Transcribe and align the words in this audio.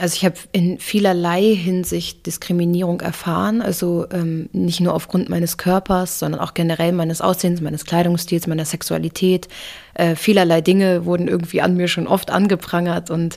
Also 0.00 0.14
ich 0.16 0.24
habe 0.24 0.36
in 0.52 0.78
vielerlei 0.78 1.54
Hinsicht 1.54 2.24
Diskriminierung 2.24 3.00
erfahren, 3.02 3.60
also 3.60 4.06
ähm, 4.10 4.48
nicht 4.52 4.80
nur 4.80 4.94
aufgrund 4.94 5.28
meines 5.28 5.58
Körpers, 5.58 6.18
sondern 6.18 6.40
auch 6.40 6.54
generell 6.54 6.92
meines 6.92 7.20
Aussehens, 7.20 7.60
meines 7.60 7.84
Kleidungsstils, 7.84 8.46
meiner 8.46 8.64
Sexualität. 8.64 9.48
Äh, 9.94 10.16
vielerlei 10.16 10.62
Dinge 10.62 11.04
wurden 11.04 11.28
irgendwie 11.28 11.60
an 11.60 11.76
mir 11.76 11.86
schon 11.86 12.06
oft 12.06 12.30
angeprangert 12.30 13.10
und 13.10 13.36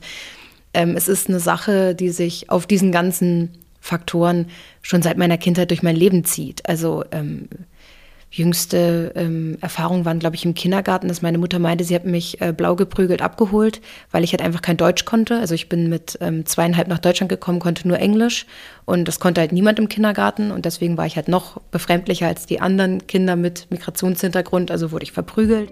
ähm, 0.73 0.95
es 0.95 1.09
ist 1.09 1.27
eine 1.27 1.39
Sache, 1.39 1.95
die 1.95 2.09
sich 2.09 2.49
auf 2.49 2.65
diesen 2.65 2.91
ganzen 2.91 3.49
Faktoren 3.81 4.47
schon 4.81 5.01
seit 5.01 5.17
meiner 5.17 5.37
Kindheit 5.37 5.69
durch 5.69 5.83
mein 5.83 5.97
Leben 5.97 6.23
zieht. 6.23 6.67
Also 6.67 7.03
ähm, 7.11 7.49
jüngste 8.33 9.13
ähm, 9.15 9.57
Erfahrung 9.61 10.05
waren, 10.05 10.17
glaube 10.17 10.35
ich, 10.35 10.43
im 10.43 10.55
Kindergarten, 10.55 11.07
dass 11.07 11.21
meine 11.21 11.37
Mutter 11.37 11.59
meinte, 11.59 11.83
sie 11.83 11.93
hat 11.93 12.05
mich 12.05 12.41
äh, 12.41 12.51
blau 12.51 12.75
geprügelt 12.75 13.21
abgeholt, 13.21 13.79
weil 14.09 14.23
ich 14.23 14.31
halt 14.31 14.41
einfach 14.41 14.63
kein 14.63 14.75
Deutsch 14.75 15.05
konnte. 15.05 15.37
Also 15.37 15.53
ich 15.53 15.69
bin 15.69 15.87
mit 15.87 16.17
ähm, 16.19 16.45
zweieinhalb 16.45 16.87
nach 16.87 16.97
Deutschland 16.97 17.29
gekommen, 17.29 17.59
konnte 17.59 17.87
nur 17.87 17.99
Englisch 17.99 18.47
und 18.85 19.07
das 19.07 19.19
konnte 19.19 19.39
halt 19.39 19.51
niemand 19.51 19.77
im 19.77 19.87
Kindergarten 19.87 20.49
und 20.49 20.65
deswegen 20.65 20.97
war 20.97 21.05
ich 21.05 21.15
halt 21.15 21.27
noch 21.27 21.61
befremdlicher 21.69 22.27
als 22.27 22.47
die 22.47 22.59
anderen 22.59 23.05
Kinder 23.05 23.35
mit 23.35 23.67
Migrationshintergrund, 23.69 24.71
also 24.71 24.91
wurde 24.91 25.03
ich 25.03 25.11
verprügelt. 25.11 25.71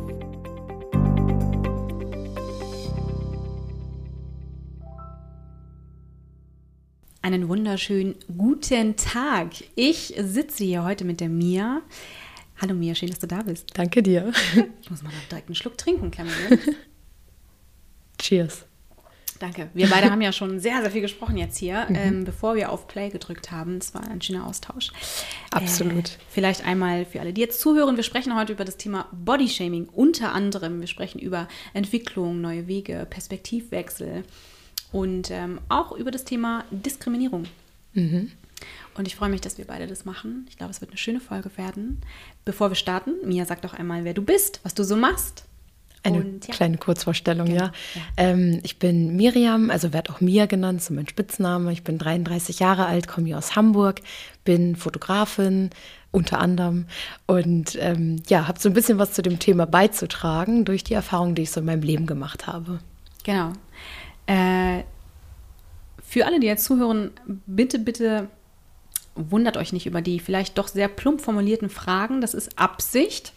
Einen 7.23 7.47
wunderschönen 7.49 8.15
guten 8.35 8.95
Tag. 8.95 9.49
Ich 9.75 10.15
sitze 10.17 10.63
hier 10.63 10.83
heute 10.83 11.05
mit 11.05 11.19
der 11.19 11.29
Mia. 11.29 11.83
Hallo 12.59 12.73
Mia, 12.73 12.95
schön, 12.95 13.09
dass 13.09 13.19
du 13.19 13.27
da 13.27 13.43
bist. 13.43 13.67
Danke 13.75 14.01
dir. 14.01 14.33
Ich 14.81 14.89
muss 14.89 15.03
mal 15.03 15.11
direkt 15.29 15.47
einen 15.47 15.53
Schluck 15.53 15.77
trinken, 15.77 16.09
kleinen 16.09 16.31
Cheers. 18.17 18.65
Danke. 19.37 19.69
Wir 19.75 19.87
beide 19.87 20.09
haben 20.09 20.21
ja 20.21 20.31
schon 20.31 20.59
sehr, 20.59 20.81
sehr 20.81 20.89
viel 20.89 21.01
gesprochen 21.01 21.37
jetzt 21.37 21.59
hier, 21.59 21.85
mhm. 21.89 21.95
ähm, 21.95 22.23
bevor 22.23 22.55
wir 22.55 22.71
auf 22.71 22.87
Play 22.87 23.09
gedrückt 23.09 23.51
haben. 23.51 23.77
Es 23.77 23.93
war 23.93 24.07
ein 24.09 24.21
schöner 24.21 24.47
Austausch. 24.47 24.91
Absolut. 25.51 26.09
Äh, 26.09 26.17
vielleicht 26.27 26.65
einmal 26.65 27.05
für 27.05 27.19
alle, 27.19 27.33
die 27.33 27.41
jetzt 27.41 27.61
zuhören. 27.61 27.97
Wir 27.97 28.03
sprechen 28.03 28.35
heute 28.35 28.53
über 28.53 28.65
das 28.65 28.77
Thema 28.77 29.07
Bodyshaming. 29.11 29.89
Unter 29.89 30.33
anderem, 30.33 30.79
wir 30.79 30.87
sprechen 30.87 31.19
über 31.19 31.47
Entwicklung, 31.75 32.41
neue 32.41 32.67
Wege, 32.67 33.05
Perspektivwechsel 33.07 34.23
und 34.91 35.31
ähm, 35.31 35.59
auch 35.69 35.91
über 35.91 36.11
das 36.11 36.25
Thema 36.25 36.65
Diskriminierung. 36.71 37.45
Mhm. 37.93 38.31
Und 38.95 39.07
ich 39.07 39.15
freue 39.15 39.29
mich, 39.29 39.41
dass 39.41 39.57
wir 39.57 39.65
beide 39.65 39.87
das 39.87 40.05
machen. 40.05 40.45
Ich 40.49 40.57
glaube, 40.57 40.71
es 40.71 40.81
wird 40.81 40.91
eine 40.91 40.97
schöne 40.97 41.19
Folge 41.19 41.49
werden. 41.57 42.01
Bevor 42.45 42.69
wir 42.69 42.75
starten, 42.75 43.13
Mia, 43.23 43.45
sag 43.45 43.61
doch 43.61 43.73
einmal, 43.73 44.03
wer 44.03 44.13
du 44.13 44.21
bist, 44.21 44.59
was 44.63 44.73
du 44.73 44.83
so 44.83 44.95
machst. 44.95 45.45
Eine 46.03 46.17
und, 46.17 46.47
ja. 46.47 46.53
kleine 46.53 46.77
Kurzvorstellung, 46.77 47.47
genau. 47.47 47.65
ja. 47.65 47.71
ja. 47.95 48.01
Ähm, 48.17 48.59
ich 48.63 48.79
bin 48.79 49.15
Miriam, 49.15 49.69
also 49.69 49.93
werde 49.93 50.11
auch 50.11 50.19
Mia 50.19 50.47
genannt, 50.47 50.81
so 50.81 50.93
mein 50.93 51.07
Spitzname. 51.07 51.71
Ich 51.71 51.83
bin 51.83 51.97
33 51.99 52.59
Jahre 52.59 52.87
alt, 52.87 53.07
komme 53.07 53.27
hier 53.27 53.37
aus 53.37 53.55
Hamburg, 53.55 54.01
bin 54.43 54.75
Fotografin 54.75 55.69
unter 56.09 56.39
anderem 56.39 56.87
und 57.25 57.77
ähm, 57.79 58.21
ja, 58.27 58.47
habe 58.47 58.59
so 58.59 58.67
ein 58.67 58.73
bisschen 58.73 58.97
was 58.97 59.13
zu 59.13 59.21
dem 59.21 59.39
Thema 59.39 59.65
beizutragen 59.65 60.65
durch 60.65 60.83
die 60.83 60.93
Erfahrungen, 60.93 61.35
die 61.35 61.43
ich 61.43 61.51
so 61.51 61.61
in 61.61 61.65
meinem 61.65 61.83
Leben 61.83 62.05
gemacht 62.05 62.47
habe. 62.47 62.79
Genau. 63.23 63.53
Äh, 64.31 64.83
für 66.01 66.25
alle, 66.25 66.39
die 66.39 66.47
jetzt 66.47 66.63
zuhören, 66.63 67.11
bitte, 67.45 67.79
bitte 67.79 68.29
wundert 69.15 69.57
euch 69.57 69.73
nicht 69.73 69.85
über 69.85 70.01
die 70.01 70.21
vielleicht 70.21 70.57
doch 70.57 70.69
sehr 70.69 70.87
plump 70.87 71.19
formulierten 71.19 71.69
Fragen. 71.69 72.21
Das 72.21 72.33
ist 72.33 72.57
Absicht. 72.57 73.33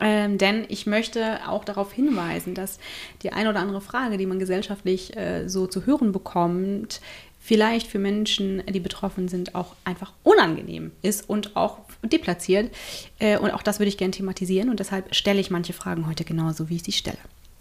Ähm, 0.00 0.38
denn 0.38 0.64
ich 0.68 0.86
möchte 0.86 1.40
auch 1.46 1.64
darauf 1.64 1.92
hinweisen, 1.92 2.54
dass 2.54 2.78
die 3.22 3.32
eine 3.32 3.50
oder 3.50 3.60
andere 3.60 3.80
Frage, 3.80 4.16
die 4.16 4.26
man 4.26 4.38
gesellschaftlich 4.38 5.16
äh, 5.16 5.48
so 5.48 5.66
zu 5.66 5.86
hören 5.86 6.12
bekommt, 6.12 7.00
vielleicht 7.38 7.86
für 7.86 7.98
Menschen, 7.98 8.64
die 8.66 8.80
betroffen 8.80 9.28
sind, 9.28 9.54
auch 9.54 9.76
einfach 9.84 10.12
unangenehm 10.22 10.92
ist 11.02 11.28
und 11.28 11.56
auch 11.56 11.78
deplatziert. 12.02 12.74
Äh, 13.20 13.38
und 13.38 13.52
auch 13.52 13.62
das 13.62 13.78
würde 13.78 13.90
ich 13.90 13.98
gerne 13.98 14.12
thematisieren 14.12 14.70
und 14.70 14.80
deshalb 14.80 15.14
stelle 15.14 15.40
ich 15.40 15.50
manche 15.50 15.72
Fragen 15.72 16.08
heute 16.08 16.24
genauso, 16.24 16.68
wie 16.68 16.76
ich 16.76 16.82
sie 16.82 16.92
stelle. 16.92 17.18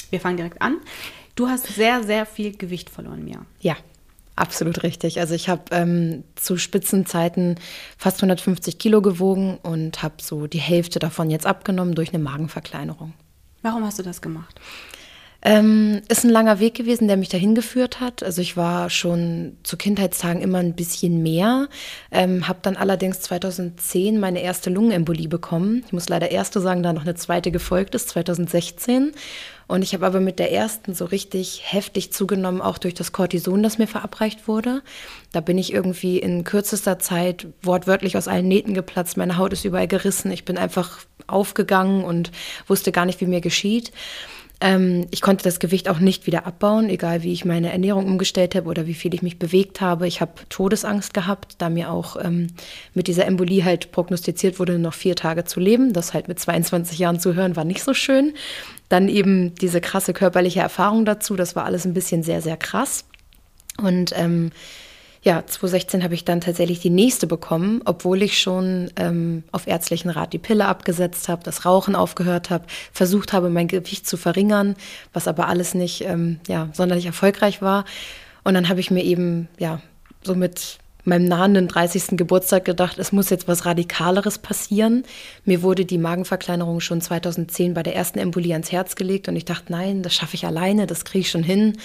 Wir 0.10 0.20
fangen 0.20 0.38
direkt 0.38 0.62
an. 0.62 0.78
Du 1.36 1.48
hast 1.48 1.68
sehr, 1.68 2.04
sehr 2.04 2.26
viel 2.26 2.56
Gewicht 2.56 2.90
verloren, 2.90 3.24
Mia. 3.24 3.46
Ja. 3.62 3.76
Absolut 4.38 4.82
richtig. 4.82 5.20
Also 5.20 5.36
ich 5.36 5.50
habe 5.50 5.64
ähm, 5.72 6.24
zu 6.36 6.58
Spitzenzeiten 6.58 7.60
fast 7.98 8.18
150 8.18 8.80
Kilo 8.80 9.02
gewogen 9.02 9.60
und 9.62 10.02
habe 10.02 10.16
so 10.22 10.48
die 10.48 10.58
Hälfte 10.58 11.00
davon 11.00 11.30
jetzt 11.30 11.46
abgenommen 11.46 11.94
durch 11.94 12.14
eine 12.14 12.24
Magenverkleinerung. 12.24 13.14
Warum 13.62 13.86
hast 13.86 14.00
du 14.00 14.04
das 14.04 14.22
gemacht? 14.22 14.60
Ähm, 15.44 16.02
ist 16.08 16.24
ein 16.24 16.30
langer 16.30 16.60
Weg 16.60 16.76
gewesen, 16.76 17.08
der 17.08 17.18
mich 17.18 17.30
dahin 17.30 17.56
geführt 17.56 18.00
hat. 18.00 18.22
Also 18.22 18.42
ich 18.42 18.58
war 18.58 18.92
schon 18.92 19.58
zu 19.64 19.76
Kindheitstagen 19.76 20.42
immer 20.42 20.60
ein 20.60 20.76
bisschen 20.76 21.24
mehr, 21.24 21.68
ähm, 22.12 22.48
habe 22.48 22.60
dann 22.62 22.78
allerdings 22.78 23.22
2010 23.22 24.20
meine 24.20 24.44
erste 24.44 24.70
Lungenembolie 24.70 25.28
bekommen. 25.28 25.84
Ich 25.88 25.94
muss 25.94 26.10
leider 26.10 26.30
erste 26.30 26.62
sagen, 26.62 26.84
da 26.84 26.94
noch 26.94 27.02
eine 27.02 27.16
zweite 27.16 27.52
gefolgt 27.52 27.96
ist, 27.96 28.10
2016. 28.10 29.14
Und 29.68 29.84
ich 29.84 29.94
habe 29.94 30.06
aber 30.06 30.20
mit 30.20 30.38
der 30.38 30.52
ersten 30.52 30.94
so 30.94 31.06
richtig 31.06 31.62
heftig 31.64 32.12
zugenommen, 32.12 32.62
auch 32.62 32.78
durch 32.78 32.94
das 32.94 33.12
Cortison, 33.12 33.64
das 33.64 33.78
mir 33.78 33.88
verabreicht 33.88 34.48
wurde. 34.48 34.84
Da 35.32 35.40
bin 35.40 35.58
ich 35.58 35.74
irgendwie 35.74 36.20
in 36.20 36.44
kürzester 36.44 37.00
Zeit 37.00 37.48
wortwörtlich 37.64 38.18
aus 38.18 38.28
allen 38.28 38.50
Nähten 38.50 38.74
geplatzt. 38.74 39.18
Meine 39.18 39.38
Haut 39.38 39.54
ist 39.54 39.66
überall 39.66 39.88
gerissen. 39.88 40.30
Ich 40.30 40.46
bin 40.46 40.58
einfach 40.58 41.00
aufgegangen 41.26 42.04
und 42.04 42.32
wusste 42.68 42.92
gar 42.92 43.06
nicht, 43.06 43.22
wie 43.22 43.28
mir 43.28 43.42
geschieht. 43.42 43.92
Ähm, 44.62 45.08
ich 45.10 45.22
konnte 45.22 45.44
das 45.44 45.60
Gewicht 45.60 45.90
auch 45.90 45.98
nicht 45.98 46.28
wieder 46.28 46.46
abbauen, 46.46 46.88
egal 46.90 47.24
wie 47.24 47.34
ich 47.34 47.46
meine 47.46 47.72
Ernährung 47.72 48.06
umgestellt 48.06 48.54
habe 48.54 48.70
oder 48.70 48.86
wie 48.86 48.94
viel 48.94 49.14
ich 49.16 49.24
mich 49.24 49.40
bewegt 49.40 49.82
habe. 49.82 50.08
Ich 50.08 50.22
habe 50.22 50.34
Todesangst 50.50 51.16
gehabt, 51.16 51.56
da 51.58 51.70
mir 51.70 51.90
auch 51.90 52.16
ähm, 52.24 52.48
mit 52.94 53.08
dieser 53.08 53.26
Embolie 53.26 53.66
halt 53.66 53.92
prognostiziert 53.92 54.60
wurde, 54.60 54.78
noch 54.78 54.94
vier 54.94 55.16
Tage 55.16 55.46
zu 55.46 55.60
leben. 55.60 55.94
Das 55.94 56.14
halt 56.14 56.28
mit 56.28 56.40
22 56.40 57.00
Jahren 57.00 57.20
zu 57.20 57.34
hören, 57.34 57.56
war 57.56 57.66
nicht 57.66 57.84
so 57.84 57.96
schön. 57.96 58.34
Dann 58.88 59.10
eben 59.10 59.56
diese 59.56 59.82
krasse 59.82 60.14
körperliche 60.14 60.60
Erfahrung 60.60 61.06
dazu, 61.06 61.36
das 61.36 61.56
war 61.56 61.66
alles 61.66 61.86
ein 61.86 61.96
bisschen 61.96 62.22
sehr, 62.22 62.42
sehr 62.44 62.58
krass. 62.58 63.06
Und 63.82 64.14
ähm, 64.16 64.52
ja, 65.24 65.46
2016 65.46 66.04
habe 66.04 66.16
ich 66.16 66.26
dann 66.26 66.42
tatsächlich 66.42 66.80
die 66.80 66.90
nächste 66.90 67.28
bekommen, 67.28 67.82
obwohl 67.86 68.24
ich 68.24 68.40
schon 68.40 68.90
ähm, 68.96 69.44
auf 69.52 69.68
ärztlichen 69.68 70.10
Rat 70.10 70.34
die 70.34 70.40
Pille 70.40 70.66
abgesetzt 70.66 71.30
habe, 71.30 71.44
das 71.44 71.64
Rauchen 71.64 71.96
aufgehört 71.96 72.50
habe, 72.50 72.66
versucht 72.92 73.32
habe, 73.32 73.52
mein 73.52 73.68
Gewicht 73.68 74.08
zu 74.08 74.18
verringern, 74.18 74.76
was 75.14 75.28
aber 75.28 75.48
alles 75.48 75.76
nicht 75.76 76.02
ähm, 76.02 76.40
ja, 76.48 76.70
sonderlich 76.74 77.06
erfolgreich 77.06 77.62
war. 77.62 77.86
Und 78.44 78.56
dann 78.56 78.68
habe 78.68 78.80
ich 78.80 78.90
mir 78.90 79.04
eben 79.04 79.48
ja 79.60 79.80
so 80.24 80.34
mit 80.34 80.80
meinem 81.04 81.26
nahenden 81.26 81.68
30. 81.68 82.18
Geburtstag 82.18 82.66
gedacht, 82.66 82.98
es 82.98 83.12
muss 83.12 83.30
jetzt 83.30 83.48
was 83.48 83.66
Radikaleres 83.66 84.40
passieren. 84.40 85.04
Mir 85.46 85.62
wurde 85.62 85.86
die 85.86 86.00
Magenverkleinerung 86.00 86.80
schon 86.80 87.00
2010 87.00 87.76
bei 87.76 87.84
der 87.84 87.96
ersten 87.96 88.18
Embolie 88.18 88.54
ans 88.54 88.72
Herz 88.72 88.96
gelegt 88.96 89.28
und 89.28 89.36
ich 89.36 89.46
dachte, 89.46 89.72
nein, 89.72 90.02
das 90.02 90.16
schaffe 90.16 90.34
ich 90.36 90.46
alleine, 90.48 90.88
das 90.88 91.06
kriege 91.06 91.22
ich 91.22 91.30
schon 91.30 91.44
hin 91.44 91.78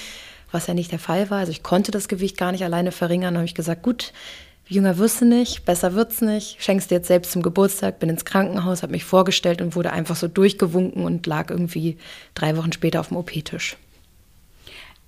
was 0.50 0.66
ja 0.66 0.74
nicht 0.74 0.92
der 0.92 0.98
Fall 0.98 1.30
war. 1.30 1.38
Also 1.38 1.52
ich 1.52 1.62
konnte 1.62 1.90
das 1.90 2.08
Gewicht 2.08 2.36
gar 2.36 2.52
nicht 2.52 2.64
alleine 2.64 2.92
verringern. 2.92 3.34
Da 3.34 3.38
habe 3.38 3.46
ich 3.46 3.54
gesagt, 3.54 3.82
gut, 3.82 4.12
jünger 4.68 4.98
wirst 4.98 5.20
du 5.20 5.24
nicht, 5.24 5.64
besser 5.64 5.94
wird's 5.94 6.20
nicht, 6.20 6.62
schenkst 6.62 6.90
dir 6.90 6.96
jetzt 6.96 7.08
selbst 7.08 7.32
zum 7.32 7.42
Geburtstag, 7.42 7.98
bin 7.98 8.08
ins 8.08 8.24
Krankenhaus, 8.24 8.82
habe 8.82 8.92
mich 8.92 9.04
vorgestellt 9.04 9.60
und 9.60 9.76
wurde 9.76 9.92
einfach 9.92 10.16
so 10.16 10.28
durchgewunken 10.28 11.04
und 11.04 11.26
lag 11.26 11.50
irgendwie 11.50 11.98
drei 12.34 12.56
Wochen 12.56 12.72
später 12.72 13.00
auf 13.00 13.08
dem 13.08 13.16
OP-Tisch. 13.16 13.76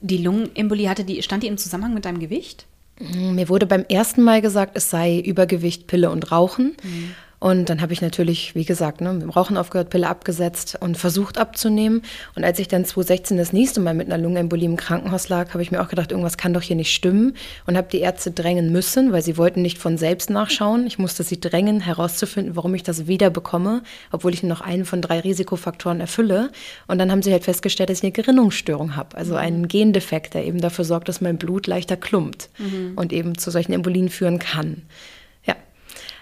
Die 0.00 0.19
Lungenembolie 0.19 0.88
hatte 0.88 1.05
die, 1.05 1.23
stand 1.23 1.43
die 1.43 1.49
im 1.49 1.58
Zusammenhang 1.58 1.94
mit 1.94 2.05
deinem 2.05 2.20
Gewicht? 2.20 2.67
Mir 3.00 3.49
wurde 3.49 3.67
beim 3.67 3.84
ersten 3.84 4.23
Mal 4.23 4.43
gesagt, 4.43 4.76
es 4.76 4.91
sei 4.91 5.19
Übergewicht, 5.20 5.87
Pille 5.87 6.11
und 6.11 6.31
Rauchen. 6.32 6.76
Mhm. 6.82 7.14
Und 7.40 7.70
dann 7.70 7.81
habe 7.81 7.93
ich 7.93 8.02
natürlich, 8.02 8.55
wie 8.55 8.64
gesagt, 8.64 9.00
ne, 9.00 9.12
mit 9.12 9.23
dem 9.23 9.31
Rauchen 9.31 9.56
aufgehört, 9.56 9.90
Pille 9.90 10.08
abgesetzt 10.08 10.76
und 10.81 10.99
versucht 10.99 11.38
abzunehmen. 11.38 12.02
Und 12.35 12.44
als 12.44 12.58
ich 12.58 12.67
dann 12.67 12.85
2016 12.85 13.37
das 13.37 13.52
nächste 13.52 13.81
Mal 13.81 13.94
mit 13.94 14.08
einer 14.08 14.20
Lungenembolie 14.20 14.67
im 14.67 14.76
Krankenhaus 14.76 15.29
lag, 15.29 15.50
habe 15.50 15.62
ich 15.62 15.70
mir 15.70 15.81
auch 15.81 15.88
gedacht, 15.88 16.11
irgendwas 16.11 16.37
kann 16.37 16.52
doch 16.52 16.62
hier 16.62 16.75
nicht 16.75 16.93
stimmen. 16.93 17.37
Und 17.67 17.76
habe 17.76 17.88
die 17.90 18.00
Ärzte 18.00 18.32
drängen 18.32 18.73
müssen, 18.73 19.12
weil 19.12 19.23
sie 19.23 19.37
wollten 19.37 19.62
nicht 19.62 19.79
von 19.79 19.99
selbst 19.99 20.31
nachschauen. 20.31 20.87
Ich 20.87 20.99
musste 20.99 21.23
sie 21.23 21.38
drängen, 21.38 21.81
herauszufinden, 21.81 22.56
warum 22.56 22.75
ich 22.75 22.82
das 22.82 23.06
wieder 23.06 23.31
bekomme, 23.31 23.82
obwohl 24.11 24.34
ich 24.34 24.43
nur 24.43 24.50
noch 24.50 24.61
einen 24.61 24.84
von 24.84 25.00
drei 25.00 25.20
Risikofaktoren 25.20 26.00
erfülle. 26.00 26.50
Und 26.88 26.99
dann 26.99 27.12
haben 27.12 27.23
sie 27.23 27.31
halt 27.31 27.44
festgestellt, 27.44 27.91
dass 27.91 27.99
ich 27.99 28.05
eine 28.05 28.12
Gerinnungsstörung 28.12 28.96
habe, 28.96 29.17
also 29.17 29.34
mhm. 29.34 29.38
einen 29.38 29.69
Gendefekt, 29.69 30.34
der 30.34 30.44
eben 30.44 30.61
dafür 30.61 30.84
sorgt, 30.84 31.08
dass 31.08 31.20
mein 31.20 31.38
Blut 31.38 31.69
leichter 31.69 31.96
klumpt 31.96 32.50
mhm. 32.58 32.93
und 32.96 33.12
eben 33.12 33.38
zu 33.38 33.52
solchen 33.52 33.73
Embolien 33.73 34.08
führen 34.08 34.41
kann. 34.41 34.82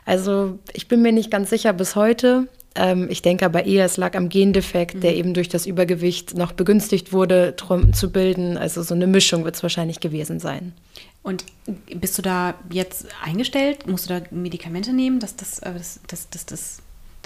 Also 0.07 0.59
ich 0.73 0.89
bin 0.89 1.03
mir 1.03 1.13
nicht 1.13 1.31
ganz 1.31 1.51
sicher 1.51 1.73
bis 1.75 1.97
heute. 1.97 2.49
Ähm, 2.77 3.09
ich 3.11 3.23
denke 3.23 3.45
aber 3.45 3.67
eher, 3.67 3.85
es 3.85 3.97
lag 3.97 4.15
am 4.15 4.29
Gendefekt, 4.29 4.97
mhm. 4.97 5.01
der 5.01 5.17
eben 5.17 5.35
durch 5.35 5.49
das 5.49 5.67
Übergewicht 5.67 6.37
noch 6.37 6.53
begünstigt 6.53 7.13
wurde, 7.13 7.55
Trompen 7.57 7.93
zu 7.93 8.11
bilden. 8.11 8.57
Also 8.57 8.83
so 8.83 8.95
eine 8.95 9.07
Mischung 9.07 9.45
wird 9.45 9.57
es 9.57 9.63
wahrscheinlich 9.63 10.01
gewesen 10.01 10.39
sein. 10.39 10.73
Und 11.23 11.45
bist 11.93 12.17
du 12.17 12.23
da 12.23 12.55
jetzt 12.71 13.07
eingestellt? 13.25 13.89
Musst 13.89 14.09
du 14.09 14.15
da 14.15 14.27
Medikamente 14.31 14.93
nehmen, 14.93 15.19
dass 15.19 15.35
das, 15.35 15.59
äh, 15.59 15.73
das, 16.07 16.29
das, 16.31 16.47
das, 16.47 16.83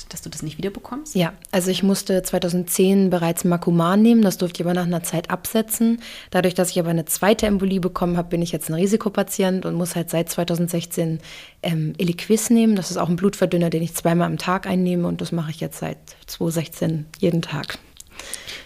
das 0.08 0.20
dass 0.20 0.22
du 0.22 0.30
das 0.30 0.42
nicht 0.42 0.58
wiederbekommst? 0.58 1.14
Ja, 1.14 1.32
also 1.50 1.70
ich 1.70 1.82
musste 1.82 2.22
2010 2.22 3.10
bereits 3.10 3.44
Makuman 3.44 4.02
nehmen, 4.02 4.22
das 4.22 4.38
durfte 4.38 4.60
ich 4.60 4.66
aber 4.66 4.74
nach 4.74 4.86
einer 4.86 5.02
Zeit 5.02 5.30
absetzen. 5.30 6.00
Dadurch, 6.30 6.54
dass 6.54 6.70
ich 6.70 6.78
aber 6.78 6.90
eine 6.90 7.06
zweite 7.06 7.46
Embolie 7.46 7.80
bekommen 7.80 8.16
habe, 8.16 8.28
bin 8.28 8.42
ich 8.42 8.52
jetzt 8.52 8.68
ein 8.68 8.74
Risikopatient 8.74 9.64
und 9.64 9.74
muss 9.74 9.96
halt 9.96 10.10
seit 10.10 10.28
2016 10.28 11.20
ähm, 11.62 11.94
Eliquis 11.98 12.50
nehmen. 12.50 12.76
Das 12.76 12.90
ist 12.90 12.96
auch 12.96 13.08
ein 13.08 13.16
Blutverdünner, 13.16 13.70
den 13.70 13.82
ich 13.82 13.94
zweimal 13.94 14.26
am 14.26 14.38
Tag 14.38 14.66
einnehme 14.66 15.08
und 15.08 15.20
das 15.20 15.32
mache 15.32 15.50
ich 15.50 15.60
jetzt 15.60 15.78
seit 15.78 15.98
2016 16.26 17.06
jeden 17.18 17.42
Tag. 17.42 17.78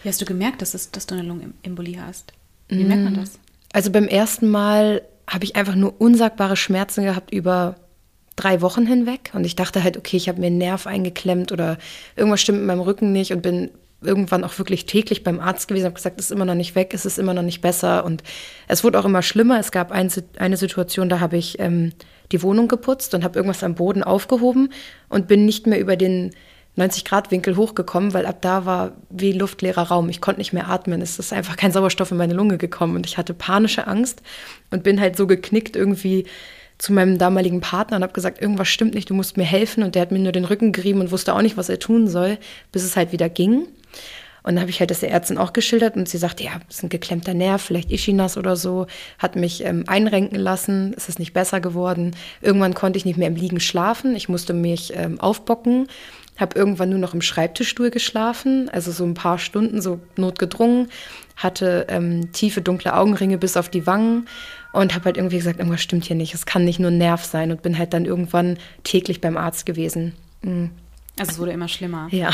Wie 0.03 0.09
hast 0.09 0.21
du 0.21 0.25
gemerkt, 0.25 0.63
dass, 0.63 0.75
es, 0.75 0.91
dass 0.91 1.07
du 1.07 1.15
eine 1.15 1.27
Lungenembolie 1.27 2.05
hast? 2.05 2.33
Wie 2.69 2.83
mm. 2.83 2.89
merkt 2.89 3.05
man 3.05 3.15
das? 3.15 3.39
Also 3.73 3.91
beim 3.91 4.09
ersten 4.09 4.51
Mal 4.51 5.03
habe 5.29 5.45
ich 5.45 5.57
einfach 5.57 5.75
nur 5.75 6.01
unsagbare 6.01 6.57
Schmerzen 6.57 7.05
gehabt 7.05 7.33
über 7.33 7.77
drei 8.37 8.61
Wochen 8.61 8.87
hinweg. 8.87 9.31
Und 9.35 9.45
ich 9.45 9.57
dachte 9.57 9.83
halt, 9.83 9.97
okay, 9.97 10.17
ich 10.17 10.29
habe 10.29 10.41
mir 10.41 10.49
einen 10.49 10.59
Nerv 10.59 10.87
eingeklemmt 10.87 11.53
oder 11.53 11.79
irgendwas 12.17 12.41
stimmt 12.41 12.59
mit 12.59 12.67
meinem 12.67 12.81
Rücken 12.81 13.13
nicht 13.13 13.33
und 13.33 13.43
bin 13.43 13.71
irgendwann 14.03 14.45
auch 14.45 14.59
wirklich 14.59 14.87
täglich 14.87 15.25
beim 15.25 15.41
Arzt 15.41 15.69
gewesen, 15.69 15.87
habe 15.87 15.95
gesagt, 15.95 16.21
es 16.21 16.27
ist 16.27 16.33
immer 16.33 16.45
noch 16.45 16.55
nicht 16.55 16.75
weg, 16.75 16.93
es 16.93 17.07
ist 17.07 17.19
immer 17.19 17.35
noch 17.35 17.43
nicht 17.43 17.61
besser. 17.61 18.05
Und 18.05 18.23
es 18.69 18.85
wurde 18.85 18.99
auch 18.99 19.05
immer 19.05 19.23
schlimmer. 19.23 19.59
Es 19.59 19.73
gab 19.73 19.93
ein, 19.93 20.11
eine 20.39 20.57
Situation, 20.57 21.09
da 21.09 21.21
habe 21.21 21.37
ich 21.37 21.59
ähm, 21.59 21.93
die 22.33 22.43
Wohnung 22.43 22.69
geputzt 22.69 23.15
und 23.15 23.25
habe 23.25 23.39
irgendwas 23.39 23.65
am 23.65 23.75
Boden 23.75 24.03
aufgehoben 24.03 24.71
und 25.09 25.27
bin 25.27 25.47
nicht 25.47 25.67
mehr 25.67 25.81
über 25.81 25.97
den 25.97 26.33
90-Grad-Winkel 26.77 27.57
hochgekommen, 27.57 28.15
weil 28.15 28.27
ab 28.27 28.39
da 28.41 28.67
war 28.67 28.93
wie 29.09 29.33
luftleerer 29.33 29.83
Raum. 29.83 30.09
Ich 30.09 30.21
konnte 30.21 30.41
nicht 30.41 30.53
mehr 30.53 30.69
atmen. 30.69 31.03
Es 31.03 31.19
ist 31.19 31.33
einfach 31.33 31.57
kein 31.57 31.73
Sauerstoff 31.73 32.11
in 32.11 32.17
meine 32.17 32.35
Lunge 32.35 32.59
gekommen 32.59 32.97
und 32.97 33.07
ich 33.07 33.17
hatte 33.17 33.33
panische 33.33 33.87
Angst 33.87 34.23
und 34.71 34.83
bin 34.83 35.01
halt 35.01 35.17
so 35.17 35.27
geknickt 35.27 35.77
irgendwie 35.77 36.27
zu 36.79 36.93
meinem 36.93 37.19
damaligen 37.19 37.61
Partner 37.61 37.97
und 37.97 38.03
habe 38.03 38.13
gesagt, 38.13 38.41
irgendwas 38.41 38.69
stimmt 38.69 38.95
nicht, 38.95 39.11
du 39.11 39.15
musst 39.15 39.37
mir 39.37 39.45
helfen. 39.45 39.83
Und 39.83 39.95
der 39.95 40.03
hat 40.03 40.13
mir 40.13 40.19
nur 40.19 40.33
den 40.33 40.45
Rücken 40.45 40.73
gerieben 40.73 41.01
und 41.01 41.11
wusste 41.11 41.35
auch 41.35 41.43
nicht, 41.43 41.57
was 41.57 41.69
er 41.69 41.79
tun 41.79 42.09
soll, 42.09 42.39
bis 42.73 42.85
es 42.85 42.97
halt 42.97 43.13
wieder 43.13 43.29
ging. 43.29 43.67
Und 44.45 44.57
dann 44.57 44.61
habe 44.61 44.71
ich 44.71 44.79
halt 44.79 44.91
das 44.91 45.01
der 45.01 45.11
Ärztin 45.11 45.39
auch 45.39 45.55
geschildert 45.55 45.97
und 45.97 46.07
sie 46.07 46.19
sagte, 46.19 46.45
ja, 46.45 46.61
das 46.69 46.77
ist 46.77 46.83
ein 46.83 46.91
geklemmter 46.91 47.33
Nerv, 47.33 47.63
vielleicht 47.63 47.91
Ischinas 47.91 48.37
oder 48.37 48.57
so, 48.57 48.87
hat 49.19 49.37
mich 49.37 49.65
ähm, 49.65 49.85
einrenken 49.87 50.39
lassen, 50.39 50.93
es 50.99 51.09
ist 51.09 51.19
nicht 51.19 51.33
besser 51.33 51.63
geworden. 51.63 52.15
Irgendwann 52.43 52.75
konnte 52.75 52.99
ich 52.99 53.07
nicht 53.07 53.17
mehr 53.17 53.29
im 53.29 53.37
Liegen 53.37 53.59
schlafen, 53.59 54.15
ich 54.15 54.29
musste 54.29 54.53
mich 54.53 54.93
ähm, 54.95 55.19
aufbocken, 55.19 55.89
habe 56.37 56.59
irgendwann 56.59 56.91
nur 56.91 56.99
noch 56.99 57.15
im 57.15 57.23
Schreibtischstuhl 57.23 57.91
geschlafen, 57.91 58.69
also 58.69 58.93
so 58.93 59.05
ein 59.05 59.15
paar 59.15 59.39
Stunden, 59.39 59.81
so 59.81 60.01
notgedrungen, 60.17 60.89
hatte 61.37 61.87
ähm, 61.89 62.31
tiefe 62.33 62.61
dunkle 62.61 62.95
Augenringe 62.95 63.39
bis 63.39 63.57
auf 63.57 63.71
die 63.71 63.87
Wangen 63.87 64.27
und 64.75 64.95
habe 64.95 65.05
halt 65.07 65.17
irgendwie 65.17 65.37
gesagt, 65.37 65.59
irgendwas 65.59 65.83
stimmt 65.83 66.05
hier 66.05 66.17
nicht, 66.17 66.35
es 66.35 66.47
kann 66.47 66.65
nicht 66.65 66.81
nur 66.81 66.91
Nerv 66.91 67.25
sein 67.25 67.53
und 67.53 67.63
bin 67.63 67.79
halt 67.79 67.95
dann 67.95 68.05
irgendwann 68.05 68.59
täglich 68.83 69.21
beim 69.21 69.37
Arzt 69.37 69.67
gewesen. 69.67 70.15
Mhm. 70.43 70.71
Also 71.17 71.31
es 71.31 71.39
wurde 71.39 71.53
immer 71.53 71.69
schlimmer. 71.69 72.09
Ja, 72.11 72.31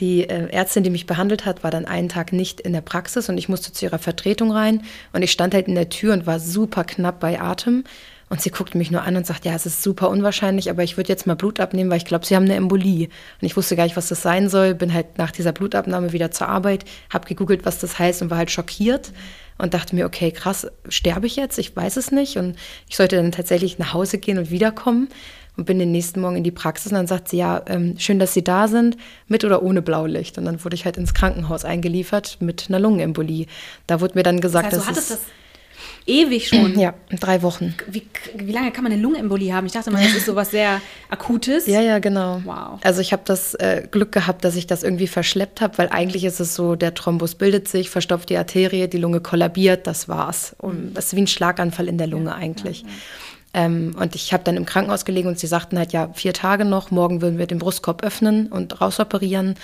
die 0.00 0.28
äh, 0.28 0.50
Ärztin, 0.50 0.82
die 0.82 0.90
mich 0.90 1.06
behandelt 1.06 1.46
hat, 1.46 1.64
war 1.64 1.70
dann 1.70 1.86
einen 1.86 2.10
Tag 2.10 2.34
nicht 2.34 2.60
in 2.60 2.74
der 2.74 2.82
Praxis 2.82 3.30
und 3.30 3.38
ich 3.38 3.48
musste 3.48 3.72
zu 3.72 3.86
ihrer 3.86 3.98
Vertretung 3.98 4.52
rein 4.52 4.82
und 5.14 5.22
ich 5.22 5.32
stand 5.32 5.54
halt 5.54 5.66
in 5.66 5.74
der 5.74 5.88
Tür 5.88 6.12
und 6.12 6.26
war 6.26 6.38
super 6.38 6.84
knapp 6.84 7.18
bei 7.18 7.40
Atem 7.40 7.84
und 8.28 8.42
sie 8.42 8.50
guckte 8.50 8.76
mich 8.76 8.90
nur 8.90 9.02
an 9.02 9.16
und 9.16 9.26
sagt, 9.26 9.46
ja, 9.46 9.54
es 9.54 9.64
ist 9.64 9.82
super 9.82 10.10
unwahrscheinlich, 10.10 10.68
aber 10.68 10.82
ich 10.82 10.98
würde 10.98 11.08
jetzt 11.08 11.26
mal 11.26 11.34
Blut 11.34 11.60
abnehmen, 11.60 11.88
weil 11.88 11.96
ich 11.96 12.04
glaube, 12.04 12.26
sie 12.26 12.36
haben 12.36 12.44
eine 12.44 12.56
Embolie. 12.56 13.06
Und 13.40 13.46
ich 13.46 13.56
wusste 13.56 13.76
gar 13.76 13.84
nicht, 13.84 13.96
was 13.96 14.08
das 14.08 14.22
sein 14.22 14.50
soll, 14.50 14.74
bin 14.74 14.92
halt 14.92 15.16
nach 15.18 15.30
dieser 15.30 15.52
Blutabnahme 15.52 16.12
wieder 16.12 16.30
zur 16.30 16.48
Arbeit, 16.48 16.84
habe 17.10 17.26
gegoogelt, 17.26 17.64
was 17.64 17.78
das 17.78 17.98
heißt 17.98 18.20
und 18.22 18.30
war 18.30 18.38
halt 18.38 18.50
schockiert. 18.50 19.12
Mhm 19.12 19.43
und 19.58 19.74
dachte 19.74 19.94
mir, 19.94 20.06
okay, 20.06 20.30
krass, 20.30 20.66
sterbe 20.88 21.26
ich 21.26 21.36
jetzt? 21.36 21.58
Ich 21.58 21.74
weiß 21.74 21.96
es 21.96 22.10
nicht. 22.10 22.36
Und 22.36 22.56
ich 22.88 22.96
sollte 22.96 23.16
dann 23.16 23.32
tatsächlich 23.32 23.78
nach 23.78 23.92
Hause 23.92 24.18
gehen 24.18 24.38
und 24.38 24.50
wiederkommen 24.50 25.08
und 25.56 25.66
bin 25.66 25.78
den 25.78 25.92
nächsten 25.92 26.20
Morgen 26.20 26.36
in 26.36 26.44
die 26.44 26.50
Praxis 26.50 26.90
und 26.90 26.96
dann 26.96 27.06
sagt 27.06 27.28
sie, 27.28 27.36
ja, 27.36 27.62
ähm, 27.66 27.94
schön, 27.98 28.18
dass 28.18 28.34
Sie 28.34 28.42
da 28.42 28.66
sind, 28.66 28.96
mit 29.28 29.44
oder 29.44 29.62
ohne 29.62 29.82
Blaulicht. 29.82 30.36
Und 30.38 30.46
dann 30.46 30.64
wurde 30.64 30.74
ich 30.74 30.84
halt 30.84 30.96
ins 30.96 31.14
Krankenhaus 31.14 31.64
eingeliefert 31.64 32.38
mit 32.40 32.66
einer 32.68 32.80
Lungenembolie. 32.80 33.46
Da 33.86 34.00
wurde 34.00 34.14
mir 34.16 34.24
dann 34.24 34.40
gesagt, 34.40 34.72
das 34.72 34.86
heißt, 34.86 34.96
dass 34.96 35.10
es 35.10 35.20
ewig 36.06 36.48
schon. 36.48 36.78
Ja, 36.78 36.94
drei 37.10 37.42
Wochen. 37.42 37.74
Wie, 37.88 38.06
wie 38.36 38.52
lange 38.52 38.70
kann 38.72 38.84
man 38.84 38.92
eine 38.92 39.00
Lungenembolie 39.00 39.54
haben? 39.54 39.66
Ich 39.66 39.72
dachte 39.72 39.90
mal, 39.90 40.02
das 40.02 40.14
ist 40.14 40.26
sowas 40.26 40.50
sehr 40.50 40.80
Akutes. 41.08 41.66
Ja, 41.66 41.80
ja, 41.80 41.98
genau. 41.98 42.40
Wow. 42.44 42.80
Also 42.82 43.00
ich 43.00 43.12
habe 43.12 43.22
das 43.24 43.54
äh, 43.54 43.86
Glück 43.90 44.12
gehabt, 44.12 44.44
dass 44.44 44.56
ich 44.56 44.66
das 44.66 44.82
irgendwie 44.82 45.06
verschleppt 45.06 45.60
habe, 45.60 45.78
weil 45.78 45.88
eigentlich 45.88 46.24
ist 46.24 46.40
es 46.40 46.54
so, 46.54 46.76
der 46.76 46.94
Thrombus 46.94 47.34
bildet 47.34 47.68
sich, 47.68 47.90
verstopft 47.90 48.30
die 48.30 48.36
Arterie, 48.36 48.88
die 48.88 48.98
Lunge 48.98 49.20
kollabiert, 49.20 49.86
das 49.86 50.08
war's. 50.08 50.54
Und 50.58 50.90
mhm. 50.90 50.94
das 50.94 51.06
ist 51.06 51.16
wie 51.16 51.22
ein 51.22 51.26
Schlaganfall 51.26 51.88
in 51.88 51.98
der 51.98 52.06
Lunge 52.06 52.30
ja, 52.30 52.36
eigentlich. 52.36 52.82
Ja, 52.82 52.88
ja. 52.88 52.94
Ähm, 53.54 53.94
und 53.98 54.16
ich 54.16 54.32
habe 54.32 54.42
dann 54.42 54.56
im 54.56 54.66
Krankenhaus 54.66 55.04
gelegen 55.04 55.28
und 55.28 55.38
sie 55.38 55.46
sagten 55.46 55.78
halt, 55.78 55.92
ja, 55.92 56.10
vier 56.12 56.32
Tage 56.32 56.64
noch, 56.64 56.90
morgen 56.90 57.22
würden 57.22 57.38
wir 57.38 57.46
den 57.46 57.60
Brustkorb 57.60 58.02
öffnen 58.02 58.48
und 58.48 58.80
rausoperieren, 58.80 59.54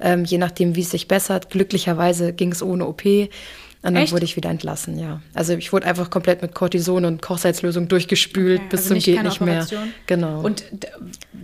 ähm, 0.00 0.24
je 0.24 0.36
nachdem, 0.36 0.76
wie 0.76 0.82
es 0.82 0.90
sich 0.90 1.08
bessert. 1.08 1.48
Glücklicherweise 1.48 2.34
ging 2.34 2.52
es 2.52 2.62
ohne 2.62 2.86
OP. 2.86 3.02
Und 3.80 3.94
dann 3.94 4.02
Echt? 4.02 4.12
wurde 4.12 4.24
ich 4.24 4.34
wieder 4.34 4.50
entlassen, 4.50 4.98
ja. 4.98 5.22
Also 5.34 5.52
ich 5.52 5.72
wurde 5.72 5.86
einfach 5.86 6.10
komplett 6.10 6.42
mit 6.42 6.52
Cortison 6.52 7.04
und 7.04 7.22
Kochsalzlösung 7.22 7.86
durchgespült 7.86 8.58
okay, 8.58 8.68
bis 8.70 8.80
also 8.80 8.94
zum 8.94 9.02
geht 9.02 9.22
nicht 9.22 9.40
Operation. 9.40 9.84
mehr. 9.84 9.92
Genau. 10.06 10.40
Und 10.40 10.64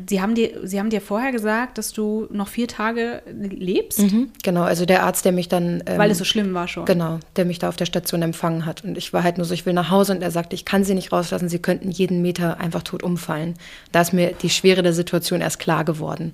sie 0.08 0.20
haben 0.20 0.34
dir, 0.34 0.66
sie 0.66 0.81
haben 0.81 0.90
dir 0.90 1.00
vorher 1.00 1.31
gesagt, 1.31 1.78
dass 1.78 1.92
du 1.92 2.26
noch 2.32 2.48
vier 2.48 2.66
Tage 2.66 3.22
lebst? 3.26 4.00
Mhm, 4.00 4.31
genau. 4.42 4.62
Also 4.62 4.84
der 4.84 5.04
Arzt, 5.04 5.25
der 5.25 5.31
mich 5.31 5.48
dann 5.48 5.84
ähm, 5.86 5.96
weil 5.96 6.10
es 6.10 6.19
so 6.19 6.25
schlimm 6.25 6.54
war 6.54 6.66
schon. 6.66 6.86
Genau, 6.86 7.20
der 7.36 7.44
mich 7.44 7.60
da 7.60 7.69
auf 7.69 7.76
der 7.76 7.86
Station 7.86 8.20
empfangen 8.22 8.66
hat 8.66 8.82
und 8.82 8.98
ich 8.98 9.12
war 9.12 9.22
halt 9.22 9.38
nur 9.38 9.44
so, 9.44 9.54
ich 9.54 9.64
will 9.64 9.72
nach 9.72 9.90
Hause 9.90 10.12
und 10.12 10.22
er 10.22 10.32
sagte, 10.32 10.56
ich 10.56 10.64
kann 10.64 10.82
Sie 10.82 10.94
nicht 10.94 11.12
rauslassen, 11.12 11.48
Sie 11.48 11.60
könnten 11.60 11.90
jeden 11.92 12.20
Meter 12.20 12.58
einfach 12.58 12.82
tot 12.82 13.04
umfallen. 13.04 13.54
Da 13.92 14.00
ist 14.00 14.12
mir 14.12 14.32
die 14.32 14.50
Schwere 14.50 14.82
der 14.82 14.92
Situation 14.92 15.40
erst 15.40 15.60
klar 15.60 15.84
geworden. 15.84 16.32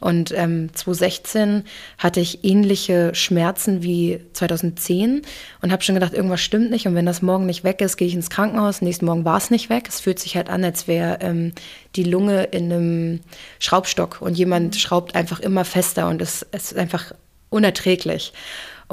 Und 0.00 0.32
ähm, 0.32 0.68
2016 0.74 1.64
hatte 1.98 2.20
ich 2.20 2.44
ähnliche 2.44 3.14
Schmerzen 3.14 3.82
wie 3.82 4.20
2010 4.32 5.22
und 5.62 5.72
habe 5.72 5.82
schon 5.82 5.94
gedacht, 5.94 6.12
irgendwas 6.12 6.40
stimmt 6.40 6.70
nicht. 6.70 6.86
Und 6.86 6.94
wenn 6.94 7.06
das 7.06 7.22
morgen 7.22 7.46
nicht 7.46 7.64
weg 7.64 7.80
ist, 7.80 7.96
gehe 7.96 8.08
ich 8.08 8.14
ins 8.14 8.30
Krankenhaus. 8.30 8.82
Nächsten 8.82 9.06
Morgen 9.06 9.24
war 9.24 9.38
es 9.38 9.50
nicht 9.50 9.70
weg. 9.70 9.86
Es 9.88 10.00
fühlt 10.00 10.18
sich 10.18 10.36
halt 10.36 10.48
an, 10.48 10.64
als 10.64 10.88
wäre 10.88 11.18
ähm, 11.20 11.52
die 11.96 12.04
Lunge 12.04 12.44
in 12.44 12.72
einem 12.72 13.20
Schraubstock 13.58 14.20
und 14.20 14.36
jemand 14.36 14.76
schraubt 14.76 15.14
einfach 15.14 15.40
immer 15.40 15.64
fester 15.64 16.08
und 16.08 16.20
es, 16.20 16.46
es 16.50 16.72
ist 16.72 16.78
einfach 16.78 17.12
unerträglich. 17.50 18.32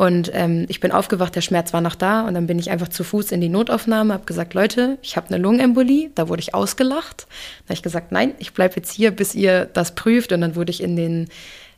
Und 0.01 0.31
ähm, 0.33 0.65
ich 0.67 0.79
bin 0.79 0.91
aufgewacht, 0.91 1.35
der 1.35 1.41
Schmerz 1.41 1.73
war 1.73 1.81
noch 1.81 1.93
da 1.93 2.27
und 2.27 2.33
dann 2.33 2.47
bin 2.47 2.57
ich 2.57 2.71
einfach 2.71 2.87
zu 2.87 3.03
Fuß 3.03 3.31
in 3.31 3.39
die 3.39 3.49
Notaufnahme, 3.49 4.15
habe 4.15 4.25
gesagt, 4.25 4.55
Leute, 4.55 4.97
ich 5.03 5.15
habe 5.15 5.27
eine 5.27 5.37
Lungenembolie. 5.37 6.09
Da 6.15 6.27
wurde 6.27 6.41
ich 6.41 6.55
ausgelacht. 6.55 7.27
Da 7.27 7.65
habe 7.65 7.73
ich 7.75 7.83
gesagt, 7.83 8.11
nein, 8.11 8.33
ich 8.39 8.51
bleibe 8.51 8.77
jetzt 8.77 8.91
hier, 8.91 9.11
bis 9.11 9.35
ihr 9.35 9.65
das 9.65 9.93
prüft. 9.93 10.31
Und 10.31 10.41
dann 10.41 10.55
wurde 10.55 10.71
ich 10.71 10.81
in 10.81 10.95
den 10.95 11.27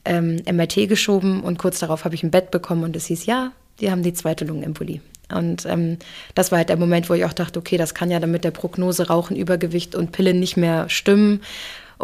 ähm, 0.06 0.38
MRT 0.50 0.88
geschoben 0.88 1.44
und 1.44 1.60
kurz 1.60 1.80
darauf 1.80 2.06
habe 2.06 2.16
ich 2.16 2.24
ein 2.24 2.32
Bett 2.32 2.50
bekommen 2.50 2.86
und 2.86 2.96
es 2.96 3.08
hieß, 3.08 3.26
ja, 3.26 3.52
die 3.82 3.92
haben 3.92 4.04
die 4.04 4.14
zweite 4.14 4.46
Lungenembolie. 4.46 5.02
Und 5.30 5.66
ähm, 5.66 5.98
das 6.34 6.50
war 6.50 6.60
halt 6.60 6.70
der 6.70 6.78
Moment, 6.78 7.10
wo 7.10 7.16
ich 7.16 7.26
auch 7.26 7.34
dachte, 7.34 7.60
okay, 7.60 7.76
das 7.76 7.94
kann 7.94 8.10
ja 8.10 8.22
dann 8.22 8.32
mit 8.32 8.46
der 8.46 8.52
Prognose 8.52 9.08
Rauchen, 9.08 9.36
Übergewicht 9.36 9.96
und 9.96 10.14
Pillen 10.14 10.40
nicht 10.40 10.56
mehr 10.56 10.88
stimmen. 10.88 11.42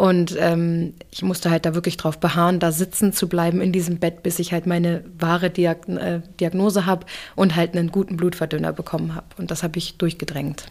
Und 0.00 0.34
ähm, 0.40 0.94
ich 1.10 1.20
musste 1.20 1.50
halt 1.50 1.66
da 1.66 1.74
wirklich 1.74 1.98
drauf 1.98 2.18
beharren, 2.18 2.58
da 2.58 2.72
sitzen 2.72 3.12
zu 3.12 3.28
bleiben 3.28 3.60
in 3.60 3.70
diesem 3.70 3.98
Bett, 3.98 4.22
bis 4.22 4.38
ich 4.38 4.50
halt 4.50 4.64
meine 4.64 5.04
wahre 5.18 5.50
Diag 5.50 5.86
äh, 5.88 6.22
Diagnose 6.40 6.86
habe 6.86 7.04
und 7.36 7.54
halt 7.54 7.76
einen 7.76 7.92
guten 7.92 8.16
Blutverdünner 8.16 8.72
bekommen 8.72 9.14
habe. 9.14 9.26
Und 9.36 9.50
das 9.50 9.62
habe 9.62 9.76
ich 9.76 9.98
durchgedrängt. 9.98 10.64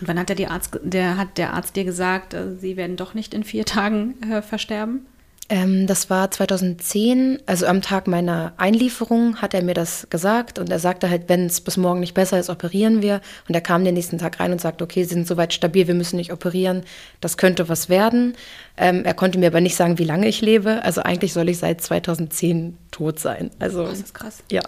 Und 0.00 0.06
wann 0.06 0.16
hat 0.16 0.28
der, 0.28 0.52
Arzt, 0.52 0.78
der, 0.84 1.16
hat 1.16 1.38
der 1.38 1.54
Arzt 1.54 1.74
dir 1.74 1.82
gesagt, 1.82 2.34
äh, 2.34 2.54
Sie 2.54 2.76
werden 2.76 2.94
doch 2.94 3.14
nicht 3.14 3.34
in 3.34 3.42
vier 3.42 3.64
Tagen 3.64 4.14
äh, 4.30 4.42
versterben? 4.42 5.06
Ähm, 5.52 5.86
das 5.86 6.08
war 6.08 6.30
2010, 6.30 7.40
also 7.44 7.66
am 7.66 7.82
Tag 7.82 8.06
meiner 8.06 8.54
Einlieferung 8.56 9.42
hat 9.42 9.52
er 9.52 9.62
mir 9.62 9.74
das 9.74 10.06
gesagt 10.08 10.58
und 10.58 10.70
er 10.70 10.78
sagte 10.78 11.10
halt, 11.10 11.28
wenn 11.28 11.44
es 11.44 11.60
bis 11.60 11.76
morgen 11.76 12.00
nicht 12.00 12.14
besser 12.14 12.40
ist, 12.40 12.48
operieren 12.48 13.02
wir. 13.02 13.20
Und 13.46 13.54
er 13.54 13.60
kam 13.60 13.84
den 13.84 13.92
nächsten 13.92 14.16
Tag 14.16 14.40
rein 14.40 14.52
und 14.52 14.62
sagte, 14.62 14.82
okay, 14.82 15.04
Sie 15.04 15.12
sind 15.12 15.26
soweit 15.26 15.52
stabil, 15.52 15.86
wir 15.86 15.94
müssen 15.94 16.16
nicht 16.16 16.32
operieren, 16.32 16.84
das 17.20 17.36
könnte 17.36 17.68
was 17.68 17.90
werden. 17.90 18.34
Ähm, 18.78 19.04
er 19.04 19.12
konnte 19.12 19.38
mir 19.38 19.48
aber 19.48 19.60
nicht 19.60 19.76
sagen, 19.76 19.98
wie 19.98 20.04
lange 20.04 20.26
ich 20.26 20.40
lebe. 20.40 20.82
Also 20.84 21.02
eigentlich 21.02 21.34
soll 21.34 21.50
ich 21.50 21.58
seit 21.58 21.82
2010 21.82 22.78
tot 22.90 23.18
sein. 23.18 23.50
Also, 23.58 23.84
das 23.84 23.98
ist 23.98 24.14
krass. 24.14 24.42
Ja, 24.50 24.62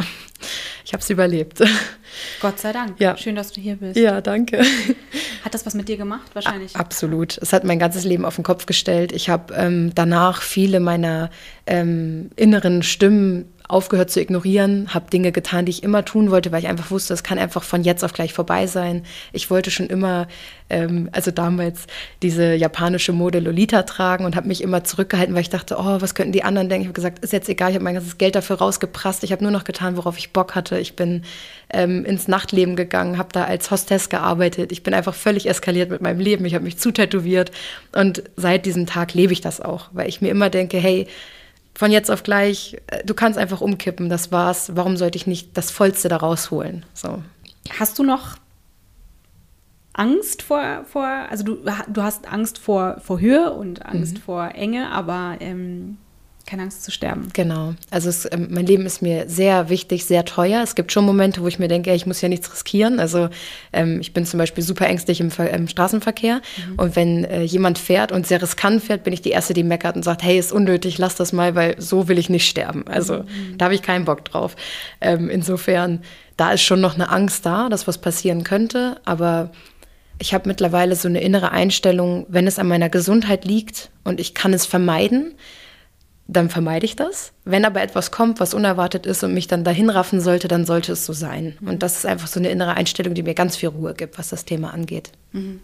ich 0.85 0.93
habe 0.93 1.01
es 1.03 1.09
überlebt. 1.09 1.63
Gott 2.41 2.59
sei 2.61 2.73
Dank. 2.73 3.01
Ja. 3.01 3.17
Schön, 3.17 3.35
dass 3.35 3.53
du 3.53 3.61
hier 3.61 3.77
bist. 3.77 3.97
Ja, 3.97 4.21
danke. 4.21 4.63
Hat 5.45 5.55
das 5.55 5.65
was 5.65 5.75
mit 5.75 5.89
dir 5.89 5.97
gemacht, 5.97 6.31
wahrscheinlich? 6.35 6.77
Absolut. 6.77 7.39
Es 7.39 7.53
hat 7.53 7.65
mein 7.65 7.79
ganzes 7.79 8.05
Leben 8.05 8.25
auf 8.25 8.35
den 8.35 8.45
Kopf 8.45 8.67
gestellt. 8.67 9.13
Ich 9.13 9.29
habe 9.31 9.55
ähm, 9.55 9.93
danach 9.95 10.43
viele 10.43 10.81
meiner 10.81 11.31
ähm, 11.67 12.31
inneren 12.37 12.83
Stimmen 12.83 13.54
aufgehört 13.75 14.09
zu 14.09 14.21
ignorieren, 14.21 14.95
habe 14.95 15.11
Dinge 15.11 15.33
getan, 15.33 15.67
die 15.67 15.71
ich 15.71 15.83
immer 15.83 16.05
tun 16.05 16.31
wollte, 16.31 16.53
weil 16.53 16.61
ich 16.61 16.69
einfach 16.69 16.93
wusste, 16.93 17.13
es 17.13 17.25
kann 17.25 17.39
einfach 17.41 17.65
von 17.65 17.83
jetzt 17.83 18.05
auf 18.05 18.13
gleich 18.13 18.33
vorbei 18.33 18.69
sein. 18.69 19.03
Ich 19.33 19.51
wollte 19.51 19.73
schon 19.73 19.89
immer, 19.89 20.29
ähm, 20.71 21.09
also 21.11 21.33
damals 21.33 21.89
diese 22.23 22.55
japanische 22.55 23.13
Mode 23.13 23.41
Lolita 23.41 23.83
tragen 23.83 24.27
und 24.27 24.37
habe 24.37 24.47
mich 24.47 24.63
immer 24.63 24.85
zurückgehalten, 24.85 25.35
weil 25.35 25.43
ich 25.43 25.51
dachte, 25.51 25.77
oh, 25.77 26.01
was 26.01 26.15
könnten 26.15 26.31
die 26.31 26.45
anderen 26.45 26.69
denken? 26.69 26.83
Ich 26.83 26.87
habe 26.87 26.95
gesagt, 26.95 27.19
ist 27.25 27.33
jetzt 27.33 27.49
egal, 27.49 27.71
ich 27.71 27.75
habe 27.75 27.83
mein 27.83 27.95
ganzes 27.95 28.17
Geld 28.17 28.37
dafür 28.37 28.59
rausgeprasst. 28.59 29.25
Ich 29.25 29.33
habe 29.33 29.43
nur 29.43 29.51
noch 29.51 29.65
getan, 29.65 29.97
worauf 29.97 30.19
ich 30.19 30.33
Bock 30.33 30.55
hatte. 30.55 30.79
Ich 30.79 30.95
bin 30.95 31.23
ähm, 31.71 32.05
ins 32.05 32.29
Nachtleben 32.29 32.77
gegangen, 32.77 33.19
habe 33.19 33.31
da 33.33 33.43
als 33.43 33.73
Hostess 33.73 34.09
gearbeitet. 34.09 34.71
Ich 34.71 34.85
bin 34.85 34.95
einfach 34.95 35.15
völlig 35.15 35.49
eskaliert 35.49 35.91
mit 35.91 36.01
meinem 36.01 36.21
Leben. 36.21 36.45
Ich 36.45 36.55
habe 36.55 36.65
mich 36.65 36.79
zutätowiert 36.79 37.51
und 37.91 38.23
seit 38.37 38.67
diesem 38.67 38.87
Tag 38.87 39.15
lebe 39.15 39.33
ich 39.33 39.41
das 39.41 39.61
auch, 39.61 39.89
weil 39.93 40.09
ich 40.09 40.21
mir 40.21 40.29
immer 40.29 40.49
denke, 40.49 40.79
hey, 40.79 41.09
von 41.77 41.91
jetzt 41.91 42.11
auf 42.11 42.23
gleich, 42.23 42.77
äh, 42.87 43.05
du 43.05 43.15
kannst 43.15 43.39
einfach 43.39 43.61
umkippen, 43.61 44.09
das 44.09 44.31
war's. 44.33 44.73
Warum 44.75 44.97
sollte 44.97 45.17
ich 45.17 45.27
nicht 45.27 45.57
das 45.57 45.71
Vollste 45.71 46.09
da 46.09 46.17
rausholen? 46.17 46.85
So. 46.95 47.23
Hast 47.79 47.99
du 47.99 48.03
noch 48.03 48.37
Angst 49.93 50.43
vor, 50.43 50.85
vor 50.85 51.07
also 51.07 51.45
du, 51.45 51.57
du 51.89 52.03
hast 52.03 52.31
Angst 52.31 52.59
vor, 52.59 53.01
vor 53.01 53.21
Höhe 53.21 53.53
und 53.53 53.87
Angst 53.87 54.15
mhm. 54.15 54.21
vor 54.21 54.51
Enge, 54.55 54.91
aber 54.91 55.37
ähm, 55.41 55.99
keine 56.47 56.63
Angst 56.63 56.85
zu 56.85 56.91
sterben. 56.91 57.31
Genau. 57.33 57.75
Also 57.91 58.09
es, 58.09 58.31
ähm, 58.31 58.49
mein 58.51 58.67
Leben 58.67 58.85
ist 58.85 59.01
mir 59.01 59.29
sehr 59.29 59.71
wichtig, 59.71 60.05
sehr 60.05 60.25
teuer. 60.25 60.63
Es 60.63 60.75
gibt 60.75 60.93
schon 60.93 61.05
Momente, 61.07 61.41
wo 61.41 61.49
ich 61.49 61.59
mir 61.59 61.69
denke, 61.69 61.95
ich 61.95 62.07
muss 62.07 62.21
ja 62.21 62.29
nichts 62.29 62.53
riskieren. 62.53 63.01
Also 63.01 63.29
ähm, 63.73 64.01
ich 64.01 64.13
bin 64.13 64.27
zum 64.27 64.39
Beispiel 64.39 64.63
super 64.63 64.87
ängstlich 64.87 65.21
im, 65.21 65.31
im 65.53 65.69
Straßenverkehr. 65.69 66.37
Mhm. 66.37 66.75
Und 66.77 66.97
wenn 66.97 67.25
äh, 67.25 67.43
jemand 67.43 67.79
fährt 67.79 68.13
und 68.13 68.27
sehr 68.27 68.43
riskant 68.43 68.83
fährt, 68.83 69.05
bin 69.05 69.13
ich 69.13 69.23
die 69.23 69.31
Erste, 69.31 69.55
die 69.55 69.65
meckert 69.65 69.97
und 69.97 70.03
sagt, 70.03 70.23
hey, 70.23 70.39
ist 70.39 70.53
unnötig, 70.53 70.99
lass 70.99 71.17
das 71.17 71.33
mal, 71.33 71.55
weil 71.55 71.81
so 71.81 72.09
will 72.09 72.19
ich 72.19 72.29
nicht 72.29 72.49
sterben. 72.49 72.87
Also 72.89 73.19
mhm. 73.19 73.57
da 73.57 73.67
habe 73.67 73.75
ich 73.75 73.83
keinen 73.83 74.05
Bock 74.05 74.25
drauf. 74.25 74.55
Ähm, 75.01 75.31
insofern, 75.31 76.01
da 76.37 76.53
ist 76.53 76.63
schon 76.63 76.81
noch 76.81 76.95
eine 76.95 77.09
Angst 77.11 77.47
da, 77.47 77.69
dass 77.71 77.89
was 77.89 77.99
passieren 77.99 78.45
könnte. 78.45 79.01
Aber 79.07 79.51
ich 80.19 80.35
habe 80.35 80.49
mittlerweile 80.49 80.95
so 80.95 81.09
eine 81.09 81.21
innere 81.21 81.53
Einstellung, 81.53 82.27
wenn 82.29 82.47
es 82.47 82.59
an 82.59 82.69
meiner 82.69 82.91
Gesundheit 82.91 83.45
liegt 83.45 83.91
und 84.05 84.21
ich 84.21 84.35
kann 84.35 84.53
es 84.53 84.67
vermeiden, 84.67 85.35
dann 86.27 86.49
vermeide 86.49 86.87
ich 86.87 86.97
das. 86.97 87.33
Wenn 87.45 87.65
aber 87.65 87.83
etwas 87.83 88.11
kommt, 88.11 88.41
was 88.41 88.55
unerwartet 88.55 89.05
ist 89.05 89.23
und 89.23 89.35
mich 89.35 89.47
dann 89.47 89.63
dahin 89.63 89.91
raffen 89.91 90.21
sollte, 90.21 90.49
dann 90.49 90.65
sollte 90.65 90.93
es 90.93 91.05
so 91.05 91.13
sein. 91.13 91.59
Und 91.61 91.83
das 91.83 91.97
ist 91.99 92.07
einfach 92.07 92.29
so 92.29 92.41
eine 92.41 92.49
innere 92.49 92.75
Einstellung, 92.75 93.15
die 93.15 93.23
mir 93.23 93.35
ganz 93.35 93.57
viel 93.57 93.69
Ruhe 93.69 93.95
gibt, 93.95 94.19
was 94.19 94.31
das 94.31 94.45
Thema 94.45 94.73
angeht. 94.73 95.11
Mhm. 95.33 95.61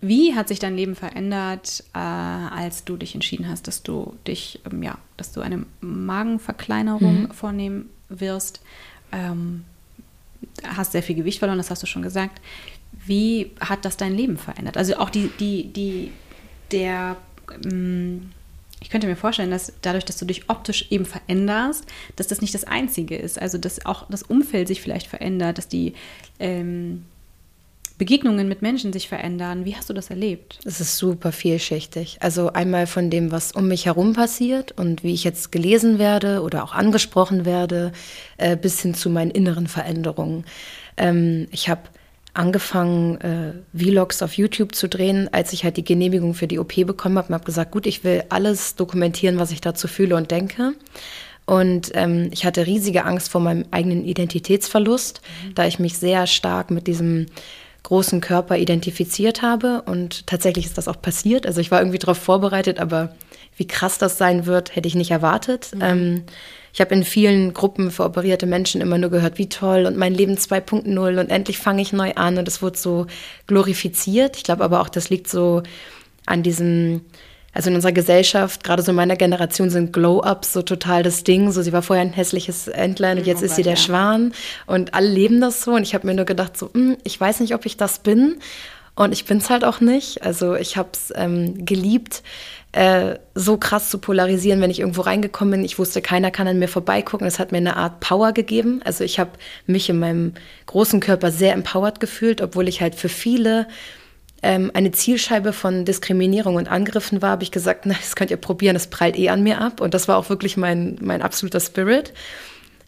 Wie 0.00 0.34
hat 0.34 0.48
sich 0.48 0.58
dein 0.58 0.76
Leben 0.76 0.94
verändert, 0.94 1.82
äh, 1.94 1.98
als 1.98 2.84
du 2.84 2.96
dich 2.96 3.14
entschieden 3.14 3.48
hast, 3.48 3.66
dass 3.66 3.82
du 3.82 4.14
dich, 4.26 4.60
ähm, 4.70 4.82
ja, 4.82 4.98
dass 5.16 5.32
du 5.32 5.40
eine 5.40 5.64
Magenverkleinerung 5.80 7.22
mhm. 7.22 7.30
vornehmen 7.30 7.88
wirst? 8.08 8.60
Ähm, 9.12 9.64
hast 10.62 10.92
sehr 10.92 11.02
viel 11.02 11.16
Gewicht 11.16 11.38
verloren, 11.38 11.58
das 11.58 11.70
hast 11.70 11.82
du 11.82 11.86
schon 11.86 12.02
gesagt. 12.02 12.40
Wie 13.06 13.50
hat 13.60 13.84
das 13.84 13.96
dein 13.96 14.14
Leben 14.14 14.36
verändert? 14.36 14.76
Also 14.76 14.96
auch 14.96 15.10
die, 15.10 15.30
die, 15.40 15.72
die, 15.72 16.12
der 16.70 17.16
ähm, 17.64 18.30
ich 18.84 18.90
könnte 18.90 19.06
mir 19.06 19.16
vorstellen, 19.16 19.50
dass 19.50 19.72
dadurch, 19.80 20.04
dass 20.04 20.18
du 20.18 20.26
dich 20.26 20.50
optisch 20.50 20.86
eben 20.90 21.06
veränderst, 21.06 21.86
dass 22.16 22.26
das 22.26 22.42
nicht 22.42 22.52
das 22.52 22.64
Einzige 22.64 23.16
ist. 23.16 23.40
Also, 23.40 23.56
dass 23.56 23.86
auch 23.86 24.06
das 24.10 24.22
Umfeld 24.22 24.68
sich 24.68 24.82
vielleicht 24.82 25.06
verändert, 25.06 25.56
dass 25.56 25.68
die 25.68 25.94
ähm, 26.38 27.06
Begegnungen 27.96 28.46
mit 28.46 28.60
Menschen 28.60 28.92
sich 28.92 29.08
verändern. 29.08 29.64
Wie 29.64 29.74
hast 29.74 29.88
du 29.88 29.94
das 29.94 30.10
erlebt? 30.10 30.58
Es 30.66 30.82
ist 30.82 30.98
super 30.98 31.32
vielschichtig. 31.32 32.18
Also 32.20 32.52
einmal 32.52 32.86
von 32.86 33.08
dem, 33.08 33.32
was 33.32 33.52
um 33.52 33.68
mich 33.68 33.86
herum 33.86 34.12
passiert 34.12 34.72
und 34.72 35.02
wie 35.02 35.14
ich 35.14 35.24
jetzt 35.24 35.50
gelesen 35.50 35.98
werde 35.98 36.42
oder 36.42 36.62
auch 36.62 36.74
angesprochen 36.74 37.46
werde, 37.46 37.92
äh, 38.36 38.54
bis 38.54 38.82
hin 38.82 38.92
zu 38.92 39.08
meinen 39.08 39.30
inneren 39.30 39.66
Veränderungen. 39.66 40.44
Ähm, 40.98 41.48
ich 41.52 41.70
habe 41.70 41.82
angefangen, 42.34 43.20
äh, 43.20 43.52
Vlogs 43.76 44.22
auf 44.22 44.34
YouTube 44.34 44.74
zu 44.74 44.88
drehen, 44.88 45.28
als 45.32 45.52
ich 45.52 45.64
halt 45.64 45.76
die 45.76 45.84
Genehmigung 45.84 46.34
für 46.34 46.48
die 46.48 46.58
OP 46.58 46.74
bekommen 46.84 47.16
habe 47.16 47.28
und 47.28 47.34
habe 47.34 47.44
gesagt, 47.44 47.70
gut, 47.70 47.86
ich 47.86 48.04
will 48.04 48.24
alles 48.28 48.74
dokumentieren, 48.74 49.38
was 49.38 49.52
ich 49.52 49.60
dazu 49.60 49.88
fühle 49.88 50.16
und 50.16 50.30
denke. 50.30 50.74
Und 51.46 51.92
ähm, 51.94 52.30
ich 52.32 52.44
hatte 52.44 52.66
riesige 52.66 53.04
Angst 53.04 53.30
vor 53.30 53.40
meinem 53.40 53.66
eigenen 53.70 54.04
Identitätsverlust, 54.04 55.20
mhm. 55.44 55.54
da 55.54 55.66
ich 55.66 55.78
mich 55.78 55.98
sehr 55.98 56.26
stark 56.26 56.70
mit 56.70 56.86
diesem 56.86 57.26
großen 57.82 58.20
Körper 58.20 58.56
identifiziert 58.56 59.42
habe. 59.42 59.82
Und 59.82 60.26
tatsächlich 60.26 60.64
ist 60.66 60.78
das 60.78 60.88
auch 60.88 61.00
passiert. 61.00 61.46
Also 61.46 61.60
ich 61.60 61.70
war 61.70 61.80
irgendwie 61.80 61.98
darauf 61.98 62.18
vorbereitet, 62.18 62.80
aber 62.80 63.14
wie 63.56 63.66
krass 63.66 63.98
das 63.98 64.18
sein 64.18 64.46
wird, 64.46 64.74
hätte 64.74 64.88
ich 64.88 64.94
nicht 64.94 65.10
erwartet. 65.10 65.70
Mhm. 65.74 65.82
Ähm, 65.82 66.22
ich 66.74 66.80
habe 66.80 66.92
in 66.92 67.04
vielen 67.04 67.54
Gruppen 67.54 67.92
für 67.92 68.04
operierte 68.04 68.46
Menschen 68.46 68.80
immer 68.80 68.98
nur 68.98 69.08
gehört, 69.08 69.38
wie 69.38 69.48
toll 69.48 69.86
und 69.86 69.96
mein 69.96 70.12
Leben 70.12 70.34
2.0 70.34 71.20
und 71.20 71.30
endlich 71.30 71.58
fange 71.58 71.80
ich 71.80 71.92
neu 71.92 72.14
an 72.16 72.36
und 72.36 72.48
es 72.48 72.62
wurde 72.62 72.76
so 72.76 73.06
glorifiziert. 73.46 74.36
Ich 74.36 74.42
glaube 74.42 74.64
aber 74.64 74.80
auch, 74.80 74.88
das 74.88 75.08
liegt 75.08 75.28
so 75.28 75.62
an 76.26 76.42
diesem, 76.42 77.02
also 77.52 77.70
in 77.70 77.76
unserer 77.76 77.92
Gesellschaft, 77.92 78.64
gerade 78.64 78.82
so 78.82 78.90
in 78.90 78.96
meiner 78.96 79.14
Generation 79.14 79.70
sind 79.70 79.92
Glow-Ups 79.92 80.52
so 80.52 80.62
total 80.62 81.04
das 81.04 81.22
Ding. 81.22 81.52
So, 81.52 81.62
sie 81.62 81.72
war 81.72 81.82
vorher 81.82 82.04
ein 82.04 82.12
hässliches 82.12 82.66
Entlein 82.66 83.18
und 83.18 83.26
jetzt 83.26 83.42
oh 83.42 83.44
ist 83.46 83.54
sie 83.54 83.62
der 83.62 83.74
ja. 83.74 83.80
Schwan 83.80 84.32
und 84.66 84.94
alle 84.94 85.08
leben 85.08 85.40
das 85.40 85.62
so 85.62 85.74
und 85.74 85.82
ich 85.82 85.94
habe 85.94 86.08
mir 86.08 86.14
nur 86.14 86.24
gedacht, 86.24 86.58
so, 86.58 86.70
hm, 86.74 86.96
ich 87.04 87.20
weiß 87.20 87.38
nicht, 87.38 87.54
ob 87.54 87.66
ich 87.66 87.76
das 87.76 88.00
bin. 88.00 88.40
Und 88.96 89.12
ich 89.12 89.24
bin 89.24 89.38
es 89.38 89.50
halt 89.50 89.64
auch 89.64 89.80
nicht. 89.80 90.22
Also 90.22 90.54
ich 90.54 90.76
habe 90.76 90.90
es 90.92 91.12
ähm, 91.16 91.64
geliebt, 91.64 92.22
äh, 92.74 93.20
so 93.36 93.56
krass 93.56 93.88
zu 93.88 93.98
polarisieren, 93.98 94.60
wenn 94.60 94.70
ich 94.70 94.80
irgendwo 94.80 95.02
reingekommen 95.02 95.52
bin. 95.52 95.64
Ich 95.64 95.78
wusste, 95.78 96.02
keiner 96.02 96.32
kann 96.32 96.48
an 96.48 96.58
mir 96.58 96.66
vorbeigucken. 96.66 97.24
Das 97.24 97.38
hat 97.38 97.52
mir 97.52 97.58
eine 97.58 97.76
Art 97.76 98.00
Power 98.00 98.32
gegeben. 98.32 98.80
Also 98.84 99.04
ich 99.04 99.20
habe 99.20 99.30
mich 99.66 99.88
in 99.88 100.00
meinem 100.00 100.34
großen 100.66 100.98
Körper 100.98 101.30
sehr 101.30 101.52
empowered 101.52 102.00
gefühlt, 102.00 102.42
obwohl 102.42 102.66
ich 102.66 102.80
halt 102.80 102.96
für 102.96 103.08
viele 103.08 103.68
ähm, 104.42 104.72
eine 104.74 104.90
Zielscheibe 104.90 105.52
von 105.52 105.84
Diskriminierung 105.84 106.56
und 106.56 106.68
Angriffen 106.68 107.22
war, 107.22 107.30
habe 107.30 107.44
ich 107.44 107.52
gesagt, 107.52 107.86
na, 107.86 107.94
das 107.94 108.16
könnt 108.16 108.32
ihr 108.32 108.38
probieren, 108.38 108.74
das 108.74 108.88
prallt 108.88 109.16
eh 109.16 109.28
an 109.28 109.44
mir 109.44 109.60
ab. 109.60 109.80
Und 109.80 109.94
das 109.94 110.08
war 110.08 110.16
auch 110.16 110.28
wirklich 110.28 110.56
mein, 110.56 110.98
mein 111.00 111.22
absoluter 111.22 111.60
Spirit. 111.60 112.12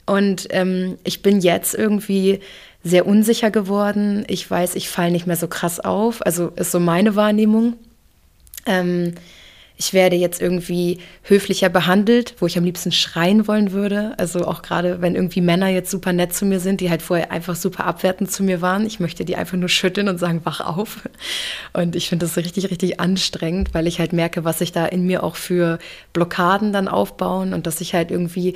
Und 0.05 0.49
ähm, 0.50 0.99
ich 1.05 1.23
bin 1.23 1.40
jetzt 1.40 1.75
irgendwie 1.75 2.40
sehr 2.83 3.07
unsicher 3.07 3.52
geworden. 3.52 4.25
Ich 4.26 4.50
weiß, 4.50 4.75
ich 4.75 4.88
falle 4.88 5.12
nicht 5.12 5.28
mehr 5.28 5.37
so 5.37 5.47
krass 5.47 5.78
auf. 5.78 6.26
Also 6.26 6.49
ist 6.57 6.73
so 6.73 6.81
meine 6.81 7.14
Wahrnehmung. 7.14 7.75
Ähm, 8.66 9.14
ich 9.78 9.92
werde 9.92 10.16
jetzt 10.16 10.40
irgendwie 10.40 10.99
höflicher 11.23 11.68
behandelt, 11.68 12.35
wo 12.38 12.47
ich 12.47 12.56
am 12.56 12.64
liebsten 12.64 12.92
schreien 12.92 13.47
wollen 13.47 13.73
würde. 13.73 14.14
Also 14.16 14.47
auch 14.47 14.62
gerade, 14.62 15.02
wenn 15.02 15.14
irgendwie 15.14 15.42
Männer 15.42 15.68
jetzt 15.68 15.90
super 15.90 16.14
nett 16.14 16.33
zu 16.33 16.47
mir 16.47 16.61
sind, 16.61 16.80
die 16.80 16.88
halt 16.88 17.02
vorher 17.02 17.30
einfach 17.30 17.56
super 17.56 17.85
abwertend 17.85 18.30
zu 18.30 18.42
mir 18.42 18.62
waren. 18.62 18.87
Ich 18.87 19.00
möchte 19.00 19.26
die 19.26 19.37
einfach 19.37 19.59
nur 19.59 19.68
schütteln 19.68 20.09
und 20.09 20.18
sagen, 20.18 20.40
wach 20.45 20.61
auf. 20.61 21.06
Und 21.75 21.95
ich 21.95 22.09
finde 22.09 22.25
das 22.25 22.38
richtig, 22.38 22.71
richtig 22.71 23.00
anstrengend, 23.00 23.75
weil 23.75 23.87
ich 23.87 23.99
halt 23.99 24.14
merke, 24.14 24.45
was 24.45 24.61
sich 24.61 24.73
da 24.73 24.87
in 24.87 25.04
mir 25.04 25.23
auch 25.23 25.37
für 25.37 25.78
Blockaden 26.14 26.73
dann 26.73 26.88
aufbauen 26.88 27.52
und 27.52 27.66
dass 27.66 27.83
ich 27.83 27.95
halt 27.95 28.11
irgendwie 28.11 28.54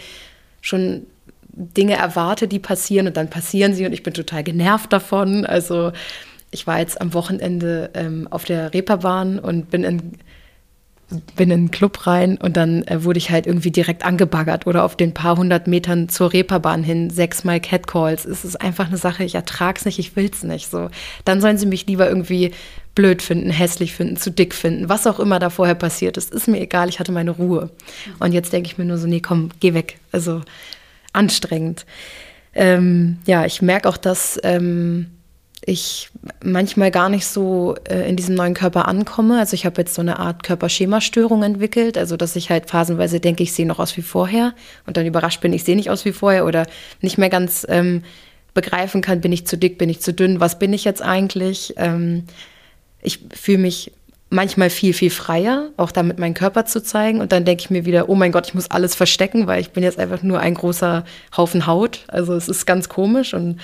schon 0.63 1.07
Dinge 1.53 1.97
erwarte, 1.97 2.49
die 2.49 2.59
passieren 2.59 3.09
und 3.09 3.17
dann 3.19 3.29
passieren 3.29 3.75
sie 3.75 3.85
und 3.85 3.93
ich 3.93 4.03
bin 4.03 4.15
total 4.15 4.43
genervt 4.43 4.91
davon. 4.91 5.45
Also 5.45 5.93
ich 6.51 6.67
war 6.67 6.79
jetzt 6.79 6.99
am 7.01 7.13
Wochenende 7.13 7.91
ähm, 7.93 8.27
auf 8.31 8.45
der 8.45 8.73
Reeperbahn 8.73 9.39
und 9.39 9.71
bin 9.71 9.85
in 9.85 10.13
bin 11.37 11.51
in 11.51 11.59
einen 11.59 11.71
Club 11.71 12.07
rein 12.07 12.37
und 12.39 12.57
dann 12.57 12.83
äh, 12.85 13.05
wurde 13.05 13.19
ich 13.19 13.31
halt 13.31 13.47
irgendwie 13.47 13.71
direkt 13.71 14.05
angebaggert 14.05 14.67
oder 14.67 14.85
auf 14.85 14.97
den 14.97 15.15
paar 15.15 15.37
hundert 15.37 15.67
Metern 15.67 16.09
zur 16.09 16.33
Reeperbahn 16.33 16.83
hin 16.83 17.11
sechsmal 17.11 17.61
Catcalls. 17.61 18.25
Es 18.25 18.45
ist 18.45 18.61
einfach 18.61 18.87
eine 18.87 18.97
Sache, 18.97 19.25
ich 19.25 19.35
ertrag's 19.35 19.85
nicht, 19.85 19.99
ich 19.99 20.17
will's 20.17 20.43
nicht. 20.43 20.71
So, 20.71 20.91
dann 21.25 21.41
sollen 21.41 21.59
sie 21.59 21.67
mich 21.67 21.87
lieber 21.87 22.09
irgendwie 22.09 22.53
blöd 22.95 23.23
finden, 23.23 23.51
hässlich 23.51 23.95
finden, 23.95 24.17
zu 24.17 24.31
dick 24.31 24.55
finden, 24.55 24.89
was 24.89 25.07
auch 25.07 25.21
immer 25.21 25.39
da 25.39 25.51
vorher 25.51 25.77
passiert 25.77 26.17
ist, 26.17 26.33
ist 26.33 26.49
mir 26.49 26.61
egal, 26.61 26.89
ich 26.89 26.99
hatte 26.99 27.13
meine 27.13 27.31
Ruhe. 27.31 27.71
Und 28.19 28.33
jetzt 28.33 28.53
denke 28.53 28.69
ich 28.69 28.79
mir 28.79 28.85
nur 28.85 28.99
so, 28.99 29.07
nee, 29.07 29.21
komm, 29.21 29.51
geh 29.61 29.75
weg. 29.75 29.99
Also 30.13 30.43
anstrengend. 31.13 31.87
Ähm, 32.53 33.19
ja, 33.27 33.45
ich 33.47 33.63
merke 33.63 33.89
auch, 33.89 33.97
dass 33.97 34.39
ähm, 34.43 35.07
ich 35.67 36.11
manchmal 36.43 36.91
gar 36.91 37.09
nicht 37.09 37.27
so 37.27 37.77
äh, 37.89 38.09
in 38.09 38.17
diesem 38.17 38.35
neuen 38.35 38.55
Körper 38.55 38.89
ankomme. 38.89 39.39
Also 39.39 39.55
ich 39.55 39.67
habe 39.67 39.83
jetzt 39.83 39.95
so 39.95 40.01
eine 40.01 40.19
Art 40.19 40.43
Körperschemastörung 40.43 41.43
entwickelt, 41.43 41.99
also 41.99 42.17
dass 42.17 42.37
ich 42.37 42.51
halt 42.51 42.71
phasenweise 42.71 43.21
denke, 43.21 43.43
ich 43.43 43.53
sehe 43.53 43.67
noch 43.67 43.79
aus 43.79 43.97
wie 43.97 44.03
vorher 44.03 44.55
und 44.87 44.97
dann 44.97 45.07
überrascht 45.07 45.41
bin, 45.41 45.53
ich 45.53 45.65
sehe 45.65 45.77
nicht 45.77 45.91
aus 45.91 46.05
wie 46.05 46.13
vorher 46.13 46.47
oder 46.47 46.67
nicht 47.03 47.19
mehr 47.19 47.29
ganz 47.29 47.67
ähm, 47.69 48.03
begreifen 48.55 49.03
kann, 49.03 49.21
bin 49.21 49.33
ich 49.33 49.47
zu 49.47 49.57
dick, 49.57 49.77
bin 49.77 49.91
ich 49.91 50.01
zu 50.01 50.13
dünn, 50.13 50.41
was 50.41 50.59
bin 50.59 50.73
ich 50.73 50.85
jetzt 50.85 51.03
eigentlich? 51.03 51.75
Ähm, 51.77 52.25
ich 53.03 53.21
fühle 53.35 53.59
mich 53.59 53.93
manchmal 54.31 54.71
viel, 54.71 54.95
viel 54.95 55.11
freier, 55.11 55.71
auch 55.77 55.91
damit 55.91 56.19
meinen 56.19 56.35
Körper 56.35 56.65
zu 56.65 56.83
zeigen. 56.83 57.21
Und 57.21 57.33
dann 57.33 57.45
denke 57.45 57.63
ich 57.63 57.71
mir 57.71 57.85
wieder, 57.85 58.09
oh 58.09 58.15
mein 58.15 58.33
Gott, 58.33 58.47
ich 58.47 58.55
muss 58.55 58.71
alles 58.71 58.95
verstecken, 58.95 59.47
weil 59.47 59.61
ich 59.61 59.71
bin 59.71 59.83
jetzt 59.83 59.99
einfach 59.99 60.23
nur 60.23 60.39
ein 60.39 60.55
großer 60.55 61.05
Haufen 61.37 61.67
Haut. 61.67 62.05
Also 62.09 62.35
es 62.35 62.49
ist 62.49 62.65
ganz 62.65 62.89
komisch 62.89 63.35
und 63.35 63.59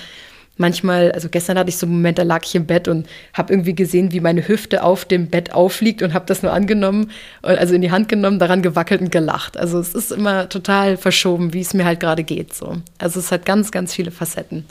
manchmal, 0.57 1.13
also 1.13 1.29
gestern 1.29 1.59
hatte 1.59 1.69
ich 1.69 1.77
so 1.77 1.87
einen 1.87 1.97
Moment, 1.97 2.19
da 2.19 2.23
lag 2.23 2.45
ich 2.45 2.55
im 2.55 2.67
Bett 2.67 2.89
und 2.89 3.07
habe 3.33 3.53
irgendwie 3.53 3.75
gesehen, 3.75 4.13
wie 4.13 4.21
meine 4.21 4.47
Hüfte 4.47 4.83
auf 4.83 5.05
dem 5.05 5.29
Bett 5.29 5.53
aufliegt 5.53 6.03
und 6.03 6.15
habe 6.15 6.27
das 6.27 6.43
nur 6.43 6.53
angenommen, 6.53 7.11
also 7.43 7.75
in 7.75 7.83
die 7.83 7.91
Hand 7.91 8.09
genommen, 8.09 8.39
daran 8.39 8.63
gewackelt 8.63 9.01
und 9.01 9.13
gelacht. 9.13 9.57
Also 9.57 9.79
es 9.79 9.95
ist 9.95 10.13
immer 10.13 10.49
total 10.49 10.97
verschoben, 10.97 11.53
wie 11.53 11.61
es 11.61 11.75
mir 11.75 11.85
halt 11.85 12.01
gerade 12.01 12.25
geht. 12.25 12.55
So. 12.55 12.77
Also 12.99 13.21
es 13.21 13.31
hat 13.31 13.45
ganz, 13.45 13.71
ganz 13.71 13.95
viele 13.95 14.11
Facetten. 14.11 14.65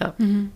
Ja. 0.00 0.14
Mhm. 0.18 0.50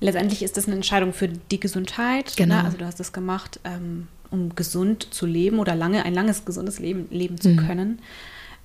Letztendlich 0.00 0.42
ist 0.42 0.56
das 0.56 0.66
eine 0.66 0.74
Entscheidung 0.74 1.12
für 1.12 1.28
die 1.28 1.60
Gesundheit. 1.60 2.26
Ne? 2.26 2.46
Genau. 2.46 2.56
Ne? 2.56 2.64
Also 2.64 2.76
du 2.76 2.84
hast 2.84 2.98
das 2.98 3.12
gemacht, 3.12 3.60
ähm, 3.64 4.08
um 4.30 4.54
gesund 4.56 5.14
zu 5.14 5.26
leben 5.26 5.58
oder 5.58 5.74
lange 5.74 6.04
ein 6.04 6.14
langes 6.14 6.44
gesundes 6.44 6.80
Leben 6.80 7.06
leben 7.10 7.40
zu 7.40 7.50
mhm. 7.50 7.66
können. 7.66 7.98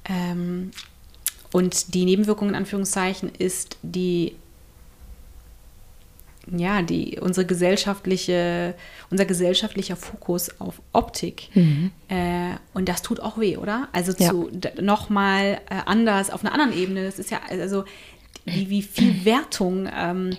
Ähm, 0.09 0.71
und 1.51 1.93
die 1.93 2.05
Nebenwirkung 2.05 2.49
in 2.49 2.55
Anführungszeichen 2.55 3.29
ist 3.37 3.77
die 3.83 4.35
ja, 6.55 6.81
die, 6.81 7.19
unsere 7.19 7.45
gesellschaftliche, 7.45 8.75
unser 9.09 9.25
gesellschaftlicher 9.25 9.95
Fokus 9.95 10.59
auf 10.59 10.81
Optik. 10.93 11.49
Mhm. 11.53 11.91
Äh, 12.07 12.55
und 12.73 12.87
das 12.87 13.01
tut 13.01 13.19
auch 13.19 13.37
weh, 13.37 13.57
oder? 13.57 13.89
Also 13.91 14.13
ja. 14.17 14.29
zu 14.29 14.49
nochmal 14.81 15.59
äh, 15.69 15.81
anders, 15.85 16.29
auf 16.29 16.43
einer 16.43 16.53
anderen 16.53 16.73
Ebene. 16.73 17.03
Das 17.03 17.19
ist 17.19 17.31
ja, 17.31 17.41
also 17.49 17.83
wie, 18.45 18.69
wie 18.69 18.81
viel 18.81 19.25
Wertung. 19.25 19.89
Ähm, 19.93 20.37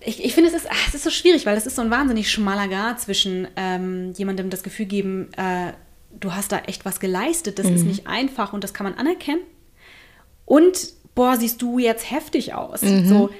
ich, 0.00 0.24
ich 0.24 0.34
finde, 0.34 0.50
es 0.50 0.56
ist, 0.56 0.66
ach, 0.70 0.88
es 0.88 0.94
ist 0.94 1.04
so 1.04 1.10
schwierig, 1.10 1.46
weil 1.46 1.54
das 1.54 1.66
ist 1.66 1.76
so 1.76 1.82
ein 1.82 1.90
wahnsinnig 1.90 2.30
schmaler 2.30 2.68
Grad 2.68 3.00
zwischen 3.00 3.48
ähm, 3.56 4.12
jemandem 4.16 4.50
das 4.50 4.62
Gefühl 4.62 4.86
geben, 4.86 5.32
äh, 5.34 5.72
du 6.18 6.34
hast 6.34 6.52
da 6.52 6.58
echt 6.60 6.84
was 6.84 7.00
geleistet, 7.00 7.58
das 7.58 7.66
mhm. 7.66 7.74
ist 7.74 7.84
nicht 7.84 8.06
einfach 8.06 8.52
und 8.52 8.64
das 8.64 8.74
kann 8.74 8.84
man 8.84 8.94
anerkennen. 8.94 9.42
Und, 10.44 10.92
boah, 11.14 11.36
siehst 11.36 11.62
du 11.62 11.78
jetzt 11.78 12.10
heftig 12.10 12.54
aus. 12.54 12.82
Mhm. 12.82 13.08
So, 13.08 13.30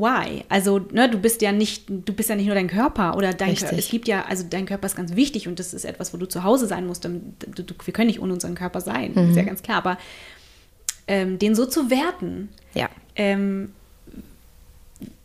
why? 0.00 0.44
Also, 0.48 0.78
ne, 0.78 1.08
du 1.08 1.18
bist 1.18 1.42
ja 1.42 1.52
nicht, 1.52 1.84
du 1.88 2.12
bist 2.12 2.28
ja 2.28 2.36
nicht 2.36 2.46
nur 2.46 2.54
dein 2.54 2.68
Körper 2.68 3.16
oder 3.16 3.32
dein 3.32 3.54
Körper. 3.54 3.76
Es 3.78 3.88
gibt 3.88 4.08
ja, 4.08 4.24
also 4.24 4.44
dein 4.48 4.66
Körper 4.66 4.86
ist 4.86 4.96
ganz 4.96 5.14
wichtig 5.14 5.48
und 5.48 5.58
das 5.58 5.74
ist 5.74 5.84
etwas, 5.84 6.12
wo 6.14 6.18
du 6.18 6.26
zu 6.26 6.44
Hause 6.44 6.66
sein 6.66 6.86
musst. 6.86 7.04
Du, 7.04 7.20
du, 7.62 7.74
wir 7.84 7.92
können 7.92 8.08
nicht 8.08 8.20
ohne 8.20 8.32
unseren 8.32 8.54
Körper 8.54 8.80
sein, 8.80 9.12
mhm. 9.14 9.30
ist 9.30 9.36
ja 9.36 9.42
ganz 9.42 9.62
klar. 9.62 9.78
Aber 9.78 9.98
ähm, 11.06 11.38
den 11.38 11.54
so 11.54 11.66
zu 11.66 11.90
werten, 11.90 12.48
ja. 12.74 12.88
Ähm, 13.16 13.72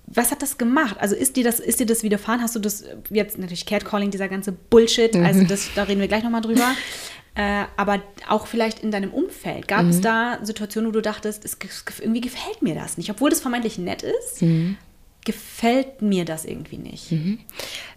was 0.07 0.31
hat 0.31 0.41
das 0.41 0.57
gemacht? 0.57 0.97
Also 0.99 1.15
ist 1.15 1.35
dir 1.35 1.43
das, 1.43 1.59
ist 1.59 1.79
dir 1.79 1.85
das 1.85 2.03
widerfahren? 2.03 2.41
Hast 2.41 2.55
du 2.55 2.59
das 2.59 2.85
jetzt 3.09 3.37
natürlich 3.37 3.65
Catcalling, 3.65 4.11
dieser 4.11 4.27
ganze 4.29 4.51
Bullshit, 4.51 5.13
mhm. 5.13 5.25
also 5.25 5.43
das, 5.43 5.69
da 5.75 5.83
reden 5.83 5.99
wir 5.99 6.07
gleich 6.07 6.23
nochmal 6.23 6.41
drüber. 6.41 6.71
Äh, 7.35 7.65
aber 7.75 8.01
auch 8.29 8.47
vielleicht 8.47 8.79
in 8.79 8.91
deinem 8.91 9.11
Umfeld. 9.11 9.67
Gab 9.67 9.83
mhm. 9.83 9.89
es 9.89 9.99
da 9.99 10.39
Situationen, 10.41 10.89
wo 10.89 10.93
du 10.93 11.01
dachtest, 11.01 11.43
es, 11.43 11.57
irgendwie 11.99 12.21
gefällt 12.21 12.61
mir 12.61 12.75
das 12.75 12.97
nicht, 12.97 13.09
obwohl 13.09 13.29
das 13.29 13.41
vermeintlich 13.41 13.77
nett 13.77 14.03
ist? 14.03 14.41
Mhm. 14.41 14.77
Gefällt 15.25 16.01
mir 16.01 16.23
das 16.23 16.45
irgendwie 16.45 16.77
nicht? 16.77 17.11
Mhm. 17.11 17.39